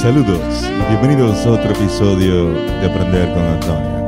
Saludos 0.00 0.40
y 0.62 0.88
bienvenidos 0.90 1.44
a 1.44 1.50
otro 1.50 1.72
episodio 1.72 2.50
de 2.52 2.86
Aprender 2.86 3.28
con 3.34 3.42
Antonio. 3.42 3.98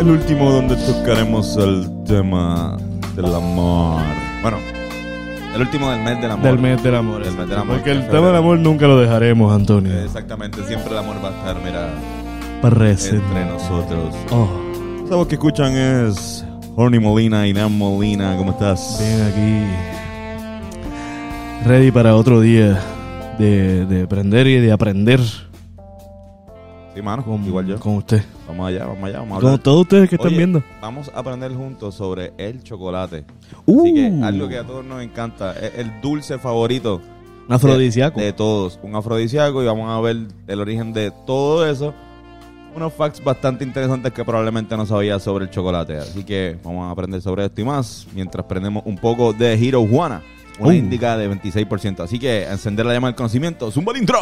El 0.00 0.10
último 0.10 0.50
donde 0.50 0.74
tocaremos 0.76 1.56
el 1.56 1.88
tema 2.04 2.76
del 3.14 3.26
amor. 3.32 4.02
Bueno, 4.42 4.56
el 5.54 5.60
último 5.60 5.90
del 5.90 6.00
mes 6.00 6.20
del 6.20 6.30
amor. 6.32 6.46
Del 6.46 6.58
mes 6.58 6.82
del 6.82 6.94
amor. 6.96 7.22
Del 7.22 7.36
mes 7.36 7.36
del 7.36 7.42
exacto. 7.44 7.60
amor, 7.62 7.76
Porque 7.76 7.90
que 7.92 7.96
el 7.96 8.08
tema 8.08 8.26
del 8.26 8.36
amor 8.36 8.58
nunca 8.58 8.88
lo 8.88 8.98
dejaremos, 8.98 9.54
Antonio. 9.54 9.96
Exactamente, 10.02 10.64
siempre 10.66 10.90
el 10.92 10.98
amor 10.98 11.16
va 11.24 11.28
a 11.28 11.32
estar, 11.32 11.56
mira, 11.64 11.90
Presente. 12.60 13.24
entre 13.24 13.44
nosotros. 13.44 14.14
Oh, 14.30 14.48
voz 15.16 15.28
que 15.28 15.34
escuchan 15.36 15.76
es 15.76 16.44
Horny 16.74 16.98
Molina 16.98 17.46
y 17.46 17.52
Nan 17.52 17.76
Molina. 17.76 18.36
¿Cómo 18.36 18.52
estás? 18.52 18.98
bien 18.98 19.22
aquí. 19.22 19.91
Ready 21.64 21.90
para 21.92 22.16
otro 22.16 22.40
día 22.40 22.80
de, 23.38 23.86
de 23.86 24.02
aprender 24.02 24.46
y 24.46 24.56
de 24.60 24.72
aprender 24.72 25.20
Sí, 26.94 27.00
mano, 27.00 27.24
con, 27.24 27.42
igual 27.46 27.66
yo. 27.66 27.80
con 27.80 27.94
usted. 27.96 28.22
Vamos 28.46 28.68
allá, 28.68 28.84
vamos 28.84 29.04
allá, 29.04 29.20
vamos 29.20 29.38
a 29.38 29.40
Con 29.40 29.58
todos 29.60 29.80
ustedes 29.82 30.10
que 30.10 30.16
están 30.16 30.28
Oye, 30.28 30.36
viendo. 30.36 30.62
Vamos 30.82 31.10
a 31.14 31.20
aprender 31.20 31.54
juntos 31.54 31.94
sobre 31.94 32.34
el 32.36 32.62
chocolate. 32.62 33.24
Uh, 33.64 33.80
Así 33.80 33.94
que 33.94 34.06
algo 34.22 34.46
que 34.48 34.58
a 34.58 34.64
todos 34.66 34.84
nos 34.84 35.00
encanta 35.02 35.52
es 35.52 35.72
el 35.78 36.00
dulce 36.02 36.38
favorito 36.38 37.00
un 37.48 37.54
afrodisíaco. 37.54 38.20
de 38.20 38.32
todos, 38.34 38.78
un 38.82 38.94
afrodisíaco 38.94 39.62
y 39.62 39.66
vamos 39.66 39.90
a 39.90 39.98
ver 40.02 40.16
el 40.46 40.60
origen 40.60 40.92
de 40.92 41.10
todo 41.26 41.66
eso. 41.66 41.94
Unos 42.76 42.92
facts 42.92 43.22
bastante 43.24 43.64
interesantes 43.64 44.12
que 44.12 44.22
probablemente 44.24 44.76
no 44.76 44.84
sabías 44.84 45.22
sobre 45.22 45.46
el 45.46 45.50
chocolate. 45.50 45.96
Así 45.96 46.24
que 46.24 46.58
vamos 46.62 46.86
a 46.88 46.90
aprender 46.90 47.22
sobre 47.22 47.46
esto 47.46 47.60
y 47.62 47.64
más 47.64 48.06
mientras 48.14 48.44
aprendemos 48.44 48.82
un 48.84 48.96
poco 48.98 49.32
de 49.32 49.56
Hiro 49.56 49.86
Juana, 49.86 50.20
una 50.62 50.70
Uh. 50.70 50.72
índica 50.78 51.16
de 51.16 51.28
26%. 51.30 52.00
Así 52.00 52.18
que 52.18 52.44
encender 52.44 52.86
la 52.86 52.92
llama 52.94 53.08
del 53.08 53.14
conocimiento. 53.14 53.70
¡Zumba 53.70 53.92
el 53.92 53.98
intro! 53.98 54.18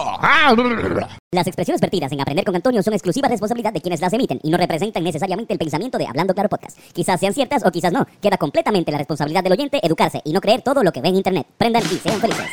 Las 1.32 1.46
expresiones 1.46 1.80
vertidas 1.80 2.10
en 2.12 2.20
Aprender 2.20 2.44
con 2.44 2.56
Antonio 2.56 2.82
son 2.82 2.92
exclusiva 2.94 3.28
responsabilidad 3.28 3.72
de 3.72 3.80
quienes 3.80 4.00
las 4.00 4.12
emiten 4.12 4.40
y 4.42 4.50
no 4.50 4.56
representan 4.58 5.04
necesariamente 5.04 5.52
el 5.52 5.58
pensamiento 5.58 5.96
de 5.98 6.06
Hablando 6.06 6.34
Claro 6.34 6.48
Podcast. 6.48 6.78
Quizás 6.92 7.20
sean 7.20 7.34
ciertas 7.34 7.64
o 7.64 7.70
quizás 7.70 7.92
no. 7.92 8.06
Queda 8.20 8.36
completamente 8.36 8.90
la 8.90 8.98
responsabilidad 8.98 9.42
del 9.44 9.52
oyente 9.52 9.78
educarse 9.84 10.20
y 10.24 10.32
no 10.32 10.40
creer 10.40 10.62
todo 10.62 10.82
lo 10.82 10.92
que 10.92 11.00
ve 11.00 11.08
en 11.10 11.16
Internet. 11.16 11.46
Prendan 11.56 11.82
y 11.84 11.96
sean 11.96 12.20
felices. 12.20 12.46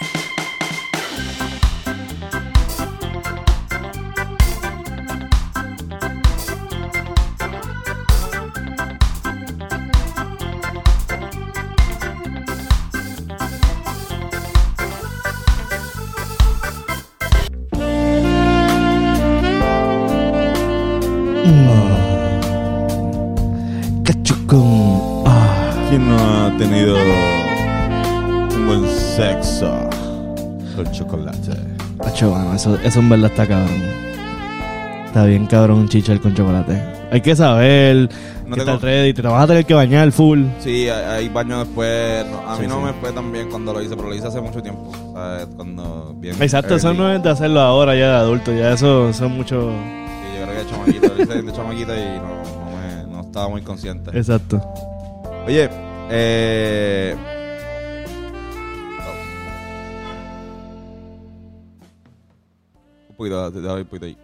Tenido 26.57 26.95
un 28.55 28.67
buen 28.67 28.87
sexo 28.89 29.89
con 30.75 30.91
chocolate? 30.91 31.51
Acho, 32.05 32.31
mano, 32.31 32.53
eso, 32.55 32.75
eso 32.83 32.99
en 32.99 33.09
verdad 33.09 33.31
está 33.31 33.47
cabrón. 33.47 33.81
Está 35.07 35.23
bien 35.25 35.45
cabrón 35.47 35.79
un 35.79 35.89
chichar 35.89 36.19
con 36.19 36.33
chocolate. 36.35 36.81
Hay 37.11 37.21
que 37.21 37.35
saber 37.35 38.09
No 38.45 38.55
que 38.55 38.61
tengo- 38.61 38.75
está 38.75 38.85
ready. 38.85 39.13
Te 39.13 39.21
vas 39.21 39.43
a 39.43 39.47
tener 39.47 39.65
que 39.65 39.73
bañar 39.73 40.11
full. 40.11 40.43
Sí, 40.59 40.89
hay, 40.89 41.29
baño 41.29 41.59
después. 41.63 42.25
a 42.47 42.55
mí 42.55 42.61
Sí, 42.61 42.67
no 42.67 42.75
sí. 42.79 42.83
me 42.85 42.93
fue 42.93 43.11
tan 43.13 43.31
bien 43.31 43.49
cuando 43.49 43.73
lo 43.73 43.81
hice, 43.81 43.95
pero 43.95 44.09
lo 44.09 44.15
hice 44.15 44.27
hace 44.27 44.41
mucho 44.41 44.61
tiempo. 44.61 44.91
¿sabes? 45.13 45.47
Cuando 45.55 46.13
bien 46.17 46.35
Exacto, 46.41 46.75
eso 46.75 46.89
early. 46.89 46.99
no 47.01 47.11
es 47.13 47.23
de 47.23 47.29
hacerlo 47.29 47.61
ahora 47.61 47.95
ya 47.95 48.09
de 48.09 48.15
adulto. 48.17 48.53
Ya 48.53 48.73
eso 48.73 49.11
son 49.13 49.31
mucho... 49.37 49.71
Sí, 49.71 50.37
yo 50.39 50.43
creo 50.45 50.55
que 50.57 50.63
de 50.63 50.69
chamaquito, 50.69 51.07
lo 51.15 51.23
hice 51.23 51.41
de 51.41 51.53
chamaquito 51.53 51.93
y 51.95 52.19
no, 52.19 52.65
no, 52.65 53.05
me- 53.07 53.11
no 53.15 53.21
estaba 53.21 53.49
muy 53.49 53.61
consciente. 53.61 54.11
Exacto. 54.17 54.61
Oye, 55.47 55.69
eh... 56.09 57.15
Un 63.09 63.15
poquito, 63.15 63.51
te 63.51 63.61
doy 63.61 63.81
un 63.81 63.87
poquito 63.87 64.05
ahí. 64.05 64.17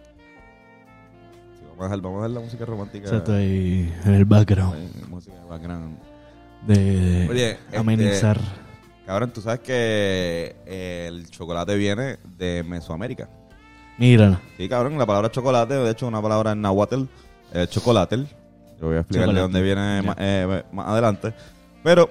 Sí, 1.58 1.62
vamos, 1.68 1.80
a 1.80 1.84
dejar, 1.84 2.00
vamos 2.00 2.18
a 2.18 2.22
dejar 2.22 2.30
la 2.30 2.40
música 2.40 2.64
romántica. 2.64 3.06
Exacto, 3.08 3.32
ahí 3.32 3.92
en 4.04 4.14
el 4.14 4.24
background. 4.24 4.74
ahí, 4.74 4.90
música 5.08 5.36
de 5.36 5.44
background. 5.48 5.98
De 6.66 7.28
Oye, 7.30 7.50
este- 7.52 7.76
amenizar. 7.76 8.40
Cabrón, 9.06 9.30
tú 9.32 9.42
sabes 9.42 9.60
que 9.60 10.56
eh, 10.66 11.06
el 11.08 11.28
chocolate 11.28 11.76
viene 11.76 12.18
de 12.38 12.62
Mesoamérica. 12.62 13.28
Mira. 13.98 14.40
Sí, 14.56 14.68
cabrón, 14.68 14.96
la 14.98 15.04
palabra 15.06 15.30
chocolate, 15.30 15.74
de 15.74 15.90
hecho, 15.90 16.06
una 16.08 16.22
palabra 16.22 16.52
en 16.52 16.62
náhuatl, 16.62 17.02
eh, 17.52 17.66
chocolatel. 17.68 18.26
Yo 18.80 18.86
voy 18.88 18.96
a 18.96 19.00
explicar 19.00 19.26
de 19.28 19.34
Chocolate. 19.34 19.40
dónde 19.40 19.62
viene 19.62 20.02
más, 20.02 20.16
eh, 20.18 20.62
más 20.72 20.88
adelante. 20.88 21.34
Pero 21.84 22.10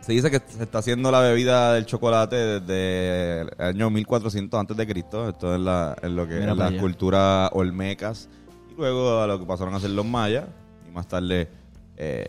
se 0.00 0.12
dice 0.12 0.30
que 0.30 0.40
se 0.46 0.62
está 0.62 0.78
haciendo 0.78 1.10
la 1.10 1.20
bebida 1.20 1.74
del 1.74 1.86
chocolate 1.86 2.36
desde 2.60 3.40
el 3.40 3.50
año 3.58 3.90
1400 3.90 4.60
antes 4.60 4.76
de 4.76 4.86
Cristo. 4.86 5.28
Esto 5.28 5.54
es, 5.54 5.60
la, 5.60 5.96
es 6.02 6.10
lo 6.10 6.28
que 6.28 6.34
Mira 6.34 6.52
es 6.52 6.56
para 6.58 6.58
la 6.58 6.66
allá. 6.66 6.80
cultura 6.80 7.48
olmecas. 7.52 8.28
Y 8.70 8.74
luego 8.76 9.20
a 9.20 9.26
lo 9.26 9.40
que 9.40 9.46
pasaron 9.46 9.74
a 9.74 9.78
hacer 9.78 9.90
los 9.90 10.06
mayas. 10.06 10.44
Y 10.88 10.92
más 10.92 11.08
tarde 11.08 11.48
eh, 11.96 12.26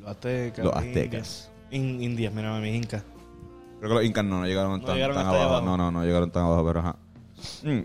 Los 0.00 0.10
aztecas. 0.10 0.64
los 0.64 0.74
aztecas. 0.74 1.50
In- 1.70 2.02
indias, 2.02 2.32
mira, 2.34 2.58
mis 2.60 2.74
incas. 2.74 3.02
Creo 3.78 3.90
que 3.90 3.94
los 3.94 4.04
incas 4.04 4.24
no, 4.24 4.40
no 4.40 4.46
llegaron 4.46 4.80
No 4.80 4.84
tan, 4.86 4.96
llegaron 4.96 5.16
tan 5.16 5.26
abajo. 5.28 5.42
abajo. 5.44 5.64
No, 5.64 5.76
no, 5.76 5.90
no 5.92 6.04
llegaron 6.04 6.30
tan 6.30 6.44
abajo, 6.44 6.66
pero 6.66 6.80
ajá. 6.80 6.96
Mm. 7.62 7.80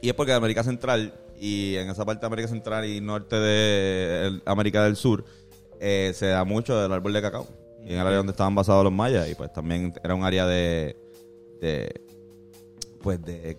Y 0.00 0.08
es 0.08 0.14
porque 0.14 0.32
América 0.32 0.62
Central 0.64 1.12
y 1.40 1.76
en 1.76 1.90
esa 1.90 2.04
parte 2.06 2.20
de 2.22 2.26
América 2.26 2.48
Central 2.48 2.84
y 2.86 3.00
norte 3.00 3.36
de 3.36 4.26
el- 4.28 4.42
América 4.46 4.82
del 4.84 4.96
Sur 4.96 5.24
eh, 5.80 6.12
se 6.14 6.26
da 6.26 6.44
mucho 6.44 6.80
del 6.80 6.92
árbol 6.92 7.12
de 7.12 7.22
cacao. 7.22 7.46
Y 7.84 7.94
en 7.94 8.00
el 8.00 8.06
área 8.06 8.18
donde 8.18 8.32
estaban 8.32 8.54
basados 8.54 8.84
los 8.84 8.92
mayas 8.92 9.28
y 9.30 9.34
pues 9.34 9.52
también 9.52 9.94
era 10.02 10.14
un 10.14 10.24
área 10.24 10.46
de, 10.46 10.96
de 11.60 12.02
pues 13.02 13.24
de 13.24 13.56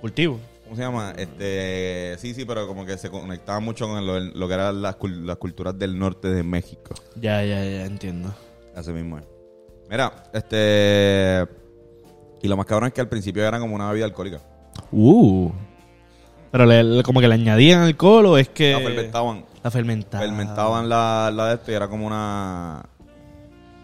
Cultivo. 0.00 0.38
¿cómo 0.64 0.76
se 0.76 0.82
llama? 0.82 1.12
Este, 1.16 2.16
sí, 2.18 2.34
sí, 2.34 2.44
pero 2.44 2.66
como 2.66 2.84
que 2.84 2.96
se 2.98 3.10
conectaba 3.10 3.58
mucho 3.60 3.86
con 3.86 4.04
lo, 4.06 4.18
lo 4.20 4.48
que 4.48 4.54
eran 4.54 4.82
las, 4.82 4.96
las 5.02 5.36
culturas 5.36 5.78
del 5.78 5.98
norte 5.98 6.28
de 6.28 6.42
México. 6.42 6.94
Ya, 7.16 7.42
ya, 7.44 7.64
ya, 7.64 7.84
entiendo. 7.86 8.34
Así 8.74 8.92
mismo 8.92 9.18
es. 9.18 9.24
Mira, 9.88 10.24
este. 10.34 11.46
Y 12.42 12.48
lo 12.48 12.56
más 12.56 12.66
cabrón 12.66 12.88
es 12.88 12.92
que 12.94 13.00
al 13.00 13.08
principio 13.08 13.46
era 13.46 13.58
como 13.58 13.74
una 13.74 13.88
bebida 13.88 14.04
alcohólica. 14.04 14.40
Uh. 14.92 15.50
Pero 16.52 16.66
le- 16.66 16.84
le- 16.84 17.02
como 17.02 17.20
que 17.20 17.28
le 17.28 17.34
añadían 17.34 17.82
alcohol 17.82 18.26
o 18.26 18.38
es 18.38 18.48
que... 18.48 18.72
La 18.72 18.78
fermentaban. 18.80 19.44
La 19.62 19.70
fermentaban. 19.70 20.26
Fermentaban 20.28 20.88
la, 20.88 21.30
la 21.34 21.48
de 21.48 21.54
esto 21.54 21.70
y 21.72 21.74
era 21.74 21.88
como 21.88 22.06
una. 22.06 22.82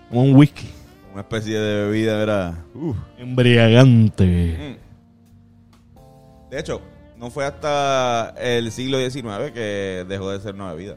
Como 0.08 0.22
un 0.22 0.34
whisky. 0.36 0.68
Una 1.12 1.22
especie 1.22 1.58
de 1.58 1.84
bebida, 1.86 2.22
era. 2.22 2.64
uh. 2.74 2.94
Embriagante. 3.18 4.78
Mm. 4.78 6.50
De 6.50 6.60
hecho, 6.60 6.80
no 7.16 7.30
fue 7.30 7.44
hasta 7.46 8.34
el 8.38 8.70
siglo 8.72 8.98
XIX 8.98 9.50
que 9.52 10.04
dejó 10.08 10.30
de 10.30 10.40
ser 10.40 10.54
una 10.54 10.72
bebida. 10.72 10.96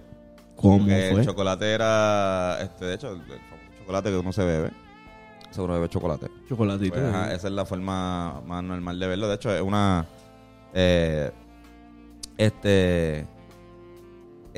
¿Cómo 0.55 0.79
Porque 0.79 1.09
fue? 1.11 1.21
el 1.21 1.25
chocolate 1.27 1.71
era. 1.71 2.59
Este, 2.61 2.85
de 2.85 2.93
hecho, 2.95 3.11
el, 3.13 3.21
chocolate 3.79 4.09
que 4.09 4.17
uno 4.17 4.31
se 4.33 4.43
bebe. 4.43 4.71
Se 5.51 5.61
uno 5.61 5.73
bebe 5.73 5.89
chocolate. 5.89 6.27
Chocolatito. 6.49 6.93
Pues, 6.95 7.05
ajá, 7.05 7.33
esa 7.33 7.47
es 7.47 7.53
la 7.53 7.65
forma 7.65 8.41
más 8.45 8.63
normal 8.63 8.99
de 8.99 9.07
verlo. 9.07 9.27
De 9.27 9.35
hecho, 9.35 9.51
es 9.55 9.61
una. 9.61 10.05
eh, 10.73 11.31
este. 12.37 13.25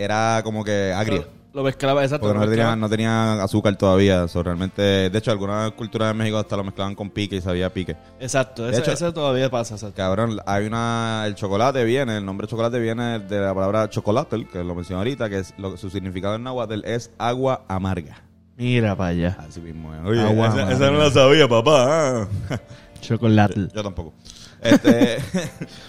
Era 0.04 0.42
como 0.44 0.64
que 0.64 0.94
agria. 0.94 1.24
Lo 1.52 1.64
mezclaba, 1.64 2.04
exacto. 2.04 2.28
Porque 2.28 2.38
no 2.38 2.46
tenía, 2.46 2.56
mezclaba. 2.58 2.76
no 2.76 2.90
tenía 2.90 3.44
azúcar 3.44 3.76
todavía. 3.76 4.28
So, 4.28 4.44
realmente, 4.44 4.82
de 5.10 5.18
hecho, 5.18 5.32
algunas 5.32 5.72
culturas 5.72 6.10
de 6.10 6.14
México 6.14 6.38
hasta 6.38 6.56
lo 6.56 6.64
mezclaban 6.64 6.94
con 6.94 7.10
pique 7.10 7.38
y 7.38 7.42
sabía 7.42 7.74
pique. 7.74 7.96
Exacto, 8.20 8.66
De 8.66 8.72
eso, 8.74 8.82
hecho- 8.82 8.92
eso 8.92 9.14
todavía 9.14 9.50
pasa. 9.50 9.74
Exacto. 9.74 9.96
Cabrón, 9.98 10.40
hay 10.46 10.68
una. 10.68 11.24
El 11.26 11.34
chocolate 11.34 11.84
viene, 11.86 12.18
el 12.18 12.26
nombre 12.26 12.46
chocolate 12.48 12.78
viene 12.80 13.18
de 13.20 13.40
la 13.42 13.54
palabra 13.56 13.90
chocolate, 13.90 14.48
que 14.48 14.64
lo 14.64 14.76
mencioné 14.76 15.00
ahorita, 15.00 15.28
que 15.28 15.40
es 15.40 15.54
lo, 15.58 15.76
su 15.76 15.90
significado 15.90 16.36
en 16.36 16.44
náhuatl 16.44 16.82
es 16.86 17.10
agua 17.18 17.64
amarga. 17.68 18.22
Mira 18.56 18.96
para 18.96 19.10
allá. 19.10 19.38
Así 19.40 19.60
mismo 19.60 19.92
es. 19.96 20.02
Oye, 20.06 20.22
Agua 20.22 20.48
esa, 20.50 20.54
amarga. 20.62 20.74
esa 20.76 20.92
no 20.92 20.98
la 21.00 21.10
sabía, 21.10 21.48
papá. 21.48 22.28
ah. 22.52 22.60
Chocolate. 23.02 23.70
Yo 23.74 23.82
tampoco. 23.82 24.14
Este. 24.62 25.18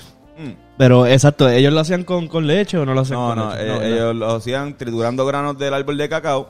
Pero 0.78 1.06
exacto, 1.06 1.48
¿ellos 1.48 1.72
lo 1.72 1.80
hacían 1.80 2.04
con, 2.04 2.26
con 2.28 2.46
leche 2.46 2.78
o 2.78 2.86
no 2.86 2.94
lo 2.94 3.00
hacían 3.02 3.18
no, 3.20 3.28
con 3.28 3.38
no, 3.38 3.50
leche? 3.50 3.62
eh, 3.62 3.66
¿verdad? 3.68 3.86
ellos 3.88 4.14
lo 4.16 4.30
hacían 4.34 4.76
triturando 4.76 5.26
granos 5.26 5.58
del 5.58 5.74
árbol 5.74 5.96
de 5.98 6.08
cacao 6.08 6.48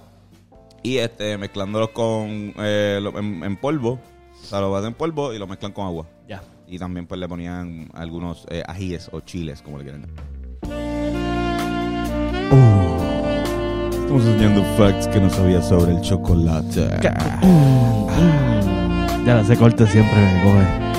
y 0.82 0.96
este 0.98 1.36
mezclándolos 1.38 1.90
con 1.90 2.54
eh, 2.58 2.98
lo- 3.02 3.18
en, 3.18 3.42
en 3.44 3.56
polvo. 3.56 3.98
O 4.42 4.46
sea, 4.46 4.60
lo 4.60 4.74
hacen 4.76 4.88
en 4.88 4.94
polvo 4.94 5.32
y 5.34 5.38
lo 5.38 5.46
mezclan 5.46 5.72
con 5.72 5.86
agua. 5.86 6.06
Ya. 6.28 6.42
Y 6.66 6.78
también 6.78 7.06
pues 7.06 7.20
le 7.20 7.28
ponían 7.28 7.88
algunos 7.94 8.46
eh, 8.50 8.62
ajíes 8.66 9.08
o 9.12 9.20
chiles, 9.20 9.60
como 9.62 9.78
le 9.78 9.84
quieran 9.84 10.02
llamar. 10.02 10.24
Estamos 13.92 14.24
enseñando 14.24 14.64
facts 14.76 15.06
que 15.08 15.20
no 15.20 15.30
sabía 15.30 15.62
sobre 15.62 15.92
el 15.92 16.00
chocolate. 16.00 16.88
Mm, 17.42 18.06
Ya 19.26 19.34
la 19.36 19.44
sé 19.44 19.56
corte 19.56 19.86
siempre 19.86 20.16
me 20.16 20.42
coge. 20.42 20.89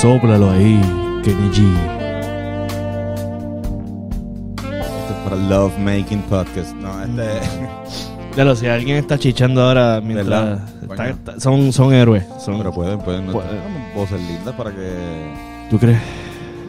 Sóplalo 0.00 0.50
ahí, 0.50 0.80
Kenny 1.24 1.48
G. 1.50 1.64
Esto 4.56 5.10
es 5.10 5.16
para 5.24 5.36
Love 5.36 5.76
Making 5.78 6.22
Podcast. 6.22 6.74
No, 6.76 7.02
este. 7.02 7.40
Ya 8.36 8.44
lo 8.44 8.54
sé, 8.54 8.70
alguien 8.70 8.96
está 8.98 9.18
chichando 9.18 9.62
ahora 9.62 10.00
mientras. 10.00 10.60
Está- 10.82 11.08
está- 11.08 11.40
son, 11.40 11.72
son 11.72 11.92
héroes. 11.92 12.24
Son, 12.38 12.58
Pero 12.58 12.72
pueden, 12.72 12.98
pueden. 13.00 13.26
No, 13.26 13.32
voces 13.94 14.20
lindas 14.20 14.54
para 14.54 14.70
que. 14.70 15.34
¿Tú 15.70 15.78
crees? 15.78 15.98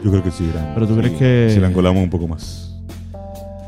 Yo 0.03 0.09
creo 0.11 0.23
que 0.23 0.31
sí, 0.31 0.45
Irán. 0.45 0.71
Pero 0.73 0.87
tú 0.87 0.95
Sí, 0.95 0.99
crees 1.01 1.17
que- 1.17 1.49
Si 1.53 1.59
la 1.59 1.67
encolamos 1.67 2.01
un 2.03 2.09
poco 2.09 2.27
más. 2.27 2.73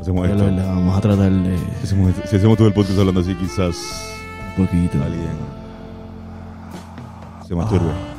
Hacemos 0.00 0.28
esto. 0.28 0.44
lo- 0.50 0.56
vamos 0.56 0.98
a 0.98 1.00
tratar 1.00 1.30
de. 1.30 1.56
Si 1.80 1.84
hacemos, 1.84 2.12
si 2.28 2.36
hacemos 2.36 2.56
todo 2.58 2.66
el 2.66 2.74
podcast 2.74 2.98
hablando 2.98 3.20
así, 3.20 3.34
quizás 3.36 3.76
Un 4.58 4.66
poquito. 4.66 4.98
alguien 5.04 5.30
se 7.46 7.54
masturbe. 7.54 8.11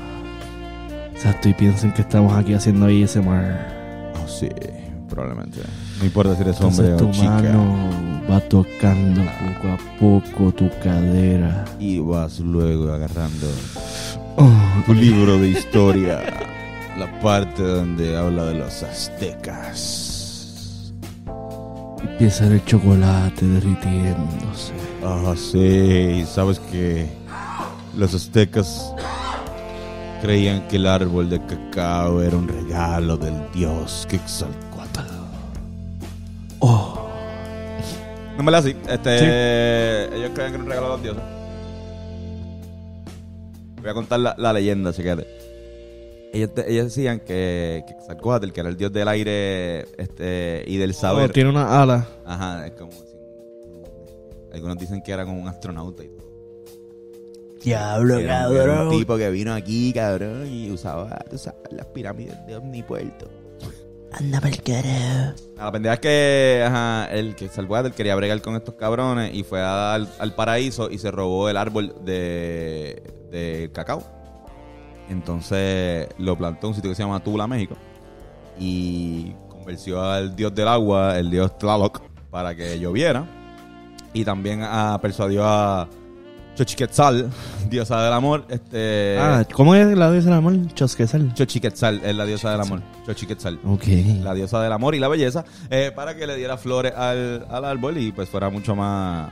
Exacto, 1.26 1.48
y 1.48 1.54
piensen 1.54 1.94
que 1.94 2.02
estamos 2.02 2.34
aquí 2.38 2.54
haciendo 2.54 2.88
ASMR. 2.88 3.56
Oh, 4.22 4.28
sí, 4.28 4.50
probablemente. 5.08 5.62
No 6.00 6.06
importa 6.06 6.36
si 6.36 6.42
eres 6.42 6.58
Entonces 6.58 6.80
hombre 6.92 6.98
tu 6.98 7.08
o 7.08 7.12
chica. 7.14 7.30
mano 7.30 8.22
va 8.30 8.42
tocando 8.42 9.22
poco 9.22 9.68
a 9.70 9.78
poco 10.00 10.52
tu 10.52 10.70
cadera. 10.84 11.64
Y 11.80 12.00
vas 12.00 12.42
luego 12.42 12.92
agarrando 12.92 13.48
Oh, 14.36 14.52
tu 14.86 14.94
libro 14.94 15.38
de 15.38 15.48
historia. 15.48 16.20
la 17.00 17.08
parte 17.22 17.64
donde 17.64 18.18
habla 18.18 18.44
de 18.44 18.56
los 18.56 18.84
aztecas. 18.84 20.92
empieza 22.02 22.48
el 22.48 22.66
chocolate 22.66 23.46
derritiéndose. 23.46 24.74
Ah, 25.06 25.34
sí. 25.38 26.26
Sabes 26.28 26.60
que 26.60 27.08
los 27.96 28.14
aztecas 28.14 28.94
creían 30.24 30.66
que 30.70 30.78
el 30.78 30.88
árbol 30.88 31.30
de 31.30 31.46
cacao 31.46 32.22
era 32.22 32.38
un 32.38 32.48
regalo 32.48 33.18
del 33.18 33.34
dios 33.54 34.08
Quetzalcóatl. 34.10 35.02
Oh, 36.60 37.06
No 38.38 38.44
me 38.44 38.50
la 38.50 38.60
así. 38.60 38.74
Este, 38.88 40.16
Ellos 40.16 40.32
creían 40.34 40.52
que 40.52 40.56
era 40.56 40.60
un 40.60 40.66
regalo 40.70 40.86
de 40.86 40.94
los 40.94 41.04
dioses. 41.04 41.24
Voy 43.82 43.90
a 43.90 43.94
contar 43.94 44.22
la, 44.22 44.34
la 44.38 44.54
leyenda, 44.54 44.94
fíjate. 44.94 45.28
Ellos, 46.32 46.52
ellos 46.68 46.86
decían 46.86 47.20
que, 47.20 47.84
que 47.86 47.94
Quetzalcóatl, 47.94 48.52
que 48.52 48.62
era 48.62 48.70
el 48.70 48.78
dios 48.78 48.94
del 48.94 49.10
aire 49.10 49.82
este, 49.98 50.64
y 50.66 50.78
del 50.78 50.94
saber. 50.94 51.32
Oh, 51.32 51.34
tiene 51.34 51.50
una 51.50 51.82
ala. 51.82 52.08
Ajá, 52.26 52.66
es 52.66 52.72
como. 52.74 52.92
algunos 54.54 54.78
dicen 54.78 55.04
que 55.04 55.12
era 55.12 55.26
como 55.26 55.42
un 55.42 55.50
astronauta 55.50 56.02
y 56.02 56.08
todo. 56.08 56.33
Diablo, 57.64 58.18
Era, 58.20 58.50
un- 58.50 58.56
era 58.58 58.84
un 58.84 58.90
tipo 58.98 59.18
que 59.18 59.30
vino 59.30 59.54
aquí, 59.54 59.94
cabrón, 59.94 60.48
y 60.48 60.70
usaba, 60.72 61.20
tú 61.30 61.38
sabes, 61.38 61.60
las 61.72 61.86
pirámides 61.88 62.36
de 62.46 62.56
Omnipuerto. 62.58 63.30
Anda 64.12 64.40
pa'l 64.40 64.62
carajo. 64.62 65.34
La 65.58 65.72
pendeja 65.72 65.94
es 65.96 66.00
que 66.00 66.64
ajá, 66.68 67.08
el 67.12 67.30
que 67.36 67.46
Quetzalcóatl 67.46 67.92
quería 67.96 68.16
bregar 68.16 68.40
con 68.44 68.56
estos 68.56 68.76
cabrones 68.76 69.34
y 69.34 69.44
fue 69.44 69.60
al, 69.60 70.08
al 70.20 70.36
paraíso 70.36 70.92
y 70.92 71.00
se 71.00 71.10
robó 71.10 71.50
el 71.50 71.58
árbol 71.58 71.96
de, 72.06 73.02
de 73.32 73.72
cacao. 73.74 74.04
Entonces 75.10 76.08
lo 76.18 76.38
plantó 76.38 76.68
en 76.68 76.70
un 76.70 76.76
sitio 76.76 76.92
que 76.92 76.96
se 76.96 77.04
llama 77.04 77.24
Tula, 77.24 77.48
México. 77.48 77.76
Y 78.60 79.32
convenció 79.50 80.02
al 80.04 80.36
dios 80.36 80.54
del 80.54 80.68
agua, 80.68 81.18
el 81.18 81.30
dios 81.32 81.58
Tlaloc, 81.58 82.02
para 82.30 82.56
que 82.56 82.80
lloviera. 82.80 83.26
Y 84.14 84.24
también 84.24 84.62
ah, 84.64 85.00
persuadió 85.02 85.44
a 85.46 85.88
Xochiquetzal, 86.56 87.32
diosa 87.70 88.04
del 88.04 88.14
amor. 88.14 88.46
Este, 88.50 89.18
Ah, 89.20 89.44
¿cómo 89.54 89.74
es 89.74 89.98
la 89.98 90.12
diosa 90.12 90.30
del 90.30 90.38
amor? 90.38 90.54
Chosquezal. 90.76 91.34
Xochiquetzal 91.36 92.02
es 92.04 92.16
la 92.16 92.26
diosa 92.26 92.52
del 92.52 92.62
amor. 92.62 92.82
Xochiquetzal 93.08 93.60
Ok. 93.66 93.84
la 94.22 94.34
diosa 94.36 94.62
del 94.62 94.72
amor 94.72 94.94
y 94.94 95.00
la 95.00 95.08
belleza, 95.08 95.44
eh, 95.72 95.92
para 95.96 96.16
que 96.16 96.28
le 96.28 96.36
diera 96.36 96.58
flores 96.58 96.94
al, 96.96 97.48
al 97.50 97.66
árbol 97.66 97.98
y 97.98 98.12
pues 98.12 98.30
fuera 98.30 98.50
mucho 98.52 98.76
más, 98.76 99.32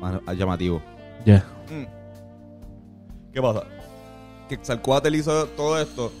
más, 0.00 0.22
más 0.22 0.36
llamativo. 0.36 0.80
Ya. 1.26 1.44
Mm. 1.68 3.32
¿Qué 3.32 3.42
pasa? 3.42 3.62
Que 4.48 4.56
Quetzalcóatl 4.56 5.14
hizo 5.14 5.46
todo 5.48 5.80
esto 5.80 6.12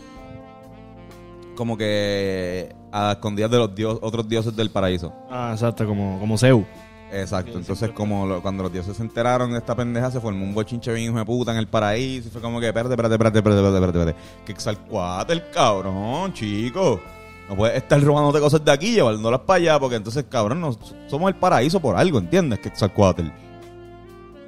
como 1.56 1.76
que 1.76 2.74
a 2.92 3.12
escondidas 3.12 3.50
de 3.50 3.58
los 3.58 3.74
dios, 3.74 3.98
otros 4.02 4.28
dioses 4.28 4.54
del 4.56 4.70
paraíso. 4.70 5.12
Ah, 5.30 5.50
exacto, 5.52 5.86
como, 5.86 6.18
como 6.18 6.36
Zeus. 6.38 6.64
Exacto, 7.12 7.58
entonces 7.58 7.90
como 7.90 8.24
lo- 8.24 8.40
cuando 8.40 8.62
los 8.62 8.72
dioses 8.72 8.96
se 8.96 9.02
enteraron 9.02 9.50
de 9.50 9.58
esta 9.58 9.74
pendeja 9.74 10.10
se 10.12 10.20
formó 10.20 10.44
un 10.44 10.54
bochinche 10.54 10.92
bien 10.92 11.06
hijo 11.10 11.18
de 11.18 11.24
puta 11.24 11.50
en 11.50 11.58
el 11.58 11.66
paraíso 11.66 12.28
y 12.28 12.30
fue 12.30 12.40
como 12.40 12.60
que, 12.60 12.68
espérate, 12.68 12.92
espérate, 12.92 13.14
espérate, 13.14 13.38
espérate, 13.38 13.58
espérate, 13.60 13.76
espérate, 13.86 13.98
espérate. 14.12 14.44
Que 14.46 14.54
Quetzalcóatl, 14.54 15.32
el 15.32 15.50
cabrón, 15.50 16.32
chico. 16.32 17.00
No 17.48 17.56
puedes 17.56 17.76
estar 17.78 18.00
robándote 18.00 18.38
cosas 18.38 18.64
de 18.64 18.70
aquí 18.70 18.90
y 18.90 18.92
llevándolas 18.94 19.40
para 19.40 19.56
allá 19.56 19.80
porque 19.80 19.96
entonces, 19.96 20.24
cabrón, 20.28 20.60
nos, 20.60 20.78
somos 21.08 21.28
el 21.28 21.34
paraíso 21.34 21.80
por 21.80 21.96
algo, 21.96 22.18
¿entiendes? 22.18 22.60
Que 22.60 22.70
Quetzalcóatl. 22.70 23.26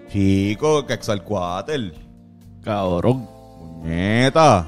Chico, 0.09 0.87
Quetzalcóatl. 0.87 1.89
Cabrón. 2.63 3.27
Puñeta. 3.83 4.67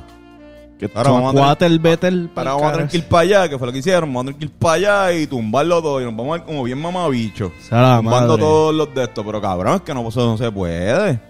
Que 0.79 0.91
Ahora 0.95 1.11
vamos 1.11 1.37
a 1.37 1.57
tener- 1.57 1.79
Betel. 1.79 2.31
Ahora 2.35 2.53
vamos 2.55 2.69
a 2.69 2.73
tener 2.73 2.89
que 2.89 2.97
ir 2.99 3.05
para 3.09 3.21
allá, 3.23 3.49
que 3.49 3.59
fue 3.59 3.67
lo 3.69 3.73
que 3.73 3.79
hicieron. 3.79 4.09
Vamos 4.13 4.23
a 4.23 4.25
tener 4.27 4.39
que 4.41 4.45
ir 4.47 4.51
para 4.53 4.75
allá 4.75 5.13
y 5.13 5.27
tumbarlo 5.27 5.81
todo. 5.81 6.01
Y 6.01 6.05
nos 6.05 6.17
vamos 6.17 6.35
a 6.35 6.39
ver 6.39 6.47
como 6.47 6.63
bien 6.65 6.81
mamabicho. 6.81 7.53
Tumbando 7.69 8.37
todos 8.37 8.75
los 8.75 8.93
de 8.95 9.05
estos. 9.05 9.25
Pero 9.25 9.41
cabrón, 9.41 9.77
es 9.77 9.81
que 9.83 9.95
no, 9.95 10.07
eso 10.09 10.27
no 10.27 10.37
se 10.37 10.51
puede. 10.51 11.21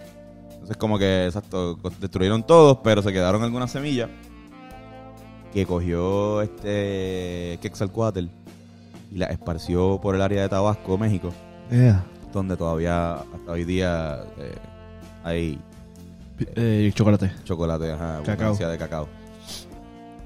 Entonces, 0.53 0.77
como 0.79 0.99
que, 0.99 1.27
exacto, 1.27 1.79
destruyeron 2.01 2.43
todos, 2.43 2.79
pero 2.83 3.03
se 3.03 3.13
quedaron 3.13 3.43
algunas 3.43 3.71
semillas 3.71 4.09
que 5.53 5.67
cogió 5.67 6.41
este 6.43 7.59
Quetzalcóatl 7.61 8.25
y 9.13 9.19
las 9.19 9.31
esparció 9.31 10.01
por 10.01 10.15
el 10.15 10.23
área 10.23 10.41
de 10.43 10.49
Tabasco, 10.49 10.97
México, 10.99 11.33
Yeah. 11.71 12.03
donde 12.33 12.57
todavía 12.57 13.13
hasta 13.13 13.53
hoy 13.53 13.65
día 13.65 14.25
eh, 14.39 14.55
hay 15.23 15.59
Eh, 16.57 16.91
chocolate. 16.95 17.31
chocolate, 17.45 17.93
ajá, 17.93 18.21
Cacao. 18.25 18.55
de 18.57 18.79
cacao. 18.79 19.09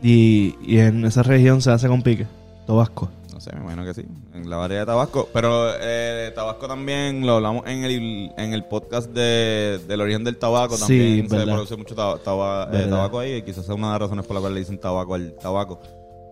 Y, 0.02 0.54
y 0.62 0.78
en 0.78 1.04
esa 1.04 1.22
región 1.22 1.60
se 1.60 1.70
hace 1.70 1.88
con 1.88 2.02
pique. 2.02 2.26
Tobasco. 2.66 3.08
No 3.32 3.40
sé, 3.40 3.50
me 3.54 3.62
imagino 3.62 3.84
que 3.84 3.94
sí. 3.94 4.04
En 4.34 4.48
la 4.50 4.56
variedad 4.56 4.82
de 4.82 4.86
Tabasco. 4.86 5.28
Pero 5.32 5.70
eh, 5.80 6.32
Tabasco 6.34 6.66
también 6.68 7.24
lo 7.26 7.34
hablamos 7.36 7.66
en 7.66 7.84
el, 7.84 8.30
en 8.36 8.52
el 8.52 8.64
podcast 8.64 9.10
de, 9.10 9.80
del 9.88 10.00
origen 10.00 10.24
del 10.24 10.36
tabaco. 10.36 10.76
Sí, 10.76 10.80
También 10.82 11.28
se 11.30 11.36
verdad. 11.36 11.54
produce 11.54 11.76
mucho 11.76 11.94
taba- 11.94 12.18
taba- 12.18 12.68
eh, 12.72 12.86
tabaco 12.88 13.18
ahí. 13.20 13.34
Y 13.36 13.42
quizás 13.42 13.64
sea 13.64 13.74
una 13.74 13.88
de 13.88 13.92
las 13.94 14.00
razones 14.02 14.26
por 14.26 14.34
las 14.34 14.40
cuales 14.42 14.54
le 14.54 14.60
dicen 14.60 14.78
tabaco 14.78 15.14
al 15.14 15.32
tabaco. 15.34 15.80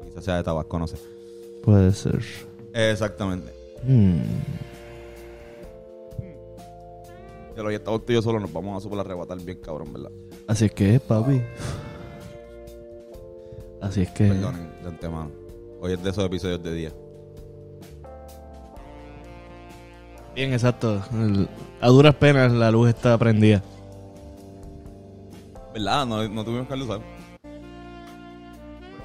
Quizás 0.04 0.24
sea 0.24 0.36
de 0.36 0.44
Tabasco, 0.44 0.78
no 0.78 0.86
sé. 0.86 0.96
Puede 1.64 1.92
ser. 1.92 2.20
Exactamente. 2.74 3.52
Hmm. 3.84 4.18
De 7.54 7.62
lo 7.62 7.68
que 7.70 7.76
estamos 7.76 8.04
tú 8.04 8.12
y 8.12 8.14
yo 8.16 8.22
solo 8.22 8.38
nos 8.38 8.52
vamos 8.52 8.76
a 8.76 8.80
super 8.82 8.98
arrebatar 9.00 9.38
bien 9.40 9.58
cabrón, 9.62 9.92
¿verdad? 9.92 10.10
Así 10.46 10.66
es 10.66 10.72
que, 10.72 11.00
papi. 11.00 11.40
Así 13.80 14.02
es 14.02 14.10
que. 14.10 14.28
Perdonen 14.28 14.70
de 14.82 14.88
antemano. 14.88 15.30
Hoy 15.80 15.92
es 15.92 16.02
de 16.02 16.10
esos 16.10 16.24
episodios 16.24 16.62
de 16.62 16.74
día. 16.74 16.90
Bien, 20.34 20.52
exacto. 20.52 21.02
El- 21.12 21.48
a 21.80 21.88
duras 21.88 22.14
penas 22.14 22.52
la 22.52 22.70
luz 22.70 22.88
está 22.90 23.16
prendida. 23.18 23.62
¿Verdad? 25.74 26.06
No, 26.06 26.26
no 26.28 26.44
tuvimos 26.44 26.66
que 26.68 26.74
usar. 26.74 27.00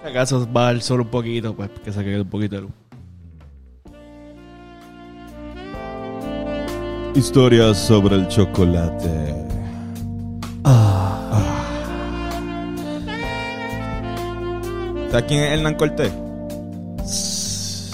Si 0.04 0.10
acaso 0.10 0.48
va 0.52 0.72
el 0.72 0.82
sol 0.82 1.02
un 1.02 1.08
poquito, 1.10 1.54
pues 1.56 1.70
que 1.84 1.92
se 1.92 2.04
quede 2.04 2.22
un 2.22 2.30
poquito 2.30 2.56
de 2.56 2.62
luz. 2.64 2.72
Historias 7.14 7.78
sobre 7.78 8.16
el 8.16 8.28
chocolate. 8.30 9.51
¿Sabes 15.12 15.26
quién 15.28 15.44
es 15.44 15.52
Hernán 15.52 15.76
Cortés? 15.76 16.12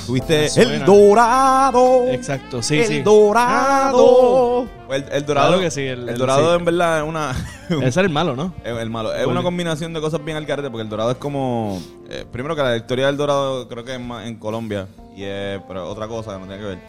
¿Tuviste. 0.06 0.46
El 0.62 0.86
Dorado? 0.86 2.08
Exacto, 2.10 2.62
sí, 2.62 2.80
el 2.80 2.86
sí. 2.86 3.02
Dorado. 3.02 4.66
El, 4.90 5.04
el 5.12 5.26
Dorado. 5.26 5.48
Claro 5.50 5.62
que 5.62 5.72
sí, 5.72 5.82
el- 5.82 6.04
El, 6.04 6.10
el- 6.10 6.18
Dorado 6.18 6.54
sí. 6.54 6.60
en 6.60 6.66
verdad 6.66 7.00
es 7.00 7.04
una... 7.10 7.32
Ese 7.70 7.88
es 7.88 7.98
el 7.98 8.10
malo, 8.10 8.36
¿no? 8.36 8.54
Es 8.64 8.78
el 8.78 8.90
malo. 8.90 9.10
Es 9.12 9.18
Bueno. 9.26 9.32
una 9.32 9.44
combinación 9.44 9.94
de 9.94 10.00
cosas 10.00 10.24
bien 10.24 10.38
al 10.38 10.46
carete 10.46 10.70
porque 10.70 10.84
el 10.84 10.90
dorado 10.90 11.12
es 11.12 11.18
como. 11.18 11.82
eh, 12.10 12.26
primero 12.32 12.56
que 12.56 12.62
la 12.62 12.78
historia 12.78 13.08
del 13.08 13.18
dorado 13.18 13.68
creo 13.68 13.84
que 13.84 13.96
es 13.96 14.00
más 14.00 14.26
en 14.28 14.38
Colombia. 14.38 14.88
Y 15.16 15.24
es, 15.24 15.60
pero 15.68 15.90
otra 15.90 16.08
cosa 16.08 16.34
que 16.34 16.40
no 16.40 16.46
tiene 16.46 16.62
que 16.62 16.68
ver. 16.70 16.80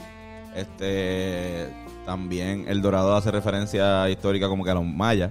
Este. 0.55 1.69
También 2.07 2.67
el 2.69 2.81
dorado 2.81 3.17
hace 3.17 3.31
referencia 3.33 4.09
histórica 4.09 4.47
como 4.49 4.63
que 4.65 4.71
a 4.71 4.75
los 4.75 4.85
mayas. 4.85 5.31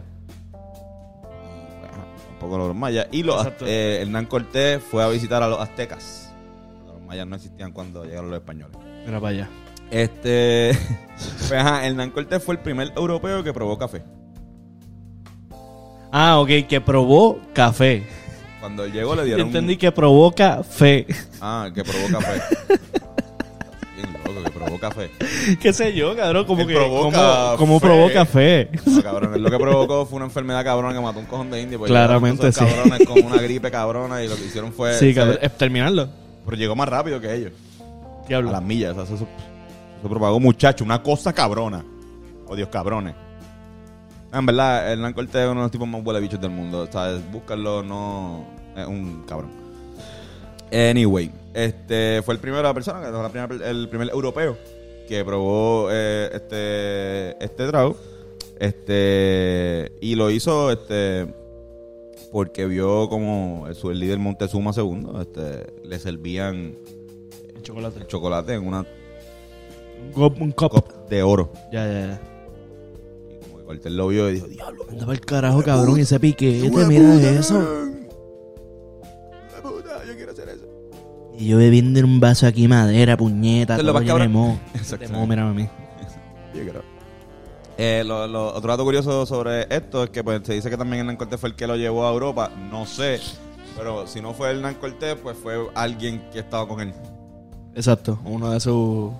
Tampoco 2.40 2.60
los 2.60 2.76
mayas. 2.76 3.08
Y 3.12 3.24
los, 3.24 3.48
eh, 3.62 4.00
Hernán 4.02 4.28
Cortés 4.28 4.82
fue 4.84 5.04
a 5.04 5.08
visitar 5.08 5.42
a 5.42 5.48
los 5.48 5.60
aztecas. 5.60 6.32
Los 6.86 7.02
mayas 7.02 7.26
no 7.26 7.36
existían 7.36 7.72
cuando 7.72 8.06
llegaron 8.06 8.30
los 8.30 8.40
españoles. 8.40 8.78
Mira 9.08 9.20
para 9.20 9.30
allá. 9.32 9.50
Este. 9.90 10.78
pues, 11.40 11.52
ajá, 11.52 11.88
Hernán 11.88 12.12
Cortés 12.12 12.44
fue 12.44 12.54
el 12.56 12.62
primer 12.62 12.92
europeo 12.96 13.44
que 13.44 13.52
probó 13.54 13.76
café. 13.80 14.04
Ah, 16.12 16.38
ok, 16.40 16.68
que 16.70 16.80
probó 16.80 17.40
café. 17.54 18.06
Cuando 18.60 18.86
llegó 18.86 19.16
le 19.16 19.22
Yo 19.22 19.26
dieron. 19.26 19.48
entendí 19.48 19.76
que 19.78 19.92
provoca 19.92 20.62
fe. 20.62 21.08
Ah, 21.42 21.70
que 21.74 21.84
probó 21.84 22.08
café. 22.20 22.40
Loco, 24.38 24.44
que 24.52 24.60
probó 24.60 24.80
café. 24.80 25.10
¿Qué 25.62 25.74
sé 25.74 25.94
yo, 25.94 26.16
cabrón? 26.16 26.46
Como 26.46 26.62
Él 26.62 26.68
que. 26.68 26.74
provoca 26.76 27.56
¿Cómo, 27.58 27.58
cómo 27.58 27.80
fe. 27.80 27.86
provoca 27.88 28.26
fe? 28.26 28.70
No, 28.86 29.04
cabrón, 29.04 29.34
él 29.34 29.42
lo 29.44 29.50
que 29.52 29.58
provocó 29.58 30.06
fue 30.06 30.18
una 30.18 30.26
enfermedad 30.26 30.64
cabrona 30.64 30.94
que 30.94 31.02
mató 31.02 31.20
un 31.20 31.26
cojón 31.26 31.50
de 31.52 31.62
indio. 31.62 31.80
porque 31.80 31.92
Claramente, 31.92 32.52
sí. 32.52 32.60
cabrones 32.60 33.08
con 33.08 33.24
una 33.24 33.38
gripe 33.42 33.70
cabrona 33.72 34.24
y 34.24 34.28
lo 34.28 34.36
que 34.36 34.46
hicieron 34.46 34.72
fue. 34.74 34.94
sí, 34.94 35.10
se- 35.10 35.16
cabrón. 35.16 35.38
Eh, 35.42 35.50
Terminarlo. 35.50 36.10
Pero 36.46 36.58
llegó 36.58 36.76
más 36.76 36.88
rápido 36.90 37.20
que 37.20 37.34
ellos. 37.34 37.52
A 38.24 38.28
Diablo. 38.28 38.52
las 38.52 38.62
millas. 38.64 38.92
O 38.98 39.06
sea, 39.06 39.16
eso, 39.16 39.28
eso 40.00 40.10
propagó, 40.10 40.40
muchacho. 40.40 40.84
Una 40.84 41.02
cosa 41.04 41.34
cabrona. 41.34 41.84
Oh, 42.48 42.56
Dios, 42.56 42.70
cabrones. 42.70 43.16
En 44.34 44.46
verdad, 44.46 44.92
Hernán 44.92 45.14
Cortés 45.14 45.36
es 45.44 45.48
uno 45.50 45.62
de 45.62 45.66
los 45.66 45.72
tipos 45.72 45.88
más 45.88 46.02
huele 46.06 46.20
bichos 46.20 46.40
del 46.40 46.52
mundo. 46.52 46.88
¿Sabes? 46.92 47.22
Búscalo, 47.32 47.82
no. 47.84 48.46
Es 48.76 48.86
un 48.86 49.24
cabrón. 49.28 49.50
Anyway, 50.72 51.32
este 51.54 52.22
fue 52.24 52.34
el 52.36 52.40
primera 52.40 52.74
persona, 52.74 53.00
que- 53.02 53.12
la 53.12 53.30
primera- 53.30 53.70
el 53.70 53.88
primer 53.90 54.10
europeo 54.10 54.58
que 55.08 55.24
probó 55.24 55.88
eh, 55.92 56.30
este, 56.34 57.44
este 57.44 57.68
trago. 57.68 57.96
Este. 58.60 59.92
Y 60.02 60.16
lo 60.16 60.30
hizo 60.32 60.72
este. 60.72 61.28
Porque 62.32 62.66
vio 62.66 63.08
como 63.08 63.68
el, 63.70 63.78
el 63.92 64.00
líder 64.00 64.20
Montezuma 64.20 64.72
II 64.76 65.08
este, 65.22 65.74
le 65.88 65.98
servían 65.98 66.76
El 67.56 67.62
chocolate. 67.62 68.00
el 68.00 68.08
chocolate 68.08 68.54
en 68.56 68.68
una 68.68 68.86
Un 70.16 70.52
cop 70.52 71.08
de 71.10 71.24
oro. 71.24 71.54
Ya, 71.72 71.86
ya, 71.88 72.00
ya. 72.08 72.22
Y 73.32 73.46
como 73.46 73.60
que 73.60 73.64
Cortés 73.64 73.92
lo 73.94 74.08
vio 74.10 74.30
y 74.30 74.34
dijo, 74.34 74.48
diablo. 74.48 74.86
Andaba 74.90 75.14
el 75.14 75.22
carajo, 75.22 75.64
cabrón. 75.64 75.98
Y 75.98 76.02
ese 76.02 76.20
piquete, 76.20 76.70
mira 76.86 77.16
eso. 77.32 77.87
Y 81.38 81.48
yo 81.48 81.58
bebiendo 81.58 82.00
en 82.00 82.06
un 82.06 82.20
vaso 82.20 82.48
aquí 82.48 82.68
madera, 82.68 83.16
puñeta. 83.16 83.78
Lo 83.78 83.84
todo 83.84 83.94
más 83.94 84.04
lleno 84.04 84.18
de 84.20 84.28
moho. 84.28 84.60
Exacto. 84.74 85.06
De 85.08 85.14
moho, 85.14 85.28
mírame 85.28 85.50
a 85.52 85.54
mí. 85.54 85.70
Yo 86.56 86.62
creo. 86.70 86.82
Eh, 87.78 88.04
lo, 88.06 88.26
lo- 88.28 88.54
otro 88.56 88.72
dato 88.72 88.84
curioso 88.84 89.26
sobre 89.28 89.68
esto 89.70 90.04
es 90.04 90.10
que 90.10 90.24
pues, 90.24 90.42
se 90.44 90.54
dice 90.54 90.70
que 90.70 90.78
también 90.78 91.02
Hernán 91.02 91.16
Cortés 91.18 91.40
fue 91.40 91.50
el 91.50 91.56
que 91.56 91.68
lo 91.68 91.76
llevó 91.76 92.08
a 92.08 92.12
Europa. 92.12 92.50
No 92.72 92.86
sé. 92.88 93.20
Pero 93.78 94.08
si 94.08 94.20
no 94.22 94.34
fue 94.34 94.50
Hernán 94.50 94.76
Cortés, 94.76 95.16
pues 95.22 95.38
fue 95.38 95.56
alguien 95.76 96.24
que 96.34 96.40
estaba 96.40 96.68
con 96.68 96.80
él. 96.82 96.92
Exacto. 97.76 98.18
Uno 98.26 98.50
de 98.50 98.60
sus. 98.60 99.12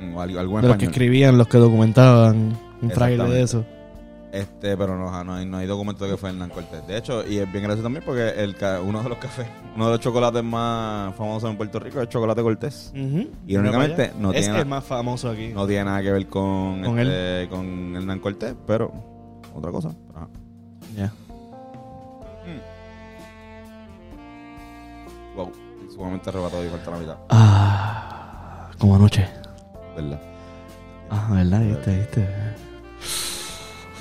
Mm, 0.00 0.14
o 0.14 0.20
algo- 0.20 0.38
algún 0.40 0.60
De 0.60 0.68
los 0.68 0.76
que 0.76 0.84
español. 0.84 0.90
escribían, 0.92 1.38
los 1.38 1.48
que 1.48 1.56
documentaban. 1.58 2.54
Un 2.82 2.90
fraile 2.90 3.24
de 3.24 3.42
eso. 3.42 3.64
Este, 4.32 4.78
pero 4.78 4.96
no, 4.96 5.24
no 5.24 5.34
hay, 5.34 5.44
no 5.44 5.58
hay 5.58 5.66
documento 5.66 6.06
de 6.06 6.12
que 6.12 6.16
fue 6.16 6.30
Hernán 6.30 6.48
Cortés. 6.48 6.86
De 6.86 6.96
hecho, 6.96 7.22
y 7.28 7.36
es 7.36 7.52
bien 7.52 7.64
gracioso 7.64 7.82
también 7.82 8.02
porque 8.04 8.30
el, 8.30 8.56
uno 8.82 9.02
de 9.02 9.08
los 9.10 9.18
cafés, 9.18 9.46
uno 9.76 9.84
de 9.84 9.90
los 9.92 10.00
chocolates 10.00 10.42
más 10.42 11.14
famosos 11.16 11.50
en 11.50 11.56
Puerto 11.58 11.78
Rico 11.78 11.98
es 11.98 12.04
el 12.04 12.08
chocolate 12.08 12.40
Cortés. 12.42 12.92
Irónicamente, 12.94 13.32
Mira 13.46 13.72
para 13.96 14.02
allá. 14.04 14.12
no 14.18 14.32
es 14.32 14.40
tiene 14.40 14.58
el 14.58 14.64
na- 14.68 14.76
más 14.76 14.84
famoso 14.84 15.28
aquí. 15.28 15.48
No 15.48 15.66
tiene 15.66 15.84
nada 15.84 16.00
que 16.02 16.12
ver 16.12 16.26
con, 16.28 16.82
Con 16.82 16.98
este, 16.98 17.46
con 17.50 17.94
Hernán 17.94 18.20
Cortés, 18.20 18.54
pero 18.66 18.90
otra 19.54 19.70
cosa. 19.70 19.90
Ajá. 20.14 20.28
Ya. 20.96 21.12
Wow, 25.36 25.50
estoy 25.80 25.94
sumamente 25.94 26.28
arrebatado 26.30 26.64
y 26.64 26.68
falta 26.68 26.90
la 26.90 26.96
mitad, 26.98 27.16
Ah, 27.30 28.70
como 28.78 28.96
anoche. 28.96 29.28
¿verdad? 29.96 30.20
Ah, 31.10 31.28
¿verdad? 31.32 31.60
Viste, 31.60 31.98
viste. 31.98 32.28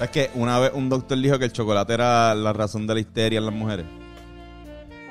Es 0.01 0.09
que 0.09 0.31
una 0.35 0.57
vez 0.59 0.71
un 0.73 0.89
doctor 0.89 1.17
dijo 1.19 1.37
que 1.39 1.45
el 1.45 1.51
chocolate 1.53 1.93
era 1.93 2.33
la 2.35 2.53
razón 2.53 2.87
de 2.87 2.93
la 2.95 2.99
histeria 2.99 3.39
en 3.39 3.45
las 3.45 3.53
mujeres. 3.53 3.85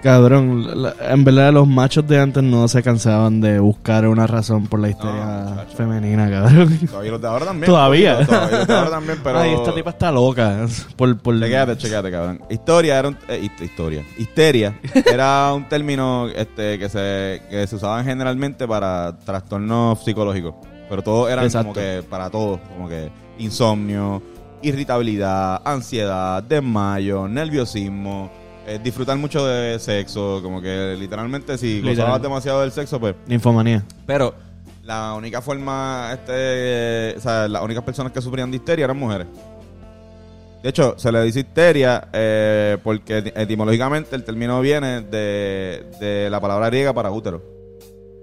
Cabrón, 0.02 0.82
la- 0.82 0.94
en 1.10 1.24
verdad 1.24 1.52
los 1.52 1.68
machos 1.68 2.08
de 2.08 2.18
antes 2.18 2.42
no 2.42 2.66
se 2.68 2.82
cansaban 2.82 3.42
de 3.42 3.58
buscar 3.60 4.06
una 4.08 4.26
razón 4.26 4.66
por 4.66 4.80
la 4.80 4.88
histeria 4.88 5.44
muchacho. 5.50 5.76
femenina, 5.76 6.30
cabrón. 6.30 6.78
Todavía 6.86 7.10
los 7.12 7.20
de 7.20 7.28
ahora 7.28 7.44
también. 7.44 7.70
Todavía. 7.70 8.24
Todavía 8.26 8.58
los 8.60 8.66
de 8.66 8.74
ahora 8.74 8.90
también, 8.90 9.18
pero... 9.22 9.38
Ay, 9.38 9.52
esta 9.52 9.74
tipa 9.74 9.90
está 9.90 10.10
loca. 10.10 10.66
Por, 10.96 11.18
por... 11.18 11.38
Chequéate, 11.38 11.76
chequéate, 11.76 12.10
cabrón. 12.10 12.40
Historia 12.48 12.98
era 12.98 13.08
un... 13.08 13.18
eh, 13.28 13.40
hist- 13.42 13.60
historia. 13.62 14.02
Histeria 14.16 14.80
era 15.06 15.52
un 15.52 15.68
término 15.68 16.28
este, 16.34 16.78
que, 16.78 16.88
se, 16.88 17.42
que 17.50 17.66
se 17.66 17.76
usaban 17.76 18.02
generalmente 18.06 18.66
para 18.66 19.18
trastornos 19.18 20.02
psicológicos. 20.02 20.54
Pero 20.88 21.02
todos 21.02 21.30
eran 21.30 21.44
Exacto. 21.44 21.74
como 21.74 21.74
que 21.74 22.02
para 22.08 22.30
todos. 22.30 22.58
Como 22.74 22.88
que 22.88 23.10
insomnio, 23.38 24.22
irritabilidad, 24.62 25.62
ansiedad, 25.64 26.42
desmayo, 26.42 27.28
nerviosismo, 27.28 28.30
eh, 28.66 28.78
disfrutar 28.82 29.16
mucho 29.16 29.46
de 29.46 29.78
sexo. 29.78 30.40
Como 30.42 30.60
que 30.60 30.96
literalmente 30.98 31.56
si 31.58 31.76
Literal. 31.76 31.96
gozabas 31.96 32.22
demasiado 32.22 32.60
del 32.60 32.72
sexo, 32.72 32.98
pues... 33.00 33.14
Ninfomanía. 33.26 33.84
Pero 34.06 34.34
la 34.84 35.14
única 35.14 35.40
forma, 35.40 36.10
este, 36.12 37.14
o 37.16 37.20
sea, 37.20 37.46
las 37.48 37.62
únicas 37.62 37.84
personas 37.84 38.12
que 38.12 38.20
sufrían 38.20 38.50
de 38.50 38.56
histeria 38.56 38.84
eran 38.84 38.98
mujeres. 38.98 39.26
De 40.62 40.68
hecho, 40.68 40.94
se 40.98 41.10
le 41.10 41.22
dice 41.22 41.40
histeria 41.40 42.08
eh, 42.12 42.76
porque 42.84 43.24
eti- 43.24 43.32
etimológicamente 43.34 44.14
el 44.14 44.24
término 44.24 44.60
viene 44.60 45.00
de, 45.00 45.86
de 45.98 46.28
la 46.28 46.38
palabra 46.38 46.66
griega 46.68 46.92
para 46.92 47.10
útero. 47.10 47.42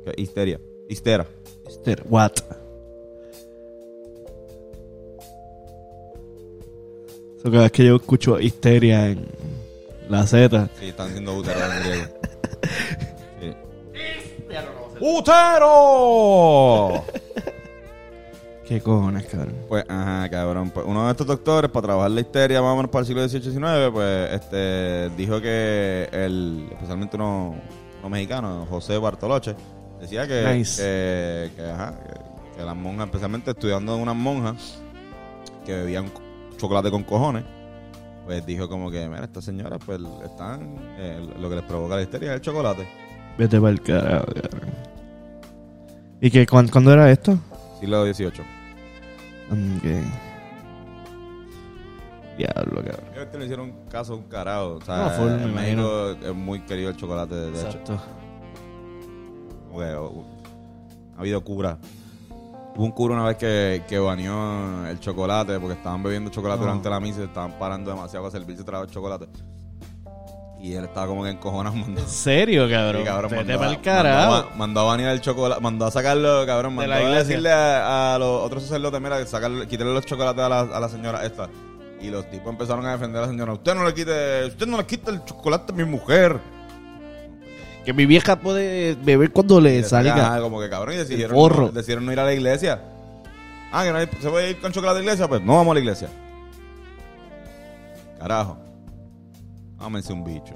Que 0.06 0.12
es 0.12 0.17
histeria. 0.20 0.60
Histera. 0.88 1.25
Mister, 1.65 2.03
What? 2.08 2.34
So, 7.41 7.51
cada 7.51 7.63
vez 7.63 7.72
que 7.72 7.86
yo 7.86 7.96
escucho 7.98 8.39
histeria 8.39 9.08
en 9.10 9.27
la 10.10 10.25
Z, 10.25 10.70
Sí, 10.79 10.88
están 10.88 11.08
diciendo 11.08 11.36
útero 11.36 11.60
en 11.60 11.84
griego. 11.84 12.06
Sí. 13.39 13.53
¡Útero! 15.00 17.03
¿qué 18.67 18.82
cojones, 18.82 19.25
cabrón? 19.27 19.56
Pues, 19.70 19.86
ajá, 19.88 20.29
cabrón. 20.29 20.72
Pues 20.72 20.86
uno 20.88 21.06
de 21.06 21.12
estos 21.12 21.27
doctores, 21.27 21.70
para 21.72 21.86
trabajar 21.88 22.12
la 22.12 22.22
histeria 22.22 22.62
más 22.62 22.74
o 22.74 22.75
menos 22.75 22.91
para 22.91 23.01
el 23.01 23.06
siglo 23.08 23.27
XVIII-XIX, 23.27 23.91
pues, 23.94 24.32
este, 24.34 25.10
dijo 25.15 25.39
que 25.39 26.10
el, 26.12 26.67
especialmente 26.72 27.15
uno, 27.15 27.56
uno 28.00 28.10
mexicano, 28.10 28.65
José 28.70 28.98
Bartoloche, 28.98 29.56
decía 30.01 30.27
que, 30.27 30.53
Nice. 30.53 30.82
que, 30.82 31.51
que, 31.56 31.70
ajá, 31.70 31.94
que, 32.03 32.58
que 32.58 32.63
las 32.63 32.75
monjas, 32.75 33.06
especialmente 33.06 33.51
estudiando 33.51 33.96
unas 33.96 34.15
monjas 34.15 34.79
que 35.65 35.74
bebían 35.74 36.10
chocolate 36.57 36.91
con 36.91 37.03
cojones, 37.03 37.43
pues 38.25 38.45
dijo 38.45 38.67
como 38.67 38.91
que, 38.91 39.07
mira, 39.07 39.23
estas 39.25 39.45
señoras, 39.45 39.79
pues, 39.85 39.99
están, 40.25 40.75
eh, 40.97 41.25
lo 41.39 41.49
que 41.49 41.55
les 41.55 41.63
provoca 41.65 41.95
la 41.95 42.01
histeria 42.01 42.29
es 42.31 42.35
el 42.35 42.41
chocolate. 42.41 42.87
Vete 43.37 43.59
para 43.59 43.71
el 43.71 43.81
carajo. 43.81 44.25
¿Y 46.19 46.31
que 46.31 46.45
cuán- 46.47 46.67
cuándo 46.67 46.91
era 46.91 47.11
esto? 47.11 47.37
Siglo 47.79 48.03
XVIII. 48.05 48.43
Que- 49.81 50.03
Diablo, 52.37 52.83
cabrón. 52.83 53.05
Ellos 53.15 53.27
le 53.39 53.43
hicieron 53.45 53.73
caso 53.89 54.13
a 54.13 54.15
un 54.17 54.23
carajo. 54.23 54.75
O 54.75 54.81
sea, 54.81 54.97
No, 54.97 55.09
full, 55.11 55.25
me 55.27 55.37
México 55.37 55.49
imagino. 55.49 56.11
es 56.11 56.35
muy 56.35 56.59
querido 56.61 56.89
el 56.89 56.97
chocolate, 56.97 57.33
de 57.35 57.49
hecho. 57.49 57.67
Exacto. 57.67 58.01
Que, 59.71 59.95
uh, 59.95 60.23
ha 61.15 61.19
habido 61.19 61.43
cura. 61.43 61.77
Hubo 62.77 62.86
un 62.86 62.91
cura 62.91 63.15
una 63.15 63.25
vez 63.25 63.38
que, 63.38 63.84
que 63.88 63.98
baneó 63.98 64.86
el 64.88 65.00
chocolate 65.00 65.60
porque 65.60 65.74
estaban 65.74 66.03
bebiendo 66.03 66.29
chocolate 66.29 66.60
No. 66.60 66.65
durante 66.67 66.89
la 66.89 67.00
misa 67.00 67.22
y 67.22 67.24
estaban 67.24 67.53
parando 67.57 67.89
demasiado 67.89 68.27
a 68.27 68.31
servirse 68.31 68.63
trago 68.63 68.86
de 68.86 68.91
chocolate. 68.93 69.27
Y 70.62 70.74
él 70.74 70.86
estaba 70.86 71.07
como 71.07 71.24
que 71.24 71.31
encojonado 71.31 71.75
mandó. 71.75 72.01
¿En 72.01 72.07
serio, 72.07 72.67
cabrón? 72.69 73.01
Sí, 73.01 73.07
cabrón, 73.07 73.31
Vete 73.31 73.43
mandó, 73.46 73.60
para 73.60 73.72
el 73.72 73.81
carajo. 73.81 74.31
mandó 74.31 74.36
a- 74.53 74.55
mandó 74.57 74.79
a 74.79 74.84
banear 74.84 75.12
el 75.13 75.22
chocolate, 75.22 75.62
mandó 75.62 75.86
a 75.86 75.91
sacarlo, 75.91 76.46
cabrón, 76.46 76.74
De 76.75 76.88
mandó 76.88 77.03
la 77.03 77.15
a 77.15 77.17
decirle 77.24 77.51
a, 77.51 78.15
a 78.15 78.19
los 78.19 78.43
otros 78.43 78.63
sacerdotes, 78.63 79.01
mira, 79.01 79.25
sacarle, 79.25 79.67
quitarle 79.67 79.93
los 79.93 80.05
chocolates 80.05 80.43
a 80.43 80.50
la, 80.50 80.60
a 80.62 80.79
la 80.79 80.89
señora 80.89 81.25
esta. 81.25 81.50
Y 82.00 82.10
los 82.12 82.29
tipos 82.29 82.51
empezaron 82.51 82.86
a 82.86 82.91
defender 82.91 83.17
a 83.17 83.22
la 83.25 83.27
señora. 83.31 83.53
Usted 83.53 83.74
no 83.74 83.84
le 83.84 83.93
quite, 83.96 84.46
usted 84.46 84.67
no 84.67 84.77
le 84.77 84.86
quite 84.86 85.10
el 85.10 85.24
chocolate 85.25 85.74
a 85.74 85.75
mi 85.75 85.84
mujer. 85.84 86.39
Que 87.88 87.94
mi 87.94 88.06
vieja 88.06 88.36
puede 88.36 88.96
beber 88.96 89.32
cuando 89.32 89.62
le 89.62 89.82
salga. 89.86 90.13
Ajá, 90.13 90.41
como 90.41 90.60
que 90.60 90.70
cabrón, 90.70 90.96
y 90.96 90.98
decidieron, 90.98 91.34
forro. 91.34 91.67
no, 91.67 91.72
decidieron 91.72 92.06
no 92.06 92.12
ir 92.12 92.20
a 92.20 92.25
la 92.25 92.34
iglesia. 92.34 92.82
Ah, 93.72 93.86
que 93.86 93.94
no 93.94 93.98
hay- 94.00 94.10
se 94.20 94.29
puede 94.29 94.50
ir 94.50 94.60
con 94.60 94.74
chocolate 94.74 94.98
a 94.98 95.00
la 95.00 95.03
iglesia, 95.06 95.25
pues 95.29 95.41
no 95.41 95.53
vamos 95.56 95.72
a 95.72 95.74
la 95.75 95.79
iglesia. 95.79 96.10
Carajo. 98.20 98.58
Ámense 99.79 100.12
un 100.12 100.25
bicho. 100.25 100.53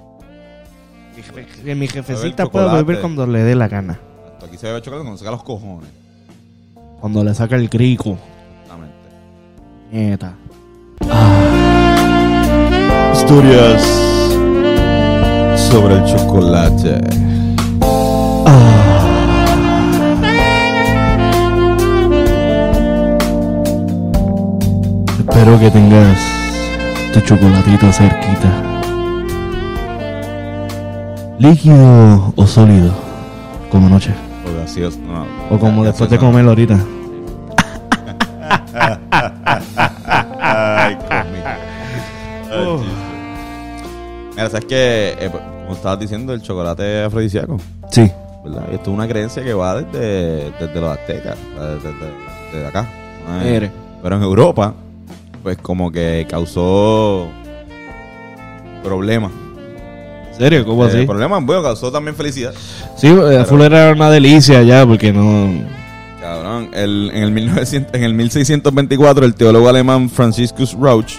Mi 1.16 1.24
jefe- 1.24 1.46
Que 1.46 1.74
mi 1.74 1.88
Beber 1.88 1.90
jefecita 1.92 2.48
pueda 2.48 2.66
chocolate. 2.66 2.84
beber 2.84 3.02
cuando 3.02 3.26
le 3.26 3.40
dé 3.44 3.56
la 3.56 3.70
gana. 3.70 3.98
Hasta 4.34 4.48
aquí 4.48 4.58
se 4.58 4.68
bebe 4.68 4.82
chocolate 4.82 5.04
cuando 5.06 5.18
saca 5.18 5.32
los 5.32 5.44
cojones. 5.44 5.90
Cuando 7.00 7.24
le 7.24 7.34
saca 7.34 7.56
el 7.56 7.70
crico. 7.70 8.18
Exactamente. 8.66 8.96
Nieta. 9.94 10.34
Ah. 11.10 11.38
Sobre 15.72 15.96
el 15.96 16.04
chocolate. 16.04 17.00
Espero 25.18 25.60
que 25.60 25.72
tengas 25.72 26.20
tu 27.14 27.22
chocolatito 27.22 27.92
cerquita. 27.94 28.52
¿Líquido 31.40 32.34
o 32.36 32.46
sólido? 32.46 32.92
Como 33.72 33.88
anoche. 33.88 34.14
O 34.46 34.60
gaseoso, 34.60 35.00
no, 35.00 35.26
O 35.50 35.58
como 35.58 35.86
después 35.86 36.10
de 36.10 36.18
comer 36.18 36.46
ahorita. 36.46 36.78
Ay, 40.42 40.96
comí. 40.96 41.40
Oh. 42.54 42.82
Mira, 44.32 44.50
¿sabes 44.50 44.66
qué? 44.66 45.16
Eh, 45.20 45.32
como 45.64 45.74
estabas 45.76 46.00
diciendo, 46.00 46.34
el 46.34 46.42
chocolate 46.42 47.02
es 47.02 47.08
afrodisíaco. 47.08 47.58
Sí. 47.92 48.10
¿verdad? 48.44 48.64
Esto 48.72 48.90
es 48.92 48.96
una 48.96 49.08
creencia 49.08 49.44
que 49.44 49.54
va 49.54 49.82
desde, 49.82 50.52
desde 50.60 50.82
los 50.82 50.90
aztecas, 50.98 51.38
desde, 52.54 52.66
acá. 52.68 52.88
Pero 54.02 54.16
en 54.16 54.24
Europa, 54.24 54.74
pues 55.44 55.58
como 55.58 55.92
que 55.92 56.26
causó 56.30 57.28
problemas. 58.84 59.32
¿En 60.32 60.38
serio? 60.38 60.66
¿Cómo 60.66 60.86
Eh, 60.86 60.90
así? 60.90 61.06
problemas, 61.06 61.46
bueno, 61.46 61.62
causó 61.62 61.92
también 61.92 62.16
felicidad. 62.16 62.52
Sí, 62.98 63.08
eh, 63.08 63.44
full 63.48 63.62
era 63.62 63.92
una 63.92 64.10
delicia 64.10 64.64
ya 64.64 64.86
porque 64.88 65.14
no... 65.14 65.52
Cabrón, 66.20 66.70
el- 66.74 67.12
en, 67.14 67.24
el 67.24 67.32
1900, 67.32 67.94
en 67.94 68.04
el 68.04 68.14
1624 68.16 69.26
el 69.26 69.36
teólogo 69.36 69.70
alemán 69.70 70.10
Franciscus 70.10 70.76
Rauch 70.80 71.14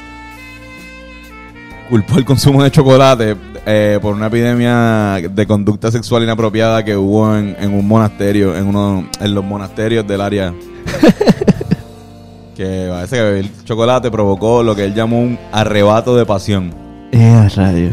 culpó 1.88 2.16
el 2.18 2.24
consumo 2.24 2.62
de 2.64 2.70
chocolate 2.70 3.36
eh, 3.66 3.98
por 4.02 4.14
una 4.14 4.26
epidemia 4.26 5.20
de 5.30 5.46
conducta 5.46 5.90
sexual 5.90 6.22
inapropiada 6.24 6.84
que 6.84 6.96
hubo 6.96 7.34
en, 7.36 7.56
en 7.60 7.72
un 7.74 7.86
monasterio, 7.86 8.56
en 8.56 8.66
uno 8.66 9.08
en 9.20 9.34
los 9.34 9.44
monasterios 9.44 10.06
del 10.06 10.20
área. 10.20 10.52
que 12.56 12.88
parece 12.90 13.16
que 13.16 13.22
beber 13.22 13.46
chocolate 13.64 14.10
provocó 14.10 14.62
lo 14.62 14.74
que 14.76 14.84
él 14.84 14.94
llamó 14.94 15.20
un 15.20 15.38
arrebato 15.52 16.14
de 16.16 16.26
pasión 16.26 16.72
Eh, 17.12 17.48
radio. 17.56 17.90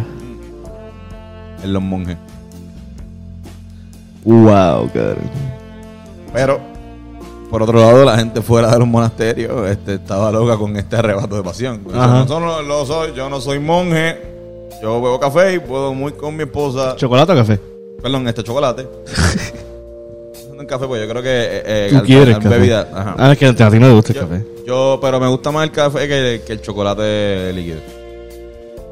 en 1.63 1.73
los 1.73 1.81
monjes. 1.81 2.17
Wow, 4.25 4.89
cabrón. 4.93 5.29
Pero, 6.33 6.59
por 7.49 7.63
otro 7.63 7.79
lado, 7.79 8.03
la 8.05 8.17
gente 8.17 8.41
fuera 8.41 8.69
de 8.71 8.79
los 8.79 8.87
monasterios 8.87 9.67
este, 9.69 9.95
estaba 9.95 10.31
loca 10.31 10.57
con 10.57 10.75
este 10.77 10.95
arrebato 10.97 11.35
de 11.37 11.43
pasión. 11.43 11.81
Yo 11.87 12.39
no, 12.39 12.85
soy, 12.85 13.13
yo 13.15 13.29
no 13.29 13.39
soy 13.41 13.59
monje, 13.59 14.38
yo 14.81 15.01
bebo 15.01 15.19
café 15.19 15.53
y 15.55 15.59
puedo 15.59 15.93
muy 15.93 16.11
con 16.13 16.35
mi 16.35 16.43
esposa. 16.43 16.95
¿Chocolate 16.95 17.33
o 17.33 17.35
café? 17.35 17.59
perdón, 18.01 18.27
este 18.27 18.43
chocolate. 18.43 18.87
un 20.57 20.65
café, 20.65 20.87
pues 20.87 21.01
yo 21.01 21.09
creo 21.09 21.21
que. 21.23 21.29
eh, 21.29 21.63
eh, 21.65 21.87
¿Tú 21.91 21.97
al- 21.97 22.03
quieres 22.03 22.35
al 22.35 22.43
café? 22.43 22.55
bebida, 22.57 22.87
ajá. 22.93 23.15
Ah, 23.17 23.31
es 23.31 23.37
que 23.37 23.45
a 23.47 23.53
ti 23.55 23.79
no 23.79 23.87
te 23.87 23.93
gusta 23.93 24.13
el 24.13 24.19
café. 24.19 24.43
yo- 24.65 24.99
pero 25.01 25.19
me 25.19 25.27
gusta 25.27 25.51
más 25.51 25.63
el 25.63 25.71
café 25.71 26.07
que, 26.07 26.41
que 26.45 26.53
el 26.53 26.61
chocolate 26.61 27.51
líquido. 27.53 27.79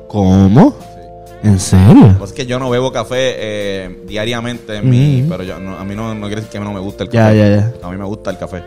¿Cómo? 0.08 0.76
Sí. 0.80 1.48
¿En 1.48 1.60
serio? 1.60 2.14
Pasa 2.14 2.26
es 2.26 2.34
que 2.34 2.46
yo 2.46 2.58
no 2.60 2.70
bebo 2.70 2.92
café 2.92 3.16
eh, 3.38 4.00
diariamente 4.08 4.78
en 4.78 4.90
mi. 4.90 5.20
Ujú. 5.22 5.30
Pero 5.30 5.44
yo, 5.44 5.60
no- 5.60 5.78
a 5.78 5.84
mí 5.84 5.96
no, 5.96 6.14
no 6.16 6.22
quiere 6.28 6.38
decir 6.38 6.52
que 6.52 6.58
a 6.58 6.62
mí 6.62 6.68
no 6.68 6.74
me 6.74 6.80
gusta 6.80 7.04
el 7.04 7.10
Ya, 7.10 7.24
café. 7.26 7.38
ya, 7.38 7.50
ya. 7.50 7.74
A 7.88 7.92
mí 7.92 7.98
me 7.98 8.06
gusta 8.06 8.32
el 8.32 8.38
café. 8.38 8.64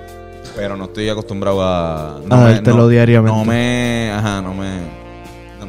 Pero 0.56 0.76
no 0.76 0.84
estoy 0.84 1.08
acostumbrado 1.08 1.62
a. 1.62 2.16
A 2.16 2.20
dártelo 2.28 2.88
diariamente. 2.88 3.38
No 3.38 3.44
me. 3.44 4.10
Ajá, 4.12 4.40
no 4.42 4.52
me. 4.54 5.00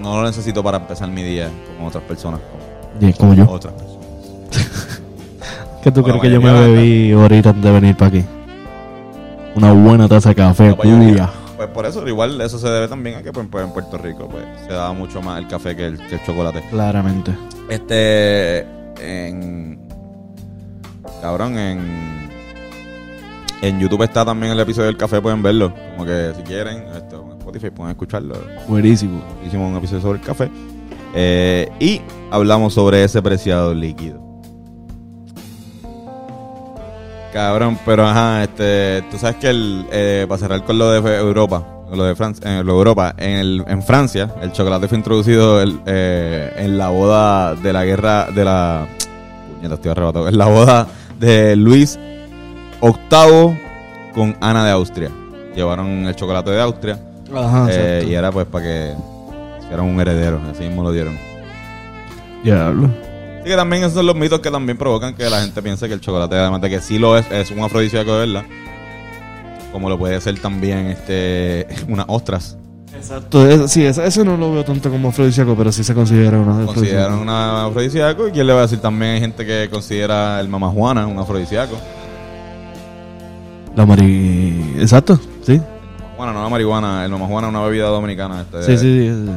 No 0.02 0.20
lo 0.20 0.24
necesito 0.24 0.64
para 0.64 0.78
empezar 0.78 1.08
mi 1.10 1.24
día 1.24 1.50
como 1.78 1.88
otras 1.88 2.04
personas. 2.04 2.40
Como 3.00 3.14
como 3.14 3.34
yo. 3.36 3.50
otras 3.50 3.74
personas. 3.74 4.02
¿Qué 5.84 5.92
tú 5.92 6.02
Bueno, 6.02 6.20
crees 6.20 6.34
que 6.36 6.42
yo 6.42 6.42
me 6.42 6.54
bebí 6.60 7.12
ahorita 7.12 7.50
antes 7.50 7.64
de 7.64 7.72
venir 7.72 7.96
para 7.96 8.10
aquí? 8.10 8.26
Una 9.56 9.72
buena 9.74 10.08
taza 10.08 10.30
de 10.30 10.36
café, 10.36 10.76
mayoría. 10.76 11.10
cuya. 11.10 11.30
Pues 11.58 11.70
por 11.70 11.86
eso, 11.86 12.08
igual 12.08 12.40
eso 12.42 12.58
se 12.58 12.68
debe 12.70 12.88
también 12.88 13.18
a 13.18 13.22
que 13.22 13.32
pues, 13.32 13.48
pues, 13.52 13.64
en 13.64 13.72
Puerto 13.72 13.98
Rico 13.98 14.28
pues, 14.28 14.44
se 14.68 14.74
da 14.74 14.92
mucho 14.94 15.22
más 15.22 15.38
el 15.40 15.48
café 15.48 15.76
que 15.76 15.86
el, 15.88 15.98
que 16.08 16.16
el 16.16 16.24
chocolate. 16.24 16.64
Claramente. 16.70 17.32
Este. 17.70 18.66
En. 19.00 19.80
Cabrón, 21.22 21.58
en. 21.58 22.21
En 23.62 23.80
YouTube 23.80 24.02
está 24.04 24.26
también 24.26 24.52
el 24.54 24.60
episodio 24.60 24.88
del 24.88 24.98
café, 24.98 25.22
pueden 25.22 25.44
verlo. 25.44 25.72
Como 25.96 26.06
que 26.06 26.34
si 26.36 26.42
quieren, 26.42 26.84
este, 26.96 27.16
en 27.16 27.32
Spotify 27.38 27.70
pueden 27.70 27.92
escucharlo. 27.92 28.36
Buenísimo. 28.68 29.22
Hicimos 29.46 29.70
un 29.70 29.78
episodio 29.78 30.02
sobre 30.02 30.20
el 30.20 30.26
café. 30.26 30.50
Eh, 31.14 31.70
y 31.80 32.02
hablamos 32.32 32.74
sobre 32.74 33.04
ese 33.04 33.22
preciado 33.22 33.74
líquido. 33.76 34.20
Cabrón, 37.34 37.78
pero 37.86 38.06
ajá, 38.06 38.44
este, 38.44 39.04
tú 39.12 39.18
sabes 39.18 39.38
que 39.38 39.50
el, 39.50 39.86
eh, 39.92 40.26
para 40.28 40.40
cerrar 40.40 40.64
con 40.66 40.78
lo 40.78 40.90
de 40.92 41.18
Europa, 41.20 41.66
lo 41.94 42.04
de 42.04 42.16
Francia, 42.16 42.60
eh, 42.60 42.64
lo 42.64 42.74
de 42.74 42.78
Europa, 42.80 43.14
en, 43.18 43.38
el- 43.38 43.64
en 43.68 43.82
Francia, 43.84 44.34
el 44.42 44.52
chocolate 44.52 44.88
fue 44.90 44.98
introducido 44.98 45.62
el- 45.62 45.80
eh, 45.86 46.52
en 46.58 46.78
la 46.78 46.90
boda 46.90 47.56
de 47.56 47.72
la 47.72 47.86
guerra 47.86 48.28
de 48.36 48.44
la, 48.44 48.86
puñeta, 49.56 49.76
estoy 49.76 49.92
arrebatado, 49.92 50.28
en 50.28 50.38
la 50.38 50.46
boda 50.48 50.88
de 51.20 51.56
Luis 51.56 51.98
VIII 52.82 53.60
con 54.14 54.36
Ana 54.42 54.66
de 54.66 54.72
Austria. 54.72 55.10
Llevaron 55.56 56.06
el 56.08 56.16
chocolate 56.16 56.52
de 56.52 56.62
Austria 56.62 56.98
Ajá, 57.36 57.68
eh, 57.70 58.06
y 58.08 58.14
era 58.14 58.32
pues 58.32 58.46
para 58.48 58.66
que 58.66 58.94
hicieran 59.62 59.86
un 59.86 60.00
heredero, 60.00 60.40
así 60.52 60.64
mismo 60.64 60.84
lo 60.84 60.92
dieron. 60.92 61.18
Diablo. 62.44 62.90
Así 63.40 63.50
que 63.50 63.56
también 63.56 63.84
esos 63.84 63.94
son 63.96 64.06
los 64.06 64.16
mitos 64.16 64.40
que 64.40 64.52
también 64.52 64.78
provocan 64.78 65.14
que 65.16 65.30
la 65.30 65.42
gente 65.42 65.62
piense 65.62 65.88
que 65.88 65.94
el 65.94 66.02
chocolate, 66.02 66.36
además 66.36 66.62
de 66.62 66.70
que 66.70 66.82
sí 66.82 67.00
lo 67.00 67.18
es, 67.18 67.30
es 67.32 67.52
un 67.52 67.60
afrodisíaco 67.60 68.14
de 68.14 68.20
verdad. 68.28 68.44
Como 69.72 69.90
lo 69.90 69.98
puede 69.98 70.20
ser 70.22 70.40
también 70.40 70.88
este 70.88 71.68
unas 71.88 72.06
ostras. 72.10 72.58
Exacto. 72.96 73.50
eso- 73.50 73.68
sí, 73.68 73.84
eso, 73.86 74.04
eso 74.04 74.24
no 74.26 74.36
lo 74.38 74.52
veo 74.52 74.64
tanto 74.66 74.90
como 74.92 75.10
afrodisíaco, 75.10 75.56
pero 75.56 75.72
sí 75.72 75.84
se 75.84 75.94
considera 75.94 76.38
una 76.38 76.66
Consideran 76.66 77.20
un 77.20 77.30
afrodisíaco. 77.30 78.28
Y 78.28 78.32
quién 78.32 78.46
le 78.48 78.54
va 78.54 78.60
a 78.60 78.64
decir 78.64 78.80
también 78.80 79.14
hay 79.14 79.20
gente 79.22 79.46
que 79.46 79.70
considera 79.72 80.40
el 80.40 80.48
mamajuana 80.50 81.08
un 81.08 81.18
afrodisíaco. 81.18 81.76
La 83.76 83.86
mari... 83.86 84.76
Exacto, 84.80 85.20
sí. 85.46 85.62
Bueno, 86.18 86.34
no 86.34 86.44
la 86.44 86.50
marihuana, 86.50 87.04
el 87.06 87.12
mamajuana 87.12 87.48
es 87.48 87.54
una 87.54 87.64
bebida 87.64 87.88
dominicana. 87.88 88.42
Este, 88.42 88.64
Sí, 88.64 88.78
sí, 88.78 89.10
sí. 89.10 89.32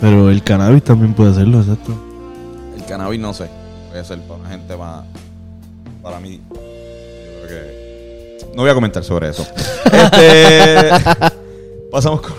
Pero 0.00 0.30
el 0.30 0.42
cannabis 0.44 0.84
también 0.84 1.12
puede 1.14 1.34
serlo, 1.34 1.60
exacto. 1.60 1.92
El 2.76 2.84
cannabis 2.84 3.20
no 3.20 3.32
sé. 3.32 3.48
Puede 3.90 4.04
ser 4.04 4.20
para 4.20 4.40
una 4.40 4.48
gente 4.50 4.76
más. 4.76 5.04
Para 6.02 6.20
mí. 6.20 6.40
Yo 6.50 7.46
creo 7.46 7.62
que. 7.62 8.46
No 8.54 8.62
voy 8.62 8.70
a 8.70 8.74
comentar 8.74 9.02
sobre 9.02 9.30
eso. 9.30 9.42
este. 9.92 10.90
Pasamos 11.90 12.20
con. 12.20 12.34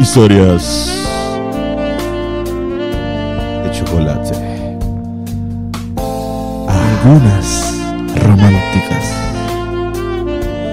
Historias. 0.00 0.90
De 3.62 3.70
chocolate. 3.72 4.43
Algunas 7.04 7.74
románticas. 8.16 9.12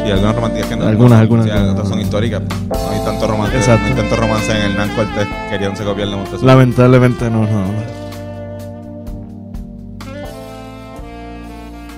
Y 0.08 0.12
algunas 0.12 0.36
románticas 0.36 0.70
que 0.70 0.76
no. 0.78 0.88
Algunas, 0.88 1.20
algunas 1.20 1.46
Sí, 1.46 1.52
no. 1.54 1.72
otras 1.74 1.90
son 1.90 2.00
históricas. 2.00 2.42
No 2.42 2.90
hay 2.90 3.00
tanto 3.04 3.28
romance. 3.28 3.58
Exacto. 3.58 3.82
No 3.84 3.88
hay 3.90 3.94
tanto 4.02 4.16
romance 4.16 4.52
en 4.52 4.62
el 4.64 4.78
Nan 4.78 4.90
Cortés. 4.96 5.28
Querían 5.50 5.76
se 5.76 5.84
copiar 5.84 6.08
de 6.10 6.16
Montezuma. 6.16 6.52
Lamentablemente 6.54 7.30
no, 7.30 7.42
no. 7.44 7.66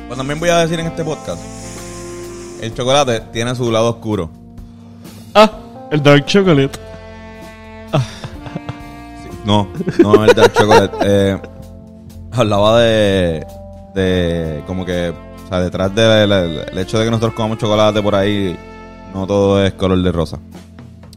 Pues 0.08 0.18
también 0.18 0.40
voy 0.40 0.50
a 0.50 0.58
decir 0.58 0.80
en 0.80 0.88
este 0.88 1.04
podcast. 1.04 1.42
El 2.62 2.74
chocolate 2.74 3.22
tiene 3.32 3.54
su 3.56 3.72
lado 3.72 3.90
oscuro. 3.90 4.30
Ah, 5.36 5.52
el 5.92 6.02
dark 6.02 6.26
chocolate. 6.26 6.80
Sí, 7.92 9.30
No, 9.46 9.68
no 10.00 10.24
el 10.26 10.34
dark 10.34 10.54
chocolate. 10.54 10.96
Eh, 11.04 11.38
hablaba 12.32 12.80
de, 12.80 13.46
de 13.94 14.64
como 14.68 14.86
que, 14.86 15.10
o 15.10 15.48
sea, 15.48 15.60
detrás 15.60 15.94
del 15.94 16.32
el 16.32 16.78
hecho 16.78 16.98
de 17.00 17.06
que 17.06 17.12
nosotros 17.12 17.34
comamos 17.34 17.58
chocolate 17.58 18.02
por 18.02 18.16
ahí, 18.16 18.58
no 19.14 19.28
todo 19.28 19.64
es 19.64 19.74
color 19.74 20.02
de 20.02 20.12
rosa. 20.12 20.40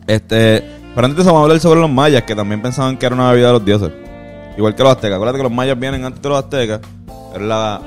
Este, 0.06 0.62
pero 0.94 1.06
antes 1.06 1.24
vamos 1.24 1.40
a 1.40 1.42
hablar 1.42 1.60
sobre 1.60 1.80
los 1.80 1.90
mayas, 1.90 2.22
que 2.22 2.34
también 2.34 2.62
pensaban 2.62 2.96
que 2.96 3.06
era 3.06 3.14
una 3.14 3.30
bebida 3.30 3.48
de 3.48 3.52
los 3.54 3.64
dioses. 3.64 3.92
Igual 4.56 4.74
que 4.74 4.82
los 4.82 4.92
aztecas. 4.92 5.16
Acuérdate 5.16 5.38
que 5.38 5.42
los 5.42 5.52
mayas 5.52 5.78
vienen 5.78 6.04
antes 6.04 6.22
de 6.22 6.28
los 6.28 6.38
aztecas. 6.38 6.80
Pero 7.32 7.44
la. 7.44 7.80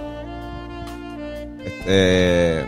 Este. 1.66 2.66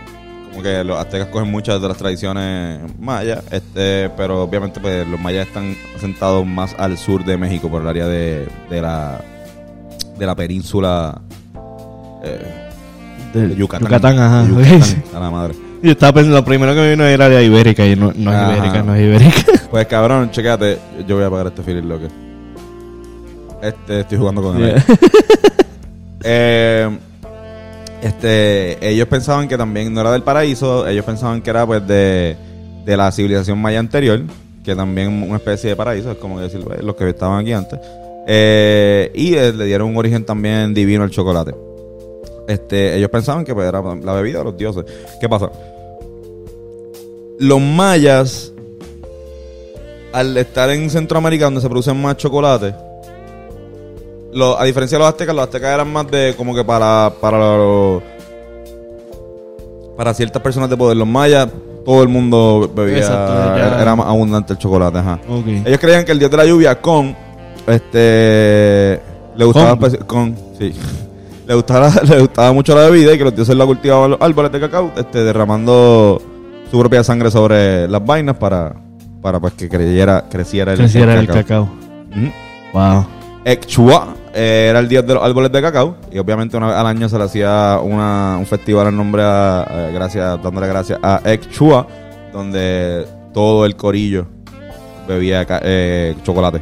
Como 0.50 0.64
que 0.64 0.84
los 0.84 1.00
aztecas 1.00 1.28
cogen 1.28 1.50
muchas 1.50 1.82
de 1.82 1.88
las 1.88 1.98
tradiciones 1.98 2.80
mayas. 3.00 3.44
Este, 3.52 4.10
pero 4.18 4.42
obviamente 4.42 4.80
pues, 4.80 5.08
los 5.08 5.20
mayas 5.20 5.48
están 5.48 5.78
asentados 5.96 6.46
más 6.46 6.76
al 6.78 6.98
sur 6.98 7.24
de 7.24 7.38
México, 7.38 7.70
por 7.70 7.84
el 7.84 7.88
área 7.88 8.08
de, 8.08 8.48
de 8.70 8.82
la. 8.82 9.22
de 10.18 10.26
la 10.26 10.36
península. 10.36 11.22
Eh, 12.24 12.70
Del 13.34 13.50
de 13.50 13.56
Yucatán. 13.56 13.88
Yucatán, 13.88 14.20
ajá. 14.20 14.48
Yucatán, 14.48 15.04
a 15.16 15.20
la 15.20 15.32
madre. 15.32 15.56
Yo 15.82 15.92
estaba 15.92 16.14
pensando, 16.14 16.38
lo 16.38 16.46
primero 16.46 16.74
que 16.74 16.80
me 16.80 16.90
vino 16.92 17.06
era 17.06 17.28
de 17.28 17.44
Ibérica 17.44 17.86
y 17.86 17.96
no, 17.96 18.14
no 18.16 18.32
es. 18.32 18.58
Ibérica, 18.58 18.84
no 18.84 18.96
es 18.96 19.02
Ibérica. 19.04 19.52
Pues 19.72 19.88
cabrón, 19.88 20.30
chequéate. 20.32 20.78
Yo 21.08 21.16
voy 21.16 21.24
a 21.24 21.30
pagar 21.30 21.48
este 21.48 21.64
feeling 21.64 21.88
loco. 21.88 22.08
Este, 23.62 24.02
estoy 24.02 24.18
jugando 24.18 24.42
con 24.42 24.62
él. 24.62 24.76
Eh, 26.24 26.88
este, 28.04 28.88
ellos 28.88 29.08
pensaban 29.08 29.48
que 29.48 29.58
también 29.58 29.92
no 29.92 30.02
era 30.02 30.12
del 30.12 30.22
paraíso, 30.22 30.88
ellos 30.88 31.04
pensaban 31.04 31.42
que 31.42 31.50
era 31.50 31.66
pues 31.66 31.88
de, 31.88 32.38
de 32.86 32.98
la 32.98 33.12
civilización 33.12 33.60
maya 33.60 33.80
anterior, 33.80 34.22
que 34.64 34.76
también 34.76 35.24
una 35.24 35.38
especie 35.38 35.72
de 35.72 35.76
paraíso, 35.76 36.12
es 36.12 36.18
como 36.18 36.40
decir, 36.40 36.62
pues, 36.64 36.84
los 36.84 36.96
que 36.96 37.10
estaban 37.10 37.40
aquí 37.40 37.54
antes. 37.54 37.80
Eh, 38.28 39.12
y 39.16 39.34
eh, 39.34 39.52
le 39.52 39.66
dieron 39.66 39.90
un 39.90 39.98
origen 39.98 40.24
también 40.26 40.74
divino 40.74 41.04
al 41.04 41.10
chocolate. 41.10 41.56
Este, 42.48 42.96
ellos 42.98 43.10
pensaban 43.10 43.44
que 43.46 43.54
pues, 43.54 43.68
era 43.68 43.82
la 43.82 44.14
bebida 44.14 44.40
de 44.40 44.44
los 44.46 44.58
dioses. 44.58 44.84
¿Qué 45.20 45.30
pasa? 45.30 45.50
Los 47.40 47.60
mayas, 47.62 48.52
al 50.14 50.36
estar 50.38 50.70
en 50.70 50.90
Centroamérica 50.90 51.46
donde 51.46 51.62
se 51.62 51.70
producen 51.70 52.00
más 52.02 52.18
chocolate, 52.18 52.74
lo- 54.34 54.60
a 54.60 54.64
diferencia 54.66 54.98
de 54.98 55.04
los 55.04 55.10
aztecas, 55.10 55.36
los 55.36 55.44
aztecas 55.46 55.74
eran 55.74 55.92
más 55.92 56.10
de 56.12 56.34
como 56.38 56.54
que 56.56 56.64
para 56.64 57.12
para 57.20 57.38
los- 57.58 58.04
para 59.98 60.14
ciertas 60.14 60.42
personas 60.42 60.70
de 60.70 60.78
poder. 60.78 60.98
Los 60.98 61.08
mayas, 61.08 61.48
todo 61.86 62.02
el 62.04 62.10
mundo 62.10 62.70
bebía, 62.74 62.98
Exacto, 63.00 63.34
ya- 63.34 63.82
era, 63.82 63.96
más 63.96 64.08
abundante 64.08 64.54
el 64.54 64.60
chocolate, 64.60 64.98
ajá. 65.00 65.20
Ellos 65.66 65.80
creían 65.80 66.06
que 66.06 66.12
el 66.12 66.20
dios 66.20 66.30
de 66.32 66.38
la 66.38 66.46
lluvia 66.46 66.80
con 66.82 67.16
este 67.68 69.00
le 69.36 69.46
gustaba 69.46 69.78
Con. 69.78 69.96
con 70.06 70.36
sí. 70.60 70.74
Le 71.52 71.56
gustaba, 71.56 71.92
le 72.08 72.20
gustaba 72.22 72.54
mucho 72.54 72.74
la 72.74 72.86
bebida 72.90 73.14
y 73.14 73.18
que 73.18 73.26
los 73.26 73.36
dioses 73.36 73.58
la 73.58 73.66
cultivaban 73.66 74.12
los 74.12 74.22
árboles 74.22 74.54
de 74.54 74.60
cacao, 74.62 74.90
este, 74.96 75.22
derramando 75.22 76.22
su 76.72 76.80
propia 76.80 77.04
sangre 77.04 77.30
sobre 77.30 77.90
las 77.90 78.06
vainas 78.06 78.38
para, 78.38 78.74
para 79.22 79.38
pues 79.38 79.52
que 79.56 79.68
creyera, 79.68 80.24
creciera 80.30 80.72
el, 80.72 80.78
Creciera 80.78 81.20
el 81.20 81.28
cacao. 81.28 81.68
Wow. 82.74 83.06
Ekchua 83.44 84.16
eh, 84.34 84.68
era 84.70 84.80
el 84.80 84.88
dios 84.88 85.06
de 85.06 85.14
los 85.14 85.22
árboles 85.22 85.52
de 85.52 85.62
cacao 85.62 85.98
y 86.10 86.20
obviamente 86.20 86.56
una 86.56 86.68
vez 86.68 86.76
al 86.78 86.88
año 86.88 87.10
se 87.10 87.18
le 87.18 87.26
hacía 87.26 87.80
una, 87.84 88.38
un 88.40 88.46
festival 88.46 88.88
en 88.88 88.96
nombre 88.96 89.22
a, 89.22 89.64
a- 89.64 89.90
gracias 89.94 90.42
dándole 90.42 90.68
gracias 90.68 91.00
a 91.04 91.20
Ekchua 91.26 91.86
donde 92.32 93.06
todo 93.34 93.66
el 93.66 93.76
corillo 93.76 94.26
bebía 95.06 95.46
eh, 95.64 96.16
chocolate 96.24 96.62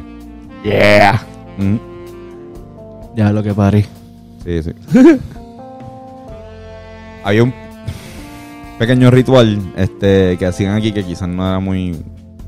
Yeah. 0.64 1.22
Ujú. 1.58 1.78
Ya 3.14 3.30
lo 3.32 3.40
que 3.42 3.54
parí. 3.54 3.86
Sí 4.44 4.62
sí 4.62 4.72
había 7.24 7.42
un 7.42 7.54
pequeño 8.78 9.10
ritual 9.10 9.58
este 9.76 10.36
que 10.38 10.46
hacían 10.46 10.74
aquí 10.74 10.92
que 10.92 11.04
quizás 11.04 11.28
no 11.28 11.46
era 11.46 11.58
muy 11.60 11.96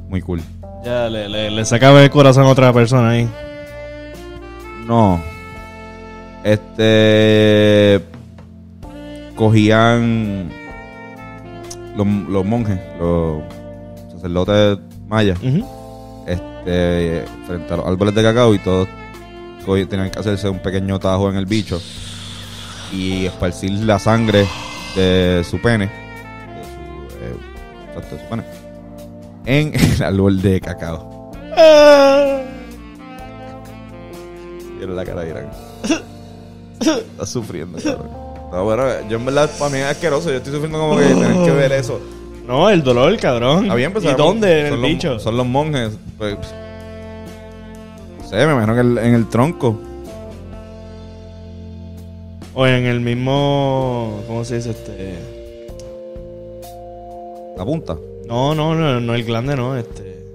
muy 0.09 0.20
cool 0.22 0.40
Ya 0.85 1.09
le, 1.09 1.28
le, 1.28 1.50
le 1.50 1.64
sacaba 1.64 2.02
el 2.02 2.11
corazón 2.11 2.44
a 2.44 2.48
otra 2.48 2.72
persona 2.72 3.11
ahí. 3.11 3.28
No. 4.87 5.20
Este. 6.44 8.00
Cogían. 9.37 10.50
Los, 11.96 12.07
los 12.07 12.44
monjes, 12.44 12.81
los 12.98 13.42
sacerdotes 14.12 14.78
mayas, 15.09 15.38
este, 16.26 17.24
frente 17.46 17.74
a 17.74 17.76
los 17.76 17.87
árboles 17.87 18.14
de 18.14 18.22
cacao 18.22 18.55
y 18.55 18.59
todos 18.61 18.88
tenían 19.64 20.11
que 20.11 20.18
hacerse 20.18 20.48
un 20.48 20.59
pequeño 20.59 20.98
tajo 20.98 21.31
en 21.31 21.37
el 21.37 21.46
bicho 21.46 21.81
y 22.92 23.27
esparcir 23.27 23.70
la 23.85 23.98
sangre 23.98 24.46
de 24.96 25.44
su 25.48 25.59
pene, 25.61 25.87
de 25.87 26.64
su, 26.64 27.14
eh, 27.25 27.37
exacto, 27.88 28.16
de 28.16 28.22
su 28.22 28.29
pene, 28.29 28.44
en 29.46 29.75
el 29.96 30.03
árbol 30.03 30.42
de 30.42 30.61
cacao. 30.61 31.31
Vieron 34.79 34.96
la 34.96 35.05
cara 35.05 35.22
de 35.22 35.31
Irán. 35.31 35.51
Está 36.81 37.27
sufriendo, 37.27 37.79
cabrón. 37.83 38.11
No, 38.53 38.64
bueno, 38.64 38.85
yo 39.09 39.16
en 39.16 39.25
verdad, 39.25 39.51
para 39.59 39.70
mí 39.70 39.79
es 39.79 39.85
asqueroso. 39.87 40.29
Yo 40.31 40.37
estoy 40.37 40.53
sufriendo 40.53 40.79
como 40.79 40.98
que 40.98 41.05
tener 41.07 41.44
que 41.44 41.51
ver 41.53 41.72
eso. 41.72 42.01
No, 42.46 42.68
el 42.68 42.83
dolor, 42.83 43.16
cabrón. 43.18 43.62
Está 43.64 43.75
bien, 43.77 43.92
pues, 43.92 44.05
¿Y 44.05 44.12
dónde? 44.14 44.61
En 44.66 44.75
el 44.75 44.81
los- 44.81 44.90
bicho. 44.90 45.18
Son 45.20 45.37
los 45.37 45.46
monjes. 45.46 45.92
Pues, 46.18 46.37
sé, 48.38 48.47
me 48.47 48.53
imagino 48.53 48.75
que 48.75 48.81
el- 48.81 48.99
en 48.99 49.14
el 49.14 49.29
tronco. 49.29 49.79
O 52.55 52.66
en 52.66 52.85
el 52.85 53.01
mismo. 53.01 54.21
¿Cómo 54.27 54.45
se 54.45 54.57
dice? 54.57 54.71
Este. 54.71 55.18
La 57.57 57.64
punta. 57.64 57.97
No, 58.27 58.55
no, 58.55 58.75
no, 58.75 59.01
no 59.01 59.14
el 59.14 59.25
glande, 59.25 59.57
no. 59.57 59.77
Este. 59.77 60.27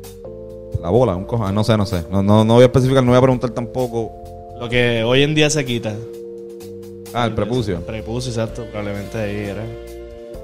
La 0.82 0.90
bola, 0.90 1.16
un 1.16 1.26
coja. 1.26 1.52
No 1.52 1.64
sé, 1.64 1.78
no 1.78 1.86
sé. 1.86 2.04
No, 2.12 2.24
no, 2.24 2.44
no 2.44 2.56
voy 2.56 2.64
a 2.64 2.68
especificar, 2.68 3.04
no 3.04 3.12
voy 3.12 3.18
a 3.18 3.22
preguntar 3.22 3.50
tampoco. 3.52 4.12
Lo 4.60 4.68
que 4.70 5.04
hoy 5.04 5.22
en 5.24 5.36
día 5.36 5.50
se 5.50 5.64
quita. 5.66 5.94
Ah, 7.14 7.26
el 7.26 7.34
prepucio. 7.36 7.78
El 7.78 7.84
prepucio, 7.84 8.32
exacto. 8.32 8.66
Probablemente 8.72 9.18
ahí 9.20 9.36
era. 9.50 9.64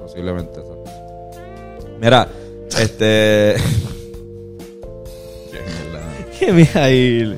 Posiblemente. 0.02 0.60
exacto. 0.60 0.84
Mira, 2.00 2.28
este. 2.78 3.56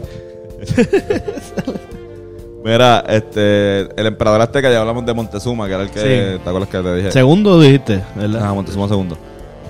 Mira, 2.65 3.05
este. 3.09 3.83
El 4.01 4.07
emperador 4.07 4.41
azteca, 4.41 4.71
ya 4.71 4.81
hablamos 4.81 5.07
de 5.07 5.15
Montezuma, 5.15 5.69
que 5.69 5.75
era 5.75 5.83
el 5.85 5.91
que. 5.91 6.01
Sí. 6.01 6.41
¿Te 6.43 6.49
acuerdas 6.49 6.69
que 6.69 6.79
te 6.79 6.95
dije? 6.97 7.13
Segundo 7.13 7.61
dijiste, 7.61 8.03
¿verdad? 8.17 8.43
Ah, 8.45 8.53
Montezuma 8.55 8.89
segundo. 8.89 9.17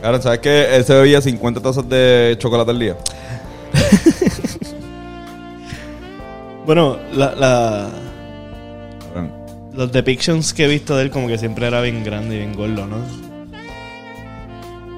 Claro, 0.01 0.23
¿sabes 0.23 0.39
que 0.39 0.77
él 0.77 0.85
se 0.85 0.95
bebía 0.95 1.21
50 1.21 1.61
tazas 1.61 1.87
de 1.89 2.37
chocolate 2.39 2.71
al 2.71 2.79
día? 2.79 2.97
Bueno, 6.67 6.97
la, 7.15 7.33
la, 7.37 7.89
Cabrón. 9.15 9.31
los 9.73 9.93
depictions 9.93 10.53
que 10.53 10.65
he 10.65 10.69
visto 10.69 10.97
de 10.97 11.05
él 11.05 11.11
como 11.13 11.29
que 11.29 11.39
siempre 11.39 11.69
era 11.69 11.81
bien 11.81 12.03
grande 12.03 12.35
y 12.35 12.39
bien 12.39 12.57
gordo, 12.57 12.87
¿no? 12.89 12.97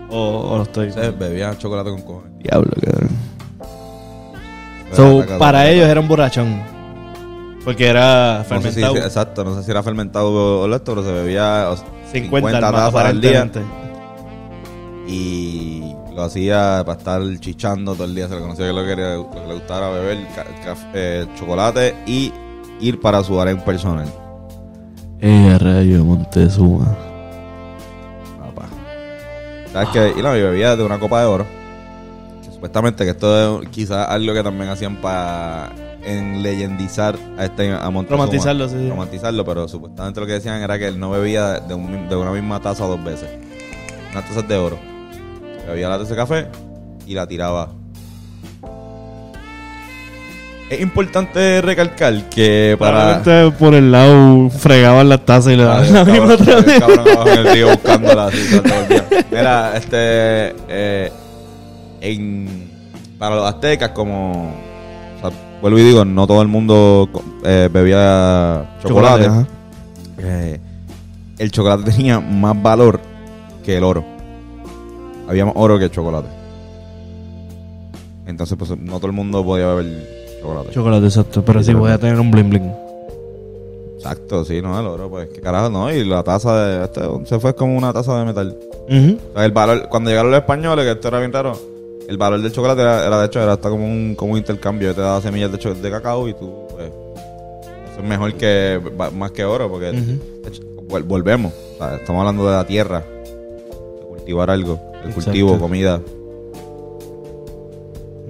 O, 0.09 0.53
o 0.53 0.57
lo 0.57 0.63
estoy... 0.63 0.91
Se 0.91 1.11
bebía 1.11 1.59
chocolate 1.59 1.91
con 1.91 2.01
cojones. 2.01 2.39
Diablo, 2.39 2.71
cabrón. 2.83 3.11
So, 4.93 5.25
la 5.25 5.39
para 5.39 5.69
ellos 5.71 5.87
era 5.89 6.01
un 6.01 6.09
borrachón. 6.09 6.63
Porque 7.65 7.87
era 7.89 8.39
No 8.39 8.45
sé 8.63 8.69
si- 8.73 8.81
fermentado. 8.81 9.07
exacto, 9.07 9.45
no 9.45 9.55
sé 9.57 9.63
si 9.63 9.71
era 9.71 9.83
fermentado 9.83 10.33
o 10.63 10.75
esto, 10.75 10.93
pero 10.95 11.07
se 11.07 11.13
bebía 11.13 11.69
o 11.71 11.77
sea, 11.77 11.87
50, 12.13 12.49
50 12.51 12.57
al- 12.69 12.75
tazas 12.75 12.95
al 13.07 13.21
día 13.21 13.51
y 15.07 15.95
lo 16.15 16.23
hacía 16.23 16.83
para 16.85 16.99
estar 16.99 17.21
chichando 17.41 17.95
todo 17.95 18.05
el 18.05 18.15
día. 18.15 18.29
Se 18.29 18.35
le 18.35 18.41
conocía 18.41 18.67
que 18.67 18.73
lo 18.73 18.83
que, 18.83 18.89
quería- 18.89 19.15
lo 19.17 19.31
que 19.31 19.47
le 19.47 19.55
gustaba 19.55 19.89
era 19.89 20.01
beber 20.01 20.19
eh, 20.95 21.27
chocolate 21.39 21.95
y 22.07 22.33
ir 22.81 23.01
para 23.01 23.23
su 23.23 23.41
harem 23.41 23.61
personal. 23.61 24.07
Eh, 25.21 25.57
rayo 25.59 26.05
Montezuma. 26.05 26.97
Papá. 28.39 28.69
¿Sabes 29.73 29.89
qué? 29.93 30.15
Y 30.19 30.23
no, 30.23 30.37
y 30.37 30.43
bebía 30.43 30.77
de 30.77 30.85
una 30.85 30.99
copa 30.99 31.21
de 31.21 31.27
oro. 31.27 31.47
Supuestamente 32.59 33.05
que 33.05 33.11
esto 33.11 33.63
es 33.63 33.69
quizás 33.69 34.09
algo 34.09 34.35
que 34.35 34.43
también 34.43 34.69
hacían 34.69 34.97
para 34.97 35.71
enleyendizar 36.05 37.17
a 37.39 37.45
este 37.45 37.73
a 37.73 37.89
Montezuma. 37.91 38.25
Romantizarlo, 38.25 38.69
sí. 38.69 38.89
Romantizarlo, 38.89 39.45
pero 39.45 39.69
supuestamente 39.69 40.19
lo 40.21 40.27
que 40.27 40.33
decían 40.33 40.61
era 40.61 40.77
que 40.79 40.89
él 40.89 40.99
no 40.99 41.11
bebía 41.11 41.61
de, 41.61 41.75
un 41.75 41.91
mi- 42.03 42.09
de 42.09 42.17
una 42.17 42.33
misma 42.33 42.61
taza 42.61 42.85
dos 42.85 43.03
veces. 43.05 43.29
Unas 44.13 44.27
tazas 44.29 44.49
de 44.49 44.57
oro. 44.57 44.79
Bebía 45.69 45.89
la 45.89 45.99
taza 45.99 46.11
de 46.11 46.17
café 46.17 46.47
y 47.07 47.15
la 47.15 47.29
tiraba. 47.29 47.69
Es 50.71 50.81
importante 50.81 51.63
recalcar 51.63 52.29
que 52.29 52.77
para... 52.79 53.23
Por 53.59 53.75
el 53.75 53.91
lado 53.91 54.51
fregaban 54.51 55.09
las 55.09 55.25
tazas 55.25 55.53
y 55.55 55.57
le 55.57 55.63
Ah, 55.63 55.67
daban 55.81 55.95
la 55.95 56.05
misma 56.05 56.35
otra 56.35 56.61
vez. 56.61 56.79
cabrón 56.81 57.09
abajo 57.09 57.29
en 57.31 57.39
el 57.39 57.53
río 57.53 57.69
buscándola 57.71 58.27
así. 58.27 58.61
Mira, 59.31 59.77
este. 59.77 60.55
eh, 60.69 61.13
en, 62.01 62.71
para 63.19 63.37
los 63.37 63.45
aztecas, 63.47 63.91
como. 63.91 64.55
O 65.17 65.21
sea, 65.21 65.31
vuelvo 65.61 65.79
y 65.79 65.83
digo, 65.83 66.05
no 66.05 66.27
todo 66.27 66.43
el 66.43 66.49
mundo 66.49 67.09
eh, 67.45 67.69
bebía 67.73 68.79
chocolate. 68.83 69.47
Eh, 70.19 70.61
el 71.39 71.51
chocolate 71.51 71.91
tenía 71.91 72.21
más 72.21 72.61
valor 72.61 73.01
que 73.65 73.77
el 73.77 73.85
oro. 73.85 74.05
Había 75.29 75.45
más 75.45 75.55
oro 75.57 75.79
que 75.79 75.91
chocolate. 75.91 76.29
Entonces, 78.27 78.57
pues 78.59 78.71
no 78.79 78.97
todo 78.97 79.07
el 79.07 79.13
mundo 79.13 79.45
podía 79.45 79.67
beber 79.75 80.39
chocolate. 80.41 80.71
Chocolate, 80.71 81.07
exacto. 81.07 81.45
Pero 81.45 81.63
sí 81.63 81.73
voy 81.75 81.91
a 81.91 81.99
tener 81.99 82.19
un 82.19 82.31
bling 82.31 82.51
bling. 82.51 82.73
Exacto, 83.97 84.45
sí, 84.45 84.63
no, 84.63 84.79
el 84.79 84.87
oro, 84.87 85.11
pues, 85.11 85.29
qué 85.35 85.41
carajo, 85.41 85.71
no. 85.71 85.93
Y 85.93 86.05
la 86.05 86.23
taza 86.23 86.65
de. 86.65 86.85
Este, 86.85 87.01
se 87.25 87.41
fue 87.41 87.55
como 87.55 87.77
una 87.77 87.93
taza 87.93 88.19
de 88.19 88.25
metal. 88.25 88.57
Ujú. 88.89 89.19
O 89.31 89.35
sea, 89.35 89.45
el 89.45 89.53
valor, 89.53 89.89
cuando 89.89 90.11
llegaron 90.11 90.31
los 90.31 90.41
españoles, 90.41 90.85
que 90.85 90.93
esto 90.93 91.09
era 91.09 91.19
bien 91.19 91.33
raro, 91.33 91.59
el 92.09 92.17
valor 92.17 92.41
del 92.41 92.51
chocolate 92.51 92.81
era, 92.81 93.07
era, 93.07 93.21
de 93.21 93.27
hecho, 93.27 93.43
era 93.43 93.53
hasta 93.53 93.69
como 93.69 93.85
un, 93.85 94.15
como 94.15 94.33
un 94.33 94.39
intercambio. 94.39 94.89
Yo 94.89 94.95
te 94.95 95.03
daba 95.03 95.21
semillas 95.21 95.53
de, 95.53 95.75
de 95.75 95.91
cacao 95.91 96.27
y 96.27 96.33
tú, 96.33 96.67
pues, 96.71 96.87
eso 97.93 98.01
es 98.01 98.05
mejor 98.05 98.33
que, 98.33 98.81
más 99.15 99.31
que 99.33 99.45
oro, 99.45 99.69
porque 99.69 99.93
de 99.93 100.49
hecho, 100.49 100.63
volvemos. 101.07 101.53
O 101.75 101.77
sea, 101.77 101.97
estamos 101.97 102.21
hablando 102.21 102.49
de 102.49 102.57
la 102.57 102.67
tierra. 102.67 103.05
cultivar 104.09 104.51
algo. 104.51 104.81
El 104.95 105.11
Exacto. 105.11 105.25
cultivo, 105.25 105.59
comida. 105.59 106.01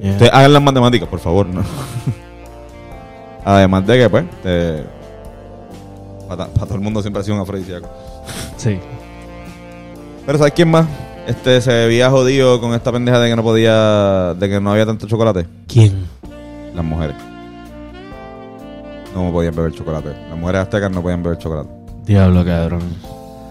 Yeah. 0.01 0.11
Ustedes 0.11 0.33
hagan 0.33 0.53
las 0.53 0.63
matemáticas, 0.63 1.09
por 1.09 1.21
favor, 1.21 1.47
¿no? 1.47 1.63
Además 3.45 3.87
de 3.87 3.97
que, 3.99 4.11
pues, 4.11 4.25
para 6.29 6.47
todo 6.47 6.75
el 6.75 6.81
mundo 6.81 7.01
siempre 7.01 7.21
ha 7.21 7.25
sido 7.25 7.37
un 7.37 7.43
afrodisíaco. 7.43 7.89
Sí. 8.57 8.77
Pero 10.27 10.37
¿sabes 10.37 10.53
quién 10.53 10.69
más? 10.69 10.87
Este 11.29 11.61
se 11.61 11.87
veía 11.87 12.09
jodido 12.09 12.59
con 12.59 12.73
esta 12.73 12.91
pendeja 12.91 13.21
de 13.21 13.29
que 13.29 13.37
no 13.37 13.43
podía, 13.43 14.33
de 14.33 14.49
que 14.49 14.59
no 14.61 14.73
había 14.73 14.87
tanto 14.87 15.07
chocolate. 15.07 15.47
¿Quién? 15.67 16.07
Las 16.75 16.83
mujeres. 16.83 17.17
No 19.15 19.31
podían 19.31 19.55
beber 19.55 19.73
chocolate. 19.73 20.09
Las 20.09 20.39
mujeres 20.39 20.63
aztecas 20.63 20.91
no 20.91 21.03
podían 21.03 21.23
beber 21.23 21.37
chocolate. 21.37 21.69
Diablo, 22.07 22.43
cabrón. 22.47 22.81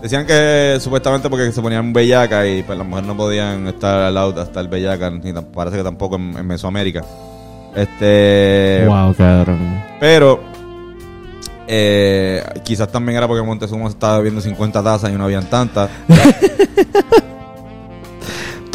Decían 0.01 0.25
que 0.25 0.79
supuestamente 0.79 1.29
porque 1.29 1.51
se 1.51 1.61
ponían 1.61 1.93
bellaca 1.93 2.47
y 2.47 2.63
pues 2.63 2.79
las 2.79 2.87
mujeres 2.87 3.07
no 3.07 3.15
podían 3.15 3.67
estar 3.67 3.99
al 3.99 4.13
lado 4.15 4.41
hasta 4.41 4.59
el 4.59 4.69
bellaca, 4.69 5.11
ni 5.11 5.31
parece 5.33 5.77
que 5.77 5.83
tampoco 5.83 6.15
en, 6.15 6.35
en 6.35 6.47
Mesoamérica. 6.47 7.03
Este. 7.75 8.85
wow, 8.87 9.13
cabrón. 9.13 9.83
Pero 9.99 10.39
eh, 11.67 12.43
quizás 12.63 12.91
también 12.91 13.19
era 13.19 13.27
porque 13.27 13.43
Montezuma 13.43 13.87
estaba 13.87 14.17
bebiendo 14.17 14.41
50 14.41 14.81
tazas 14.81 15.11
y 15.11 15.13
no 15.13 15.25
habían 15.25 15.47
tantas. 15.47 15.91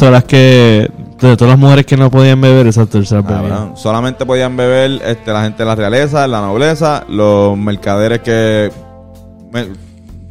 Todas 0.03 0.11
las 0.11 0.23
que. 0.25 0.91
De 1.21 1.37
todas 1.37 1.51
las 1.51 1.57
mujeres 1.57 1.85
que 1.85 1.95
no 1.95 2.11
podían 2.11 2.41
beber, 2.41 2.65
las 2.65 2.75
bebía. 2.75 3.23
Cabrón. 3.23 3.77
Solamente 3.77 4.25
podían 4.25 4.57
beber 4.57 5.01
este, 5.05 5.31
la 5.31 5.43
gente 5.43 5.59
de 5.63 5.65
la 5.65 5.75
realeza, 5.75 6.27
la 6.27 6.41
nobleza, 6.41 7.05
los 7.07 7.57
mercaderes 7.57 8.19
que 8.19 8.69
me- 9.53 9.67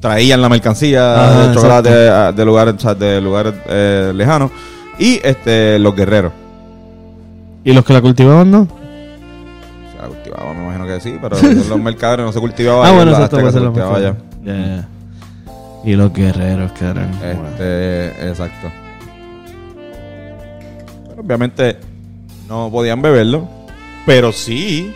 traían 0.01 0.43
la 0.43 0.51
mercancía 0.51 1.15
Ajá, 1.15 1.47
de 1.49 1.55
chocolate 1.55 2.09
a- 2.11 2.33
de 2.33 2.45
lugares, 2.45 2.75
o 2.75 2.79
sea, 2.79 2.95
de 2.95 3.23
lugares 3.23 3.55
eh, 3.71 4.13
lejanos 4.15 4.51
y 4.99 5.19
este 5.27 5.79
los 5.79 5.97
guerreros. 5.97 6.33
¿Y 7.65 7.73
los 7.73 7.83
que 7.87 7.95
la 7.95 8.03
cultivaban, 8.03 8.51
no? 8.51 8.69
Se 9.91 10.03
la 10.03 10.09
cultivaba, 10.09 10.53
me 10.53 10.65
imagino 10.65 10.87
que 10.87 11.01
sí, 11.01 11.17
pero 11.23 11.37
los 11.41 11.81
mercaderes 11.81 12.27
no 12.27 12.33
se 12.33 12.41
cultivaba 12.41 12.87
ah, 12.87 12.93
bueno, 12.93 13.13
exacto, 13.13 13.51
se 13.51 13.61
cultivaba 13.61 13.97
allá. 13.97 14.15
Y 15.85 15.95
los 15.97 16.13
guerreros, 16.13 16.71
cabrón. 16.73 17.09
Este, 17.25 18.29
exacto. 18.29 18.82
Obviamente 21.25 21.77
no 22.49 22.71
podían 22.71 23.01
beberlo, 23.03 23.49
pero 24.07 24.33
sí 24.33 24.93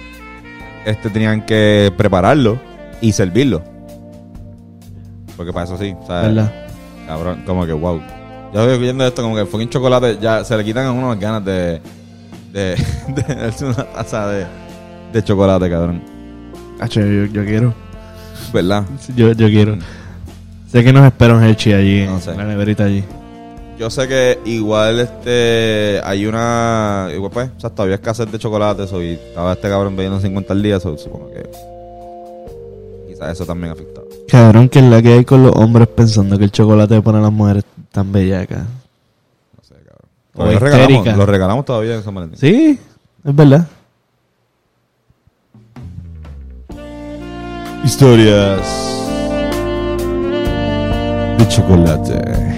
este, 0.85 1.11
tenían 1.11 1.45
que 1.47 1.93
prepararlo 1.97 2.59
y 3.01 3.13
servirlo. 3.13 3.63
Porque 5.37 5.53
para 5.53 5.65
eso 5.65 5.77
sí, 5.79 5.95
¿sabes? 6.07 6.35
¿Verdad? 6.35 6.67
Cabrón, 7.07 7.43
como 7.47 7.67
que 7.67 7.73
wow. 7.73 8.01
Yo 8.53 8.61
estoy 8.63 8.79
oyendo 8.79 9.07
esto 9.07 9.23
como 9.23 9.37
que 9.37 9.45
fucking 9.47 9.69
chocolate, 9.69 10.19
ya 10.21 10.43
se 10.45 10.57
le 10.57 10.65
quitan 10.65 10.87
a 10.87 10.93
uno 10.93 11.11
las 11.11 11.21
ganas 11.21 11.45
de, 11.45 11.81
de, 12.53 12.75
de 13.09 13.35
darse 13.35 13.65
una 13.67 13.85
taza 13.85 14.29
de, 14.29 14.47
de 15.13 15.23
chocolate, 15.25 15.69
cabrón. 15.69 16.03
Hacho, 16.81 17.01
yo, 17.01 17.27
yo 17.27 17.45
quiero. 17.45 17.75
¿Verdad? 18.53 18.85
Yo, 19.15 19.33
yo 19.33 19.49
quiero. 19.49 19.77
Sé 20.71 20.83
que 20.85 20.93
nos 20.93 21.05
espera 21.07 21.35
un 21.35 21.43
Hershey 21.43 21.73
allí, 21.75 22.07
No 22.07 22.21
sé. 22.21 22.33
en 22.33 22.39
la 22.39 22.45
neverita 22.45 22.85
allí. 22.85 23.05
Yo 23.79 23.91
sé 23.91 24.09
que 24.09 24.39
igual 24.47 25.01
este 25.01 26.01
hay 26.03 26.25
una 26.25 27.11
igual 27.15 27.31
pues, 27.31 27.51
o 27.59 27.61
sea, 27.61 27.69
todavía 27.69 27.97
escasez 27.97 28.31
de 28.33 28.39
chocolates 28.39 28.91
y 28.93 29.13
estaba 29.13 29.53
este 29.53 29.69
cabrón 29.69 29.95
bebiendo 29.95 30.19
50 30.19 30.53
al 30.53 30.63
día, 30.63 30.81
so, 30.81 30.97
supongo 30.97 31.31
que 31.31 31.47
quizás 33.07 33.33
eso 33.33 33.45
también 33.45 33.73
afectaba. 33.73 34.07
Cabrón, 34.29 34.71
que 34.71 34.79
es 34.79 34.85
la 34.87 35.03
que 35.03 35.13
hay 35.13 35.25
con 35.27 35.43
los 35.43 35.55
hombres 35.57 35.89
pensando 35.89 36.39
que 36.39 36.45
el 36.45 36.53
chocolate 36.53 37.03
pone 37.03 37.19
a 37.19 37.21
las 37.21 37.33
mujeres 37.33 37.65
tan 37.93 38.11
bellacas. 38.11 38.61
No 39.57 39.63
sé, 39.63 39.75
cabrón. 39.85 40.55
Lo 40.55 40.59
regalamos, 40.59 41.17
lo 41.17 41.27
regalamos 41.27 41.65
todavía 41.67 41.97
en 41.97 42.03
San 42.03 42.15
Valentín. 42.15 42.39
Sí, 42.39 42.81
es 43.25 43.37
verdad. 43.37 43.67
Historias 47.85 48.61
de 51.39 51.49
chocolate. 51.49 52.56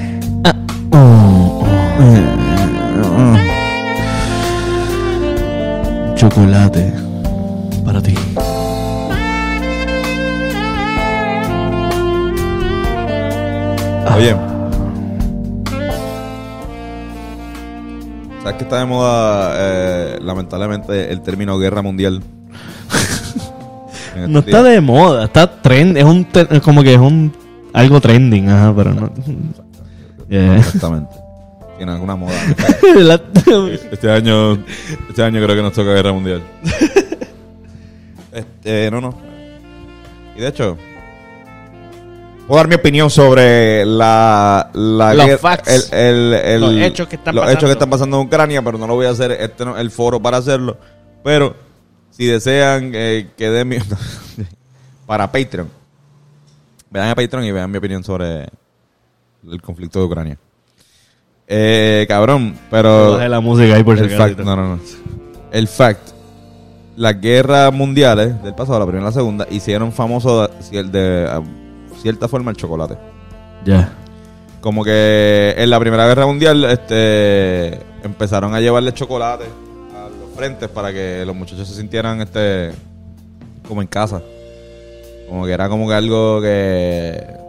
Chocolate 6.16 6.92
para 7.84 8.02
ti. 8.02 8.14
Oye. 14.16 14.36
¿Sabes 18.42 18.56
que 18.56 18.64
está 18.64 18.78
de 18.78 18.86
moda, 18.86 19.52
eh, 19.56 20.18
lamentablemente, 20.20 21.12
el 21.12 21.20
término 21.20 21.58
guerra 21.58 21.82
mundial? 21.82 22.22
No 24.28 24.40
está 24.40 24.64
de 24.64 24.80
moda, 24.80 25.26
está 25.26 25.62
trend, 25.62 25.96
es 25.96 26.02
un 26.02 26.26
como 26.64 26.82
que 26.82 26.94
es 26.94 26.98
un 26.98 27.32
algo 27.72 28.00
trending, 28.00 28.48
ajá, 28.48 28.74
pero 28.76 28.92
no. 28.92 29.12
Yeah. 30.28 30.58
Exactamente. 30.58 31.14
Tiene 31.76 31.92
alguna 31.92 32.16
moda. 32.16 32.34
La- 32.96 33.20
Este 33.92 34.10
año, 34.10 34.54
este 35.08 35.22
año 35.22 35.42
creo 35.42 35.56
que 35.56 35.62
nos 35.62 35.72
toca 35.72 35.90
guerra 35.94 36.12
mundial. 36.12 36.42
Este, 38.32 38.90
no, 38.90 39.00
no. 39.00 39.14
Y 40.36 40.40
de 40.40 40.48
hecho, 40.48 40.76
puedo 42.46 42.58
dar 42.58 42.68
mi 42.68 42.74
opinión 42.74 43.10
sobre 43.10 43.84
la, 43.86 44.70
la 44.74 45.14
Los 45.14 45.26
guerra- 45.26 45.38
facts. 45.38 45.90
el- 45.92 45.98
el- 45.98 46.34
el- 46.34 46.60
Los 46.60 46.72
hechos 46.74 47.08
que 47.08 47.16
están 47.16 47.34
los 47.34 47.42
pasando. 47.42 47.58
hechos 47.58 47.68
que 47.68 47.72
están 47.72 47.90
pasando 47.90 48.20
en 48.20 48.26
Ucrania, 48.26 48.62
pero 48.62 48.78
no 48.78 48.86
lo 48.86 48.94
voy 48.94 49.06
a 49.06 49.10
hacer. 49.10 49.32
Este 49.32 49.64
no 49.64 49.74
es 49.76 49.80
el 49.80 49.90
foro 49.90 50.20
para 50.20 50.36
hacerlo. 50.36 50.76
Pero 51.24 51.56
si 52.10 52.26
desean 52.26 52.92
eh, 52.94 53.28
que 53.36 53.50
dé 53.50 53.64
mi 53.64 53.78
para 55.06 55.30
Patreon, 55.30 55.68
vean 56.90 57.08
a 57.08 57.14
Patreon 57.14 57.44
y 57.44 57.52
vean 57.52 57.70
mi 57.70 57.78
opinión 57.78 58.04
sobre 58.04 58.48
el 59.46 59.62
conflicto 59.62 59.98
de 59.98 60.04
Ucrania. 60.04 60.38
Eh, 61.50 62.04
cabrón, 62.06 62.54
pero 62.70 63.12
Bajé 63.12 63.28
la 63.28 63.40
música 63.40 63.74
ahí 63.74 63.82
por 63.82 63.98
el 63.98 64.10
fact, 64.10 64.38
no, 64.40 64.54
no, 64.54 64.76
no. 64.76 64.80
El 65.50 65.66
fact. 65.66 66.10
Las 66.96 67.20
guerras 67.20 67.72
mundiales 67.72 68.42
del 68.42 68.54
pasado, 68.54 68.80
la 68.80 68.84
primera 68.84 69.04
y 69.04 69.08
la 69.08 69.12
segunda, 69.12 69.46
hicieron 69.50 69.92
famoso 69.92 70.48
de, 70.48 71.42
cierta 72.02 72.26
forma 72.26 72.50
el 72.50 72.56
chocolate. 72.56 72.98
Ya. 73.64 73.92
Como 74.60 74.82
que 74.82 75.54
en 75.56 75.70
la 75.70 75.78
primera 75.78 76.06
guerra 76.08 76.26
mundial 76.26 76.64
este, 76.64 77.78
empezaron 78.02 78.52
a 78.52 78.60
llevarle 78.60 78.92
chocolate 78.92 79.44
a 79.94 80.08
los 80.08 80.36
frentes 80.36 80.68
para 80.68 80.92
que 80.92 81.22
los 81.24 81.36
muchachos 81.36 81.68
se 81.68 81.76
sintieran 81.76 82.20
este, 82.20 82.72
como 83.66 83.80
en 83.80 83.86
casa. 83.86 84.20
Como 85.28 85.46
que 85.46 85.52
era 85.52 85.68
como 85.68 85.88
que 85.88 85.94
algo 85.94 86.42
que... 86.42 87.47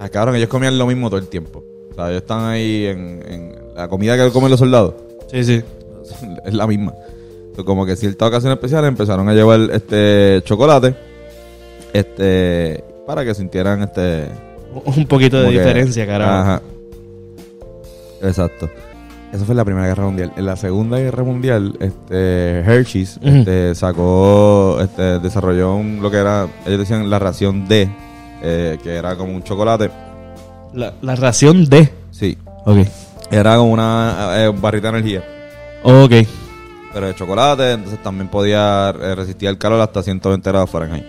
Sea, 0.00 0.08
cabrón, 0.08 0.36
ellos 0.36 0.48
comían 0.48 0.76
lo 0.78 0.86
mismo 0.86 1.08
todo 1.10 1.20
el 1.20 1.28
tiempo. 1.28 1.62
O 1.90 1.94
sea, 1.94 2.08
ellos 2.10 2.22
están 2.22 2.44
ahí 2.46 2.86
en, 2.86 3.22
en 3.28 3.56
la 3.76 3.86
comida 3.88 4.16
que 4.16 4.32
comen 4.32 4.50
los 4.50 4.58
soldados. 4.58 4.94
Sí, 5.30 5.44
sí. 5.44 5.62
es 6.44 6.54
la 6.54 6.66
misma. 6.66 6.94
So, 7.56 7.64
como 7.64 7.84
que 7.84 7.96
ciertas 7.96 8.28
ocasiones 8.28 8.56
especiales 8.56 8.88
empezaron 8.88 9.28
a 9.28 9.34
llevar 9.34 9.60
este 9.72 10.40
chocolate 10.44 10.94
este 11.92 12.82
para 13.06 13.24
que 13.24 13.34
sintieran 13.34 13.82
este 13.82 14.26
Un 14.84 15.06
poquito 15.06 15.40
de 15.42 15.50
que- 15.50 15.58
diferencia, 15.58 16.06
carajo. 16.06 16.32
Ajá. 16.32 16.62
Exacto. 18.22 18.68
Eso 19.32 19.44
fue 19.44 19.54
la 19.54 19.64
Primera 19.64 19.86
Guerra 19.86 20.04
Mundial. 20.04 20.32
En 20.36 20.44
la 20.46 20.56
Segunda 20.56 20.98
Guerra 20.98 21.22
Mundial, 21.22 21.76
este 21.80 22.60
Hershey's 22.60 23.18
este, 23.22 23.74
sacó, 23.76 24.78
este, 24.80 25.20
desarrolló 25.20 25.76
un- 25.76 26.00
lo 26.02 26.10
que 26.10 26.16
era, 26.16 26.48
ellos 26.66 26.80
decían 26.80 27.08
la 27.08 27.18
ración 27.20 27.68
D, 27.68 27.88
eh, 28.42 28.78
que 28.82 28.94
era 28.94 29.16
como 29.16 29.34
un 29.34 29.42
chocolate. 29.42 29.90
La, 30.74 30.94
la 31.02 31.16
ración 31.16 31.64
de. 31.66 31.92
Sí. 32.10 32.36
Ok. 32.64 32.78
Era 33.30 33.56
como 33.56 33.72
una 33.72 34.30
eh, 34.34 34.52
barrita 34.54 34.90
de 34.90 34.98
energía. 34.98 35.24
Ok. 35.82 36.12
Pero 36.92 37.06
de 37.06 37.14
chocolate, 37.14 37.72
entonces 37.72 38.02
también 38.02 38.28
podía 38.28 38.90
eh, 38.90 39.14
resistir 39.14 39.48
el 39.48 39.58
calor 39.58 39.80
hasta 39.80 40.02
120 40.02 40.50
grados 40.50 40.68
Fahrenheit. 40.70 41.04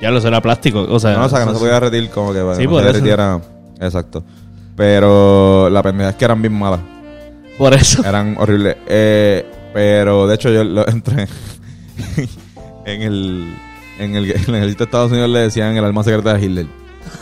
Ya 0.00 0.10
lo 0.10 0.20
será 0.20 0.40
plástico. 0.42 0.86
O 0.88 0.98
sea, 1.00 1.12
No, 1.16 1.24
o 1.24 1.28
sea, 1.28 1.40
que 1.40 1.46
no 1.46 1.52
se 1.54 1.58
podía 1.60 1.74
derretir 1.74 2.10
como 2.10 2.32
que 2.32 2.40
para 2.40 2.56
Sí, 2.56 2.66
no 2.66 2.78
se 2.78 2.84
derritiera. 2.84 3.40
Exacto. 3.80 4.22
Pero 4.76 5.70
la 5.70 5.82
pendeja 5.82 6.10
es 6.10 6.16
que 6.16 6.24
eran 6.24 6.42
bien 6.42 6.54
malas. 6.54 6.80
Por 7.56 7.72
eso. 7.72 8.04
Eran 8.04 8.36
horribles. 8.38 8.76
Eh, 8.86 9.46
pero 9.72 10.26
de 10.26 10.34
hecho 10.34 10.50
yo 10.50 10.64
lo 10.64 10.86
entré 10.88 11.28
en 12.84 13.02
el 13.02 13.54
en 13.98 14.16
el, 14.16 14.30
en 14.30 14.36
el 14.48 14.54
ejército 14.56 14.78
de 14.78 14.84
Estados 14.84 15.12
Unidos 15.12 15.30
le 15.30 15.38
decían 15.40 15.76
el 15.76 15.84
alma 15.84 16.02
secreta 16.04 16.34
de 16.34 16.44
Hitler. 16.44 16.66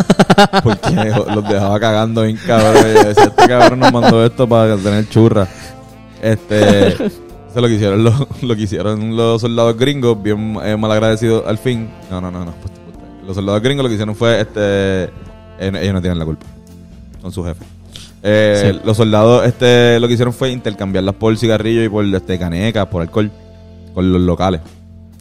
Porque 0.63 0.95
los 1.35 1.49
dejaba 1.49 1.79
cagando 1.81 2.23
bien 2.23 2.39
cabrón. 2.47 2.77
Y 2.91 2.95
yo 2.95 3.05
decía, 3.05 3.25
este 3.25 3.49
cabrón 3.49 3.79
nos 3.81 3.93
mandó 3.93 4.25
esto 4.25 4.49
para 4.49 4.77
tener 4.77 5.09
churra. 5.09 5.47
Este 6.23 6.89
eso 7.51 7.59
es 7.59 7.63
lo 7.63 7.69
que 7.69 7.75
hicieron 7.75 8.05
los, 8.05 8.15
lo 8.43 8.55
que 8.55 8.63
hicieron 8.63 9.17
los 9.17 9.41
soldados 9.41 9.77
gringos, 9.77 10.23
bien 10.23 10.57
eh, 10.63 10.77
malagradecidos 10.77 11.45
al 11.49 11.59
fin. 11.59 11.91
No, 12.09 12.21
no, 12.21 12.31
no, 12.31 12.45
no. 12.45 12.53
pues, 12.53 12.73
Los 13.27 13.35
soldados 13.35 13.61
gringos 13.61 13.83
lo 13.83 13.89
que 13.89 13.95
hicieron 13.95 14.15
fue 14.15 14.41
este 14.41 15.05
eh, 15.05 15.11
ellos 15.59 15.93
no 15.95 16.01
tienen 16.01 16.19
la 16.19 16.25
culpa. 16.25 16.47
Son 17.21 17.33
sus 17.33 17.47
jefes. 17.47 17.67
Eh, 18.23 18.73
Sí. 18.73 18.81
Los 18.85 18.97
soldados 18.97 19.45
este, 19.47 19.99
lo 19.99 20.07
que 20.07 20.15
hicieron 20.15 20.33
fue 20.33 20.51
intercambiarlas 20.51 21.15
por 21.17 21.37
cigarrillos 21.37 21.85
y 21.85 21.89
por 21.89 22.05
este, 22.05 22.39
canecas, 22.39 22.87
por 22.87 23.03
alcohol, 23.03 23.33
con 23.95 24.13
los 24.13 24.21
locales. 24.21 24.61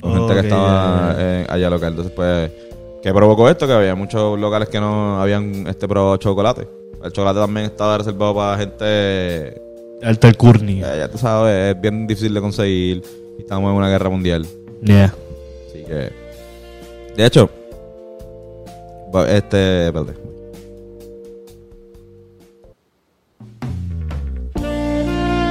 Con 0.02 0.14
gente 0.14 0.34
que 0.34 0.40
estaba 0.40 1.12
allá 1.12 1.70
local. 1.70 1.90
Entonces, 1.90 2.14
pues, 2.16 2.52
¿qué 3.02 3.14
provocó 3.14 3.50
esto? 3.50 3.68
Que 3.68 3.74
había 3.74 3.96
muchos 3.96 4.40
locales 4.40 4.70
que 4.70 4.80
no 4.80 5.22
habían 5.22 5.68
este 5.68 5.88
probado 5.88 6.18
chocolate. 6.18 6.68
El 7.04 7.12
chocolate 7.12 7.40
también 7.40 7.66
estaba 7.68 7.98
reservado 7.98 8.36
para 8.36 8.58
gente, 8.58 9.62
Alta 10.04 10.28
Alcurnia. 10.28 10.96
eh, 10.96 11.00
ya 11.00 11.08
tú 11.10 11.18
sabes, 11.18 11.76
es 11.76 11.82
bien 11.82 12.08
difícil 12.08 12.34
de 12.34 12.42
conseguir. 12.42 13.02
Y 13.38 13.42
estamos 13.42 13.70
en 13.72 13.78
una 13.78 13.90
guerra 13.90 14.10
mundial. 14.10 14.46
Yeah. 14.82 15.14
Así 15.68 15.84
que. 15.84 16.12
De 17.16 17.26
hecho. 17.26 17.50
Este. 19.28 19.88
Espérate. 19.88 20.14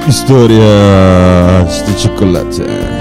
Historias 0.07 1.85
de 1.85 1.95
chocolate. 1.95 2.98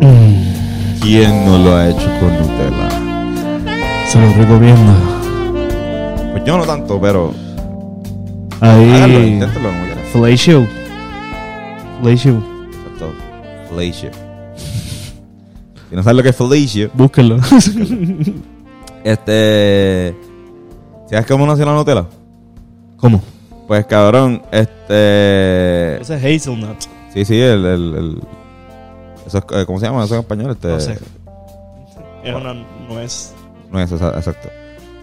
Mm, 0.00 1.00
¿Quién 1.02 1.44
no 1.44 1.58
lo 1.58 1.76
ha 1.76 1.88
hecho 1.88 2.08
con 2.20 2.32
Nutella? 2.38 2.88
se 4.06 4.20
lo 4.20 4.32
recomiendo. 4.34 4.92
Pues 6.32 6.44
yo 6.44 6.56
no 6.58 6.64
tanto, 6.64 7.00
pero. 7.00 7.32
Háganlo, 8.60 9.18
Ahí. 9.18 9.32
inténtalo 9.34 9.68
como 9.68 9.84
quieran. 9.84 10.04
Fellatio. 10.12 10.66
Fellatio. 12.02 12.42
Exacto. 12.72 13.12
Felicia. 13.70 14.10
Si 15.90 15.96
no 15.96 16.02
sabes 16.02 16.16
lo 16.16 16.22
que 16.22 16.28
es 16.30 16.36
Felicia, 16.36 16.90
Búsquenlo. 16.94 17.36
este. 19.04 20.14
¿Sabes 21.10 21.26
cómo 21.26 21.46
nació 21.46 21.64
la 21.66 21.74
Nutella? 21.74 22.06
¿Cómo? 22.96 23.22
Pues 23.66 23.86
cabrón, 23.86 24.42
este. 24.50 26.00
Ese 26.00 26.14
es 26.16 26.42
Hazelnut. 26.42 26.76
Sí, 27.12 27.24
sí, 27.24 27.38
el. 27.40 27.64
el, 27.64 27.94
el- 27.94 28.20
eso 29.28 29.38
es, 29.38 29.44
eh, 29.56 29.64
¿Cómo 29.66 29.78
se 29.78 29.86
llama 29.86 30.04
eso 30.04 30.14
en 30.14 30.20
español? 30.20 30.50
Este, 30.50 30.68
No 30.68 30.80
sé. 30.80 30.98
Es 32.24 32.34
una 32.34 32.54
nuez. 32.88 33.32
No 33.70 33.80
es 33.80 33.92
esa- 33.92 34.16
exacto. 34.16 34.48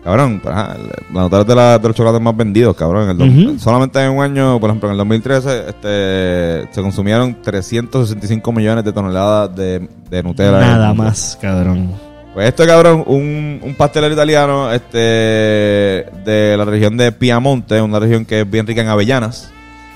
Cabrón, 0.03 0.39
pues, 0.43 0.53
ajá, 0.55 0.75
el- 0.75 1.15
la 1.15 1.21
Nutella 1.23 1.41
es 1.41 1.47
de, 1.47 1.55
la- 1.55 1.79
de 1.79 1.87
los 1.87 1.97
chocolates 1.97 2.21
más 2.21 2.37
vendidos, 2.37 2.75
cabrón. 2.75 3.09
En 3.09 3.21
el. 3.21 3.59
Solamente 3.59 3.99
en 4.03 4.11
un 4.11 4.23
año, 4.23 4.59
por 4.59 4.69
ejemplo, 4.69 4.89
en 4.89 4.91
el 4.93 4.97
2013, 4.99 5.63
este, 5.69 6.67
se 6.71 6.81
consumieron 6.81 7.41
365 7.41 8.51
millones 8.51 8.83
de 8.83 8.93
toneladas 8.93 9.55
de, 9.55 9.87
de 10.09 10.21
Nutella. 10.23 10.59
Nada 10.59 10.93
más, 10.93 11.37
cabrón. 11.41 11.89
Pues 12.35 12.49
esto, 12.49 12.65
cabrón, 12.67 13.03
un, 13.07 13.61
un 13.63 13.75
pastelero 13.75 14.13
italiano 14.13 14.69
este, 14.71 14.97
de 14.99 16.55
la 16.57 16.65
región 16.65 16.97
de 16.97 17.11
Piamonte, 17.13 17.81
una 17.81 17.97
región 17.97 18.25
que 18.25 18.41
es 18.41 18.49
bien 18.51 18.67
rica 18.67 18.81
en 18.81 18.89
avellanas. 18.89 19.49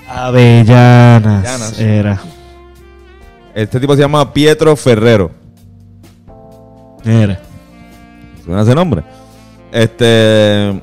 Avellanas. 0.08 1.24
Avellanas. 1.46 1.78
Era. 1.78 2.18
Este 3.54 3.80
tipo 3.80 3.94
se 3.94 4.02
llama 4.02 4.32
Pietro 4.32 4.76
Ferrero. 4.76 5.30
Era. 7.04 7.40
Suena 8.44 8.62
ese 8.62 8.74
nombre. 8.74 9.02
Este. 9.72 10.80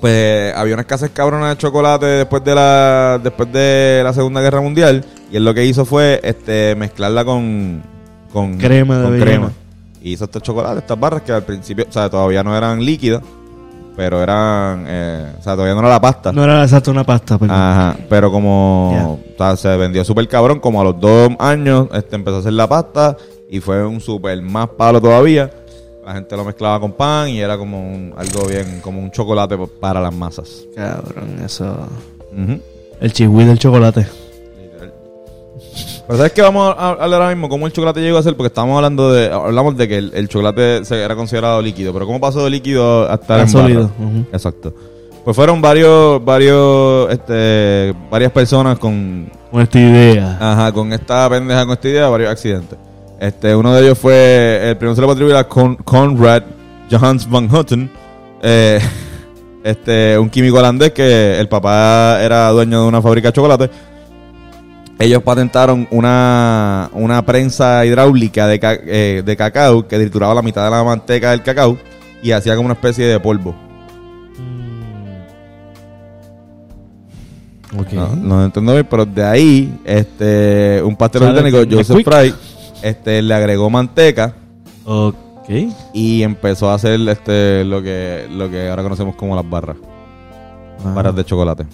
Pues 0.00 0.54
había 0.54 0.74
una 0.74 0.82
escasez 0.82 1.10
cabrona 1.12 1.50
de 1.50 1.56
chocolate 1.56 2.06
después 2.06 2.44
de 2.44 2.54
la 2.54 3.18
después 3.22 3.50
de 3.50 4.02
la 4.04 4.12
Segunda 4.12 4.42
Guerra 4.42 4.60
Mundial 4.60 5.02
y 5.32 5.36
él 5.36 5.44
lo 5.46 5.54
que 5.54 5.64
hizo 5.64 5.86
fue 5.86 6.20
este 6.22 6.74
mezclarla 6.74 7.24
con 7.24 7.82
con 8.30 8.58
Crema 8.58 8.98
de 8.98 9.04
con 9.04 9.20
crema. 9.20 9.52
Y 10.02 10.12
hizo 10.12 10.24
estos 10.24 10.42
chocolates, 10.42 10.82
estas 10.82 11.00
barras 11.00 11.22
que 11.22 11.32
al 11.32 11.44
principio, 11.44 11.86
o 11.88 11.92
sea, 11.92 12.10
todavía 12.10 12.42
no 12.42 12.54
eran 12.54 12.84
líquidas, 12.84 13.22
pero 13.96 14.22
eran, 14.22 14.84
eh, 14.88 15.32
o 15.38 15.42
sea, 15.42 15.52
todavía 15.54 15.74
no 15.74 15.80
era 15.80 15.88
la 15.90 16.00
pasta. 16.00 16.32
No 16.32 16.44
era 16.44 16.62
exacto 16.62 16.90
una 16.90 17.04
pasta, 17.04 17.38
pero. 17.38 17.52
Ajá, 17.52 17.96
pero 18.08 18.30
como 18.30 19.14
o 19.14 19.36
sea, 19.36 19.56
se 19.56 19.76
vendió 19.76 20.04
súper 20.04 20.26
cabrón, 20.28 20.60
como 20.60 20.80
a 20.80 20.84
los 20.84 20.98
dos 21.00 21.30
años 21.38 21.88
este, 21.92 22.16
empezó 22.16 22.36
a 22.36 22.40
hacer 22.40 22.52
la 22.54 22.68
pasta 22.68 23.16
y 23.48 23.60
fue 23.60 23.84
un 23.86 24.00
súper 24.00 24.40
más 24.42 24.68
palo 24.70 25.00
todavía. 25.00 25.50
La 26.04 26.12
gente 26.14 26.36
lo 26.36 26.44
mezclaba 26.44 26.78
con 26.80 26.92
pan 26.92 27.28
y 27.30 27.40
era 27.40 27.56
como 27.56 27.80
un- 27.80 28.12
algo 28.16 28.46
bien, 28.46 28.80
como 28.82 29.00
un 29.00 29.10
chocolate 29.10 29.56
pa- 29.56 29.66
para 29.80 30.00
las 30.02 30.12
masas. 30.14 30.64
Cabrón, 30.74 31.40
eso. 31.44 31.76
El 33.00 33.12
chihui 33.12 33.44
del 33.44 33.58
chocolate. 33.58 34.06
Pero 36.06 36.16
¿sabes 36.18 36.32
qué? 36.32 36.42
Vamos 36.42 36.74
a 36.78 36.90
hablar 36.90 37.22
ahora 37.22 37.28
mismo 37.34 37.48
cómo 37.48 37.66
el 37.66 37.72
chocolate 37.72 38.00
llegó 38.00 38.18
a 38.18 38.22
ser, 38.22 38.36
porque 38.36 38.48
estamos 38.48 38.76
hablando 38.76 39.10
de, 39.12 39.30
hablamos 39.32 39.76
de 39.76 39.88
que 39.88 39.96
el, 39.96 40.12
el 40.14 40.28
chocolate 40.28 40.84
se 40.84 41.02
era 41.02 41.16
considerado 41.16 41.62
líquido, 41.62 41.92
pero 41.94 42.04
¿cómo 42.06 42.20
pasó 42.20 42.44
de 42.44 42.50
líquido 42.50 43.10
a 43.10 43.14
estar 43.14 43.40
en 43.40 43.46
barra? 43.46 43.48
sólido. 43.48 43.90
Exacto. 44.32 44.74
Pues 45.24 45.34
fueron 45.34 45.62
varios, 45.62 46.22
varios, 46.22 47.10
este, 47.10 47.94
varias 48.10 48.30
personas 48.32 48.78
con, 48.78 49.30
Con 49.50 49.62
esta 49.62 49.78
idea. 49.80 50.36
Ajá, 50.38 50.72
con 50.72 50.92
esta 50.92 51.30
pendeja, 51.30 51.64
con 51.64 51.72
esta 51.72 51.88
idea, 51.88 52.08
varios 52.08 52.30
accidentes. 52.30 52.78
Este, 53.18 53.56
uno 53.56 53.72
de 53.74 53.82
ellos 53.84 53.98
fue, 53.98 54.60
el 54.68 54.76
primero 54.76 54.94
se 54.94 55.00
le 55.00 55.06
puede 55.06 55.14
atribuir 55.16 55.36
a 55.36 55.48
Con- 55.48 55.76
Conrad 55.76 56.42
Johannes 56.90 57.26
van 57.30 57.48
Houten, 57.48 57.90
eh, 58.42 58.78
este, 59.64 60.18
un 60.18 60.28
químico 60.28 60.58
holandés 60.58 60.92
que 60.92 61.40
el 61.40 61.48
papá 61.48 62.18
era 62.22 62.50
dueño 62.50 62.82
de 62.82 62.88
una 62.88 63.00
fábrica 63.00 63.28
de 63.28 63.32
chocolate. 63.32 63.70
Ellos 64.98 65.22
patentaron 65.22 65.88
una, 65.90 66.88
una 66.92 67.24
prensa 67.26 67.84
hidráulica 67.84 68.46
de, 68.46 68.60
ca- 68.60 68.78
eh, 68.80 69.22
de 69.24 69.36
cacao 69.36 69.86
que 69.88 69.98
trituraba 69.98 70.34
la 70.34 70.42
mitad 70.42 70.64
de 70.64 70.70
la 70.70 70.84
manteca 70.84 71.32
del 71.32 71.42
cacao 71.42 71.76
y 72.22 72.30
hacía 72.30 72.54
como 72.54 72.66
una 72.66 72.74
especie 72.74 73.04
de 73.06 73.18
polvo. 73.20 73.54
Mm. 77.74 77.80
Ok. 77.80 77.92
No, 77.92 78.14
no 78.16 78.44
entiendo 78.44 78.72
bien, 78.72 78.86
pero 78.88 79.04
de 79.04 79.24
ahí, 79.24 79.80
este, 79.84 80.80
un 80.82 80.94
pastelero 80.96 81.32
¿Sabe 81.34 81.50
británico? 81.50 81.76
Joseph. 81.76 82.04
Fry, 82.04 82.34
este, 82.82 83.20
le 83.20 83.34
agregó 83.34 83.68
manteca 83.68 84.32
Ok. 84.84 85.48
y 85.92 86.22
empezó 86.22 86.70
a 86.70 86.74
hacer 86.74 87.00
este 87.08 87.64
lo 87.64 87.82
que 87.82 88.28
lo 88.30 88.48
que 88.48 88.68
ahora 88.70 88.82
conocemos 88.84 89.16
como 89.16 89.34
las 89.34 89.48
barras, 89.48 89.76
Ah. 90.84 90.92
barras 90.94 91.16
de 91.16 91.24
chocolate. 91.24 91.66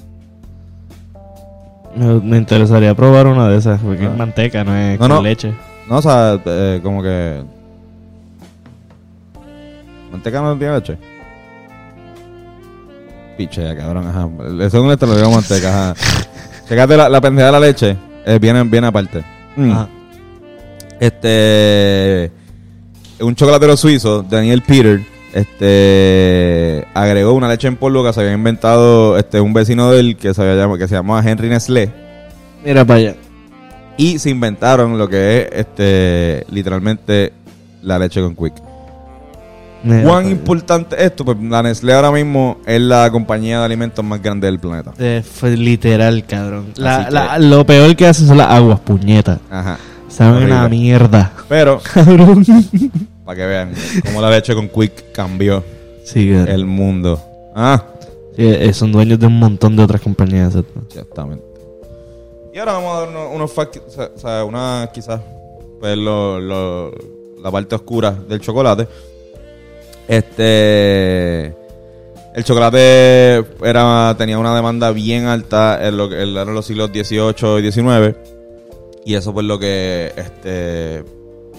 Me, 1.96 2.20
me 2.20 2.36
interesaría 2.38 2.94
probar 2.94 3.26
una 3.26 3.48
de 3.48 3.58
esas, 3.58 3.80
porque 3.80 4.04
Ah. 4.06 4.10
es 4.12 4.16
manteca, 4.16 4.62
no 4.64 4.76
es 4.76 4.98
No, 4.98 5.08
con 5.08 5.08
no. 5.16 5.22
leche. 5.22 5.52
No, 5.88 5.96
o 5.98 6.02
sea, 6.02 6.40
eh, 6.44 6.80
como 6.82 7.02
que 7.02 7.42
manteca 10.12 10.40
no 10.40 10.56
tiene 10.56 10.74
leche. 10.74 10.96
Piche, 13.36 13.74
cabrón, 13.76 14.06
ajá. 14.06 14.28
Según 14.70 14.90
esto 14.90 15.06
lo 15.06 15.16
digo 15.16 15.30
manteca, 15.30 15.68
ajá. 15.90 15.94
Fíjate 16.66 16.96
la, 16.96 17.08
la 17.08 17.20
pendeja 17.20 17.46
de 17.46 17.52
la 17.52 17.60
leche, 17.60 17.96
eh, 18.24 18.38
viene, 18.40 18.62
viene 18.64 18.86
aparte. 18.86 19.24
Mm. 19.56 19.70
Ajá. 19.72 19.88
Este. 21.00 22.30
Un 23.20 23.34
chocolatero 23.34 23.76
suizo, 23.76 24.22
Daniel 24.22 24.62
Peter, 24.62 25.00
este. 25.34 26.86
Agregó 26.94 27.32
una 27.32 27.48
leche 27.48 27.68
en 27.68 27.76
polvo 27.76 28.04
que 28.04 28.12
se 28.12 28.20
había 28.20 28.32
inventado 28.32 29.16
este, 29.18 29.40
un 29.40 29.52
vecino 29.52 29.90
de 29.90 30.00
él 30.00 30.16
que 30.16 30.34
se, 30.34 30.42
había 30.42 30.68
que 30.78 30.88
se 30.88 30.94
llamaba 30.94 31.22
Henry 31.28 31.48
Nestlé. 31.48 31.90
Mira 32.64 32.84
para 32.84 32.98
allá. 33.00 33.14
Y 33.96 34.18
se 34.18 34.30
inventaron 34.30 34.96
lo 34.98 35.08
que 35.08 35.38
es 35.42 35.48
este 35.52 36.46
literalmente 36.50 37.32
la 37.82 37.98
leche 37.98 38.20
con 38.22 38.34
Quick. 38.34 38.54
Mira 39.82 40.02
¿Cuán 40.02 40.30
importante 40.30 40.94
es 40.96 41.02
esto? 41.04 41.24
Pues 41.24 41.38
la 41.40 41.62
Nestlé 41.62 41.94
ahora 41.94 42.10
mismo 42.12 42.58
es 42.66 42.80
la 42.80 43.10
compañía 43.10 43.60
de 43.60 43.64
alimentos 43.64 44.04
más 44.04 44.22
grande 44.22 44.46
del 44.46 44.58
planeta. 44.58 44.92
Eh, 44.98 45.22
fue 45.24 45.56
literal, 45.56 46.24
cabrón. 46.26 46.66
La- 46.76 46.96
Así 46.96 47.04
que- 47.06 47.10
la- 47.12 47.38
lo 47.38 47.64
peor 47.64 47.96
que 47.96 48.06
hacen 48.06 48.26
son 48.26 48.36
las 48.38 48.48
aguas, 48.48 48.78
puñeta. 48.80 49.38
Ajá. 49.50 49.78
Saben 50.08 50.44
una 50.44 50.68
mierda. 50.68 51.32
Pero, 51.48 51.80
Cabrón. 51.94 52.44
Para 53.30 53.36
que 53.42 53.46
vean 53.46 53.72
cómo 54.06 54.20
la 54.20 54.28
leche 54.30 54.54
con 54.56 54.68
Quick 54.68 55.12
cambió 55.12 55.62
Sí, 56.02 56.30
el 56.32 56.66
mundo. 56.66 57.20
Ah, 57.54 57.84
Sí, 58.34 58.42
eh, 58.46 58.72
son 58.72 58.90
dueños 58.90 59.18
de 59.20 59.26
un 59.26 59.38
montón 59.38 59.76
de 59.76 59.84
otras 59.84 60.00
compañías. 60.00 60.52
¿cierto? 60.52 60.80
Exactamente. 60.88 61.44
Y 62.52 62.58
ahora 62.58 62.72
vamos 62.72 62.96
a 62.96 63.00
dar 63.00 63.08
unos, 63.10 63.34
unos 63.34 63.52
facts, 63.52 63.80
o 63.96 64.18
sea, 64.18 64.44
una 64.44 64.90
quizás, 64.92 65.20
pues 65.78 65.96
lo, 65.96 66.40
lo- 66.40 66.90
la 67.40 67.50
parte 67.52 67.76
oscura 67.76 68.10
del 68.28 68.40
chocolate. 68.40 68.88
Este, 70.08 71.46
el 72.34 72.44
chocolate 72.44 73.44
era, 73.62 74.14
tenía 74.18 74.38
una 74.38 74.54
demanda 74.56 74.90
bien 74.90 75.26
alta 75.26 75.86
en 75.86 75.96
lo 75.96 76.08
que 76.08 76.22
en 76.22 76.34
los 76.34 76.66
siglos 76.66 76.90
XVIII 76.92 77.58
y 77.60 77.70
XIX. 77.70 78.16
Y 79.04 79.14
eso 79.14 79.32
pues 79.32 79.46
lo 79.46 79.58
que 79.58 80.12
este, 80.16 81.04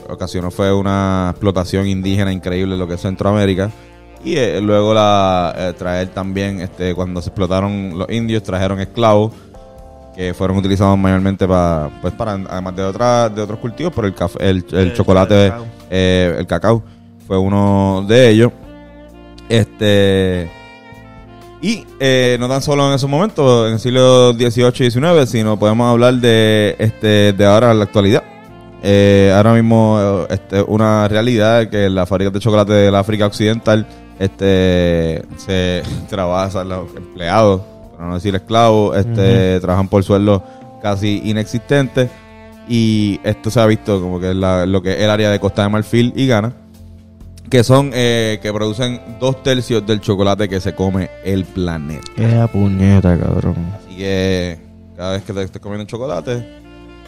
ocasionó 0.09 0.51
fue 0.51 0.73
una 0.73 1.29
explotación 1.31 1.87
indígena 1.87 2.31
increíble 2.31 2.77
lo 2.77 2.87
que 2.87 2.95
es 2.95 3.01
Centroamérica. 3.01 3.71
Y 4.23 4.35
eh, 4.37 4.61
luego 4.61 4.93
la 4.93 5.53
eh, 5.57 5.73
traer 5.77 6.09
también, 6.09 6.61
este, 6.61 6.93
cuando 6.93 7.21
se 7.21 7.29
explotaron 7.29 7.97
los 7.97 8.09
indios, 8.11 8.43
trajeron 8.43 8.79
esclavos 8.79 9.33
que 10.15 10.33
fueron 10.33 10.57
utilizados 10.57 10.97
mayormente 10.97 11.47
para, 11.47 11.89
pues 12.01 12.13
para, 12.13 12.33
además 12.33 12.75
de 12.75 12.83
otras, 12.83 13.33
de 13.33 13.41
otros 13.41 13.59
cultivos, 13.59 13.93
pero 13.95 14.07
el 14.07 14.13
café, 14.13 14.37
el, 14.49 14.65
el 14.71 14.77
El 14.77 14.93
chocolate, 14.93 15.49
cacao. 15.49 15.65
eh, 15.89 16.35
el 16.37 16.45
cacao 16.47 16.83
fue 17.25 17.37
uno 17.37 18.05
de 18.07 18.29
ellos. 18.29 18.51
Este, 19.49 20.49
Y 21.61 21.85
eh, 21.99 22.37
no 22.39 22.47
tan 22.47 22.61
solo 22.61 22.87
en 22.87 22.93
esos 22.93 23.09
momentos, 23.09 23.67
en 23.67 23.73
el 23.73 23.79
siglo 23.79 24.33
XVIII 24.33 24.87
y 24.87 24.91
XIX, 24.91 25.29
sino 25.29 25.57
podemos 25.57 25.89
hablar 25.89 26.15
de, 26.15 26.75
este, 26.79 27.33
de 27.33 27.45
ahora 27.45 27.73
la 27.73 27.83
actualidad. 27.83 28.23
Eh, 28.83 29.31
ahora 29.35 29.53
mismo 29.53 30.25
eh, 30.29 30.33
este, 30.33 30.61
una 30.63 31.07
realidad 31.07 31.67
que 31.69 31.89
las 31.89 32.09
fábricas 32.09 32.33
de 32.33 32.39
chocolate 32.39 32.73
del 32.73 32.95
África 32.95 33.27
Occidental 33.27 33.85
este, 34.19 35.21
se 35.37 35.83
trabajan, 36.09 36.67
los 36.69 36.95
empleados, 36.95 37.61
para 37.95 38.07
no 38.09 38.15
decir 38.15 38.33
esclavos, 38.35 38.97
este, 38.97 39.59
trabajan 39.59 39.87
por 39.87 40.03
sueldos 40.03 40.41
casi 40.81 41.21
inexistentes. 41.25 42.09
Y 42.67 43.19
esto 43.23 43.49
se 43.51 43.59
ha 43.59 43.65
visto 43.65 43.99
como 44.01 44.19
que 44.19 44.29
es 44.31 44.35
la- 44.35 44.65
lo 44.65 44.81
que 44.81 44.93
es 44.93 44.99
el 45.01 45.09
área 45.09 45.29
de 45.29 45.39
Costa 45.39 45.63
de 45.63 45.69
Marfil 45.69 46.13
y 46.15 46.27
Ghana, 46.27 46.53
que 47.49 47.63
son 47.63 47.91
eh, 47.93 48.39
que 48.41 48.53
producen 48.53 49.01
dos 49.19 49.43
tercios 49.43 49.85
del 49.85 49.99
chocolate 49.99 50.47
que 50.47 50.61
se 50.61 50.73
come 50.73 51.09
el 51.25 51.43
planeta. 51.45 52.07
Qué 52.15 52.47
puñeta, 52.51 53.17
cabrón. 53.19 53.55
Así 53.77 53.97
que 53.97 54.59
cada 54.95 55.13
vez 55.13 55.23
que 55.23 55.33
te 55.33 55.41
estés 55.43 55.61
comiendo 55.61 55.85
chocolate, 55.85 56.60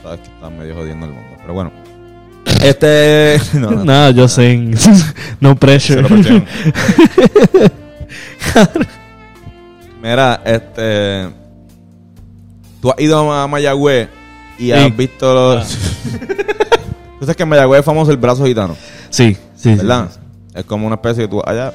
sabes 0.03 0.19
que 0.19 0.25
estás 0.27 0.51
medio 0.51 0.75
jodiendo 0.75 1.05
el 1.07 1.13
mundo. 1.13 1.29
Pero 1.41 1.53
bueno. 1.53 1.71
Este. 2.61 3.39
No, 3.53 3.71
no, 3.71 3.83
Nada, 3.85 4.11
yo 4.11 4.27
sé. 4.27 4.71
no 5.39 5.55
pressure. 5.55 6.03
Mira, 10.01 10.41
este. 10.45 11.29
Tú 12.81 12.91
has 12.91 12.99
ido 12.99 13.31
a 13.31 13.47
Mayagüez 13.47 14.09
y 14.59 14.71
has 14.71 14.83
Sí. 14.85 14.91
visto 14.91 15.33
los. 15.33 15.67
Tú 17.19 17.25
sabes 17.25 17.35
que 17.37 17.43
en 17.43 17.49
Mayagüez 17.49 17.79
es 17.79 17.85
famoso 17.85 18.11
el 18.11 18.17
brazo 18.17 18.45
gitano, 18.45 18.75
Sí, 19.09 19.33
sí, 19.55 19.71
sí. 19.71 19.75
¿verdad? 19.75 20.09
Es 20.53 20.65
como 20.65 20.85
una 20.87 20.95
especie 20.95 21.23
de 21.23 21.27
tú 21.29 21.41
allá. 21.45 21.71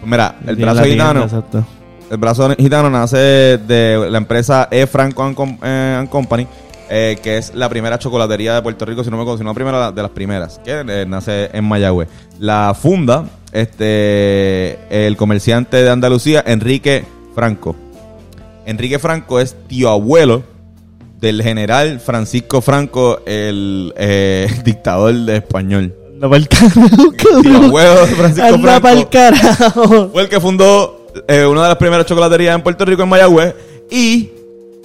Pues 0.00 0.10
mira, 0.10 0.36
el 0.46 0.56
brazo 0.56 0.82
tienda, 0.82 1.04
gitano. 1.06 1.22
Exacto. 1.24 1.64
El 2.10 2.16
brazo 2.18 2.54
gitano 2.56 2.90
nace 2.90 3.16
de 3.16 4.06
la 4.10 4.18
empresa 4.18 4.68
E. 4.70 4.86
Franco 4.86 5.22
and, 5.24 5.34
Com- 5.34 5.58
eh, 5.62 5.96
and 6.00 6.10
Company, 6.10 6.46
eh, 6.94 7.16
que 7.22 7.38
es 7.38 7.54
la 7.54 7.70
primera 7.70 7.98
chocolatería 7.98 8.54
de 8.54 8.60
Puerto 8.60 8.84
Rico, 8.84 9.02
si 9.02 9.08
no 9.08 9.16
me 9.16 9.24
no 9.24 9.36
la 9.42 9.54
primera 9.54 9.92
de 9.92 10.02
las 10.02 10.10
primeras, 10.10 10.60
que 10.62 10.84
eh, 10.86 11.06
nace 11.08 11.48
en 11.54 11.64
Mayagüez. 11.64 12.06
La 12.38 12.76
funda 12.78 13.24
este 13.50 14.78
el 14.90 15.16
comerciante 15.16 15.78
de 15.78 15.88
Andalucía, 15.88 16.44
Enrique 16.46 17.06
Franco. 17.34 17.74
Enrique 18.66 18.98
Franco 18.98 19.40
es 19.40 19.56
tío 19.68 19.88
abuelo 19.88 20.42
del 21.18 21.42
general 21.42 21.98
Francisco 21.98 22.60
Franco, 22.60 23.20
el 23.24 23.94
eh, 23.96 24.46
dictador 24.64 25.14
de 25.14 25.36
español. 25.36 25.94
Anda 26.12 26.28
pa'l 26.28 26.46
carajo, 26.46 27.42
Tío 27.42 27.56
abuelo 27.56 28.06
de 28.06 28.14
Francisco 28.14 28.54
Anda 28.54 28.80
Franco 28.82 29.10
carajo. 29.10 30.10
fue 30.10 30.22
el 30.24 30.28
que 30.28 30.40
fundó 30.40 31.06
eh, 31.26 31.46
una 31.46 31.62
de 31.62 31.68
las 31.68 31.78
primeras 31.78 32.04
chocolaterías 32.04 32.54
en 32.54 32.62
Puerto 32.62 32.84
Rico, 32.84 33.02
en 33.02 33.08
Mayagüez. 33.08 33.54
Y. 33.90 34.41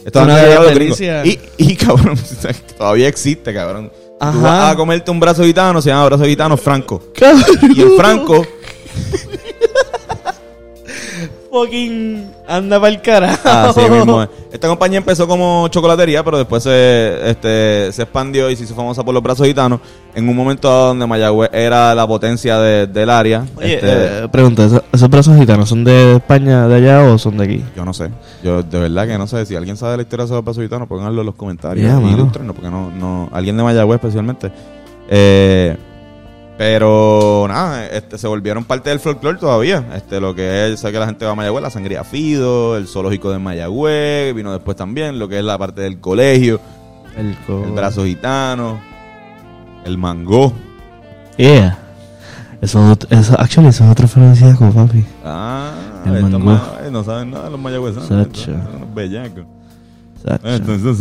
Esto 0.08 0.24
Una 0.24 0.42
gringos. 0.72 1.02
Y, 1.02 1.38
y, 1.58 1.76
cabrón, 1.76 2.18
todavía 2.78 3.10
existe, 3.10 3.54
cabrón. 3.54 3.90
Tú 3.90 4.26
Ajá. 4.26 4.40
vas 4.40 4.72
a 4.72 4.76
comerte 4.78 5.12
un 5.12 5.20
brazo 5.20 5.44
gitano, 5.44 5.82
se 5.82 5.90
llama 5.90 6.06
brazo 6.06 6.24
gitano 6.24 6.56
Franco. 6.56 7.12
Cabrón. 7.14 7.74
Y 7.76 7.82
el 7.82 7.92
Franco, 7.98 8.48
Fucking. 11.52 12.32
Anda 12.48 12.80
pa'l 12.80 13.02
carajo. 13.02 13.48
así 13.50 13.82
mismo 13.90 14.22
es. 14.24 14.30
Esta 14.52 14.68
compañía 14.68 14.98
empezó 14.98 15.28
como 15.28 15.68
chocolatería, 15.70 16.24
pero 16.24 16.38
después 16.38 16.64
se, 16.64 17.30
este, 17.30 17.92
se 17.92 18.02
expandió 18.04 18.50
y 18.50 18.56
se 18.56 18.64
hizo 18.64 18.74
famosa 18.76 19.04
por 19.04 19.14
los 19.14 19.22
brazos 19.24 19.46
gitanos. 19.48 19.80
En 20.16 20.28
un 20.28 20.36
momento 20.36 20.68
donde 20.70 21.06
Mayagüez 21.06 21.50
era 21.54 21.94
la 21.94 22.08
potencia 22.08 22.58
de- 22.60 22.88
del 22.88 23.10
área. 23.10 23.46
Oye, 23.56 23.76
este, 23.76 23.88
eh, 24.24 24.28
pregunta, 24.32 24.66
¿esos, 24.66 24.82
esos 24.92 25.10
brazos 25.10 25.38
gitanos 25.38 25.70
son 25.70 25.84
de 25.84 26.16
España, 26.16 26.68
de 26.68 26.76
allá 26.76 27.04
o 27.12 27.18
son 27.18 27.38
de 27.38 27.44
aquí? 27.44 27.64
Yo 27.76 27.86
no 27.86 27.94
sé. 27.94 28.10
Yo 28.44 28.64
de 28.64 28.80
verdad 28.80 29.06
que 29.08 29.18
no 29.18 29.28
sé. 29.28 29.46
Si 29.46 29.56
alguien 29.56 29.78
sabe 29.78 29.98
la 29.98 30.04
historia 30.04 30.26
de 30.26 30.32
esos 30.34 30.44
brazos 30.44 30.64
gitanos, 30.64 30.88
pónganlo 30.88 31.22
en 31.22 31.26
los 31.28 31.36
comentarios. 31.36 31.86
Ya, 31.86 32.00
y 32.00 32.04
mano. 32.04 32.32
porque 32.32 32.70
no, 32.70 32.90
no. 32.92 33.30
Alguien 33.32 33.58
de 33.58 33.64
Mayagüez 33.64 33.96
especialmente. 34.00 34.52
Eh, 35.10 35.78
pero 36.58 37.46
nada, 37.48 37.86
este, 37.88 38.18
se 38.18 38.28
volvieron 38.28 38.64
parte 38.66 38.90
del 38.90 39.00
folclore 39.00 39.38
todavía. 39.38 39.84
Este, 39.96 40.20
lo 40.20 40.34
que 40.34 40.68
es, 40.74 40.80
sé 40.80 40.92
que 40.92 41.00
la 41.00 41.06
gente 41.06 41.24
va 41.26 41.32
a 41.32 41.36
Mayagüez, 41.36 41.62
la 41.64 41.70
sangría 41.70 42.04
Fido, 42.04 42.78
el 42.78 42.88
zoológico 42.88 43.32
de 43.32 43.40
Mayagüez, 43.40 44.34
vino 44.34 44.52
después 44.52 44.76
también, 44.76 45.20
lo 45.20 45.28
que 45.28 45.38
es 45.40 45.44
la 45.46 45.58
parte 45.58 45.82
del 45.82 46.00
colegio, 46.00 46.60
El, 47.16 47.36
co- 47.46 47.64
el 47.64 47.72
brazo 47.72 48.06
gitano, 48.06 48.80
el 49.86 49.98
mango. 49.98 50.54
Yeah. 51.38 51.78
Eso, 52.60 52.98
eso, 53.12 53.36
actually, 53.40 53.68
eso 53.70 53.84
es 53.84 53.92
otro 53.92 54.06
afrodisíaco, 54.06 54.72
papi. 54.72 55.06
Ah, 55.24 55.74
El 56.06 56.22
mango. 56.24 56.40
ma- 56.40 56.72
ay, 56.84 56.90
no 56.92 57.04
saben 57.04 57.30
nada 57.30 57.52
los 57.52 57.60
mayagüezanos. 57.60 58.08
Son 58.08 58.56
unos 58.76 58.96
bellacos. 58.96 59.46
Entonces 60.44 61.00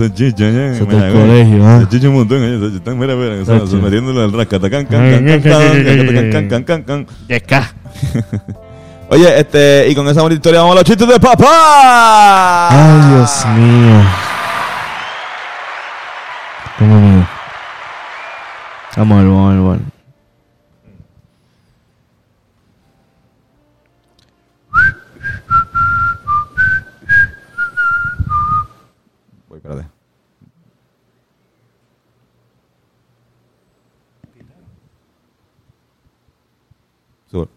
el 0.81 1.13
colegio, 1.13 1.67
¿ah? 1.67 1.89
un 2.09 2.15
montón, 2.15 2.43
Oye, 9.09 9.39
este, 9.39 9.87
y 9.89 9.95
con 9.95 10.09
esa 10.09 10.23
bonita 10.23 10.37
historia 10.37 10.61
vamos 10.61 10.73
a 10.73 10.81
los 10.81 10.85
chistes 10.85 11.07
de 11.07 11.21
papá. 11.21 12.69
Ay, 12.71 13.15
Dios 13.15 13.47
mío. 13.57 14.03
Vamos 18.97 19.25
vamos. 19.63 19.96
Sube. 37.27 37.49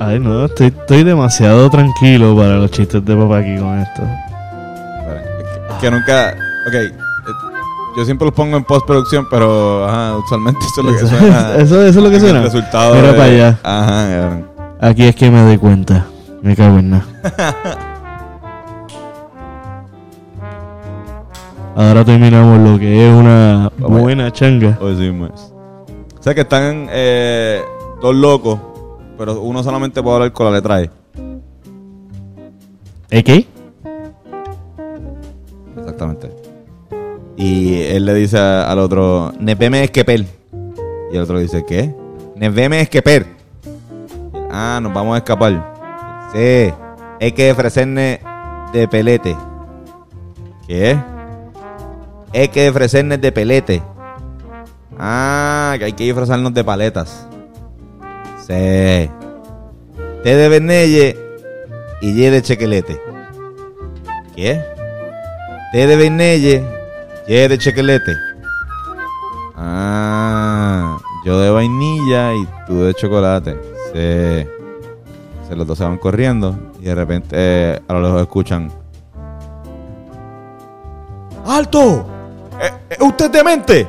Ay, 0.00 0.18
no, 0.20 0.44
estoy, 0.46 0.68
estoy 0.68 1.04
demasiado 1.04 1.68
tranquilo 1.70 2.36
para 2.36 2.56
los 2.56 2.70
chistes 2.70 3.04
de 3.04 3.16
papá 3.16 3.38
aquí 3.38 3.56
con 3.58 3.78
esto. 3.78 4.02
Es 5.70 5.74
que, 5.80 5.90
nunca. 5.90 6.30
Ok. 6.66 6.74
eh, 6.74 6.92
Yo 7.96 8.04
siempre 8.04 8.26
los 8.26 8.34
pongo 8.34 8.56
en 8.56 8.64
postproducción, 8.64 9.26
pero 9.30 9.86
ajá, 9.88 10.16
usualmente 10.16 10.60
eso 10.64 10.80
es 10.80 10.86
lo 10.86 10.92
que 10.92 11.06
suena. 11.18 11.54
eso- 11.56 11.82
eso 11.82 11.86
es 11.86 11.96
lo 11.96 12.08
que 12.10 12.16
en 12.16 12.20
suena. 12.22 12.38
El 12.38 12.44
resultado. 12.44 12.94
Mira 12.94 13.08
de- 13.08 13.14
para 13.18 13.24
allá. 13.24 13.58
Ajá. 13.62 14.40
Aquí 14.80 15.02
es 15.04 15.16
que 15.16 15.30
me 15.30 15.42
doy 15.42 15.58
cuenta. 15.58 16.06
Me 16.42 16.54
cago 16.54 16.78
en 16.78 16.90
nada. 16.90 17.04
Ahora 21.80 22.04
terminamos 22.04 22.58
lo 22.72 22.76
que 22.76 23.06
es 23.08 23.14
una 23.14 23.70
Vamos 23.78 24.00
buena 24.00 24.32
changa. 24.32 24.76
Hoy 24.80 24.96
sí, 24.96 25.12
más. 25.12 25.52
O 26.18 26.22
sea 26.22 26.34
que 26.34 26.40
están 26.40 26.88
eh, 26.90 27.62
dos 28.02 28.16
locos, 28.16 28.58
pero 29.16 29.40
uno 29.40 29.62
solamente 29.62 30.02
puede 30.02 30.16
hablar 30.16 30.32
con 30.32 30.46
la 30.46 30.52
letra 30.52 30.82
E. 30.82 30.90
¿Eh 33.10 33.22
qué? 33.22 33.46
Exactamente. 35.78 36.32
Y 37.36 37.82
él 37.82 38.04
le 38.06 38.14
dice 38.14 38.38
a- 38.38 38.68
al 38.68 38.80
otro, 38.80 39.32
Neveme 39.38 39.84
esqueper. 39.84 40.26
Y 41.12 41.16
el 41.16 41.22
otro 41.22 41.38
dice, 41.38 41.64
¿qué? 41.64 41.94
Neveme 42.34 42.80
esqueper. 42.80 43.24
Ah, 44.50 44.80
nos 44.82 44.92
vamos 44.92 45.14
a 45.14 45.18
escapar. 45.18 45.74
Sí, 46.34 46.72
hay 47.20 47.32
que 47.32 47.52
ofrecernos 47.52 48.18
de 48.72 48.88
pelete. 48.90 49.36
¿Qué? 50.66 50.98
Hay 52.32 52.48
que 52.48 52.68
ofrecernos 52.68 53.20
de 53.20 53.32
pelete. 53.32 53.82
Ah, 54.98 55.76
que 55.78 55.84
hay 55.86 55.92
que 55.92 56.04
disfrazarnos 56.04 56.52
de 56.52 56.64
paletas. 56.64 57.26
Sí. 58.40 59.10
Té 60.22 60.34
de 60.34 60.48
Benelle 60.48 61.16
y 62.00 62.14
ye 62.14 62.30
de 62.30 62.42
chequelete. 62.42 63.00
¿Qué? 64.34 64.60
Té 65.72 65.86
de 65.86 65.96
Benelle, 65.96 66.64
ye 67.28 67.48
de 67.48 67.58
chequelete. 67.58 68.16
Ah, 69.56 70.98
yo 71.24 71.40
de 71.40 71.50
vainilla 71.50 72.34
y 72.34 72.46
tú 72.66 72.82
de 72.82 72.94
chocolate. 72.94 73.56
Sí. 73.92 74.48
Se 75.48 75.56
los 75.56 75.66
dos 75.66 75.78
se 75.78 75.84
van 75.84 75.98
corriendo 75.98 76.58
y 76.80 76.84
de 76.84 76.94
repente 76.94 77.28
eh, 77.32 77.80
a 77.86 77.92
lo 77.94 78.02
lejos 78.02 78.22
escuchan. 78.22 78.70
¡Alto! 81.46 82.17
¿Es 82.90 82.98
usted 83.00 83.30
demente? 83.30 83.86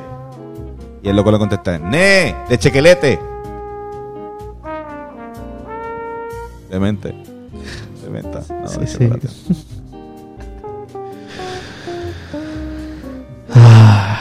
Y 1.02 1.08
el 1.08 1.16
loco 1.16 1.30
le 1.32 1.38
contesta, 1.38 1.78
¡Ne! 1.78 2.34
¡De 2.48 2.58
chequelete! 2.58 3.18
Demente. 6.68 7.14
Dementa. 8.04 8.42
No, 8.48 8.68
sí, 8.68 8.78
de. 8.78 8.86
Sí. 9.28 9.66
Ah. 13.52 14.20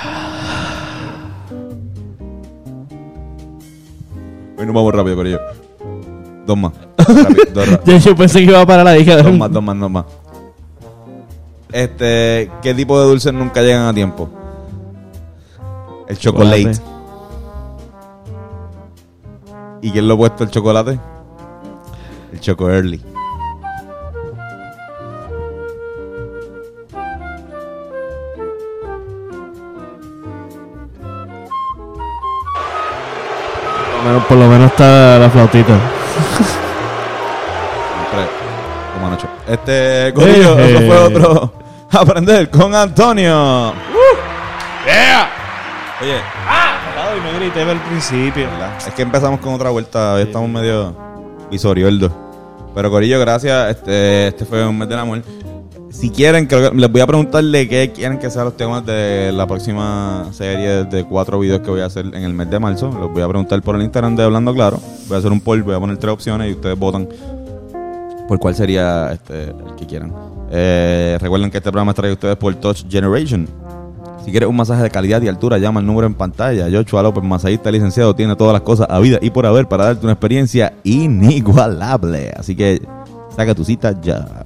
Hoy 4.57 4.65
nos 4.65 4.75
vamos 4.75 4.93
rápido, 4.93 5.21
ello 5.25 5.39
Dos 6.47 6.57
más. 6.57 6.73
Rápido, 6.97 7.43
dos 7.53 7.69
rápido. 7.69 7.97
yo 7.99 8.15
pensé 8.15 8.39
que 8.39 8.45
iba 8.45 8.65
para 8.65 8.84
la 8.84 8.97
hija. 8.97 9.21
Dos 9.21 9.38
más, 9.38 9.51
dos 9.51 9.63
más, 9.63 9.80
dos 9.80 9.91
más. 9.91 10.05
Este, 11.71 12.49
¿qué 12.63 12.73
tipo 12.73 12.99
de 12.99 13.07
dulces 13.07 13.32
nunca 13.32 13.61
llegan 13.61 13.86
a 13.86 13.93
tiempo? 13.93 14.38
El 16.10 16.18
chocolate. 16.18 16.74
Chocolate. 16.74 16.82
¿Y 19.82 19.91
quién 19.91 20.07
lo 20.07 20.16
ha 20.16 20.18
puesto 20.18 20.43
el 20.43 20.49
chocolate? 20.51 20.99
El 22.34 22.39
choco 22.41 22.70
early. 22.70 23.01
Por 33.91 33.97
lo 33.97 34.03
menos, 34.10 34.26
por 34.26 34.38
lo 34.38 34.47
menos 34.47 34.72
está 34.72 35.18
la 35.20 35.30
flautita. 35.30 35.74
Siempre, 37.93 38.30
como 38.93 39.07
anoche. 39.07 39.28
Este, 39.47 40.14
Corillo, 40.14 40.57
Eh, 40.60 40.70
eso 40.76 40.86
fue 40.88 40.97
otro. 40.97 41.53
Aprender 41.91 42.49
con 42.49 42.74
Antonio. 42.76 43.74
Oye, 46.01 46.15
Ay, 46.47 47.19
no 47.21 47.39
grité 47.39 47.61
al 47.61 47.81
principio. 47.81 48.45
¿verdad? 48.49 48.77
es 48.87 48.93
que 48.93 49.01
empezamos 49.01 49.41
con 49.41 49.53
otra 49.53 49.69
vuelta. 49.69 50.13
Hoy 50.13 50.21
estamos 50.21 50.49
medio 50.49 50.95
visorioldo. 51.51 52.09
Pero 52.73 52.89
Corillo, 52.89 53.19
gracias. 53.19 53.71
Este, 53.71 54.27
este 54.27 54.45
fue 54.45 54.65
un 54.65 54.77
mes 54.77 54.87
del 54.87 54.99
amor. 54.99 55.21
Si 55.89 56.09
quieren, 56.09 56.45
creo 56.45 56.71
que 56.71 56.77
les 56.77 56.89
voy 56.89 57.01
a 57.01 57.07
preguntarle 57.07 57.67
qué 57.67 57.91
quieren 57.91 58.17
que 58.17 58.29
sean 58.29 58.45
los 58.45 58.55
temas 58.55 58.85
de 58.85 59.31
la 59.33 59.45
próxima 59.45 60.27
serie 60.31 60.85
de 60.85 61.03
cuatro 61.03 61.39
videos 61.39 61.59
que 61.61 61.69
voy 61.69 61.81
a 61.81 61.85
hacer 61.85 62.05
en 62.05 62.23
el 62.23 62.33
mes 62.33 62.49
de 62.49 62.59
marzo. 62.59 62.89
Los 62.97 63.11
voy 63.11 63.21
a 63.21 63.27
preguntar 63.27 63.61
por 63.61 63.75
el 63.75 63.81
Instagram 63.81 64.15
de 64.15 64.23
Hablando 64.23 64.53
Claro. 64.53 64.79
Voy 65.07 65.15
a 65.15 65.19
hacer 65.19 65.31
un 65.33 65.41
poll, 65.41 65.63
voy 65.63 65.75
a 65.75 65.79
poner 65.79 65.97
tres 65.97 66.13
opciones 66.13 66.47
y 66.49 66.53
ustedes 66.53 66.79
votan 66.79 67.09
por 68.29 68.39
cuál 68.39 68.55
sería 68.55 69.11
este, 69.11 69.45
el 69.49 69.75
que 69.75 69.85
quieran. 69.85 70.13
Eh, 70.49 71.17
recuerden 71.19 71.51
que 71.51 71.57
este 71.57 71.71
programa 71.71 71.91
a 71.91 72.11
ustedes 72.13 72.37
por 72.37 72.55
Touch 72.55 72.85
Generation. 72.89 73.68
Si 74.30 74.32
quieres 74.32 74.47
un 74.47 74.57
masaje 74.57 74.84
de 74.84 74.91
calidad 74.91 75.23
y 75.23 75.27
altura, 75.27 75.57
llama 75.57 75.80
al 75.80 75.88
número 75.88 76.05
en 76.05 76.13
pantalla. 76.13 76.67
Joshua 76.71 77.01
López, 77.01 77.23
masajista 77.23 77.71
licenciado, 77.71 78.13
tiene 78.13 78.36
todas 78.36 78.53
las 78.53 78.61
cosas 78.61 78.86
a 78.88 78.99
vida 78.99 79.17
y 79.23 79.32
por 79.32 79.47
haber 79.47 79.67
para 79.67 79.86
darte 79.86 80.05
una 80.05 80.13
experiencia 80.13 80.71
inigualable. 80.84 82.32
Así 82.38 82.55
que 82.55 82.80
saca 83.36 83.55
tu 83.55 83.65
cita 83.65 83.99
ya. 83.99 84.45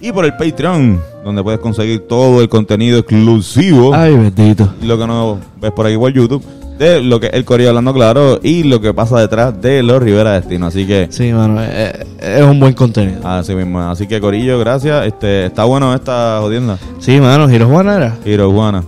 Y 0.00 0.10
por 0.10 0.24
el 0.24 0.34
Patreon, 0.38 0.98
donde 1.22 1.42
puedes 1.42 1.60
conseguir 1.60 2.08
todo 2.08 2.40
el 2.40 2.48
contenido 2.48 2.98
exclusivo 2.98 3.94
Ay, 3.94 4.16
bendito. 4.16 4.72
lo 4.80 4.96
que 4.96 5.06
no 5.06 5.38
ves 5.60 5.72
por 5.72 5.84
aquí 5.84 5.98
por 5.98 6.10
YouTube, 6.10 6.42
de 6.78 7.02
lo 7.02 7.20
que 7.20 7.26
es 7.26 7.34
el 7.34 7.44
Corillo 7.44 7.68
hablando 7.68 7.92
claro 7.92 8.40
y 8.42 8.62
lo 8.62 8.80
que 8.80 8.94
pasa 8.94 9.20
detrás 9.20 9.60
de 9.60 9.82
los 9.82 10.02
Rivera 10.02 10.32
Destino. 10.32 10.64
Así 10.64 10.86
que 10.86 11.08
Sí, 11.10 11.30
mano, 11.30 11.62
eh, 11.62 11.92
eh, 12.20 12.36
es 12.38 12.42
un 12.42 12.58
buen 12.58 12.72
contenido. 12.72 13.20
Así 13.28 13.54
mismo. 13.54 13.80
Así 13.82 14.06
que 14.06 14.18
Corillo, 14.18 14.58
gracias. 14.58 15.06
Este, 15.06 15.44
está 15.44 15.64
bueno 15.64 15.94
esta 15.94 16.38
jodienda. 16.40 16.78
Sí, 17.00 17.20
mano, 17.20 17.50
Giro 17.50 17.68
Juana 17.68 17.96
era. 17.96 18.48
Juana. 18.50 18.82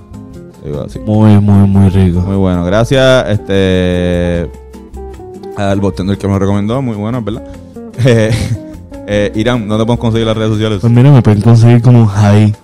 Digo 0.66 0.82
así. 0.82 0.98
Muy, 0.98 1.38
muy, 1.40 1.68
muy 1.68 1.88
rico. 1.90 2.20
Muy 2.20 2.36
bueno. 2.36 2.64
Gracias. 2.64 3.28
Este 3.30 4.50
al 5.56 5.80
bartender 5.80 6.18
que 6.18 6.28
me 6.28 6.38
recomendó, 6.38 6.82
muy 6.82 6.96
bueno, 6.96 7.22
¿verdad? 7.22 7.44
Eh, 8.04 8.30
eh, 9.06 9.32
Irán, 9.36 9.66
¿dónde 9.68 9.86
podemos 9.86 10.00
conseguir 10.00 10.26
las 10.26 10.36
redes 10.36 10.50
sociales? 10.50 10.80
Pues 10.82 10.92
mira, 10.92 11.10
me 11.10 11.22
pueden 11.22 11.40
conseguir 11.40 11.80
como 11.80 12.06
High 12.06 12.54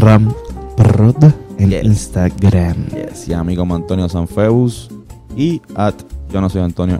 Ram 0.00 0.30
Prod 0.76 1.24
en 1.56 1.70
Yes. 1.70 1.84
Instagram. 1.84 2.88
Yes, 2.88 3.28
y 3.28 3.32
a 3.32 3.42
mí 3.42 3.56
como 3.56 3.74
Antonio 3.74 4.10
Sanfeus 4.10 4.90
y 5.34 5.62
at 5.74 5.94
yo 6.30 6.40
no 6.42 6.50
soy 6.50 6.60
Antonio 6.60 6.98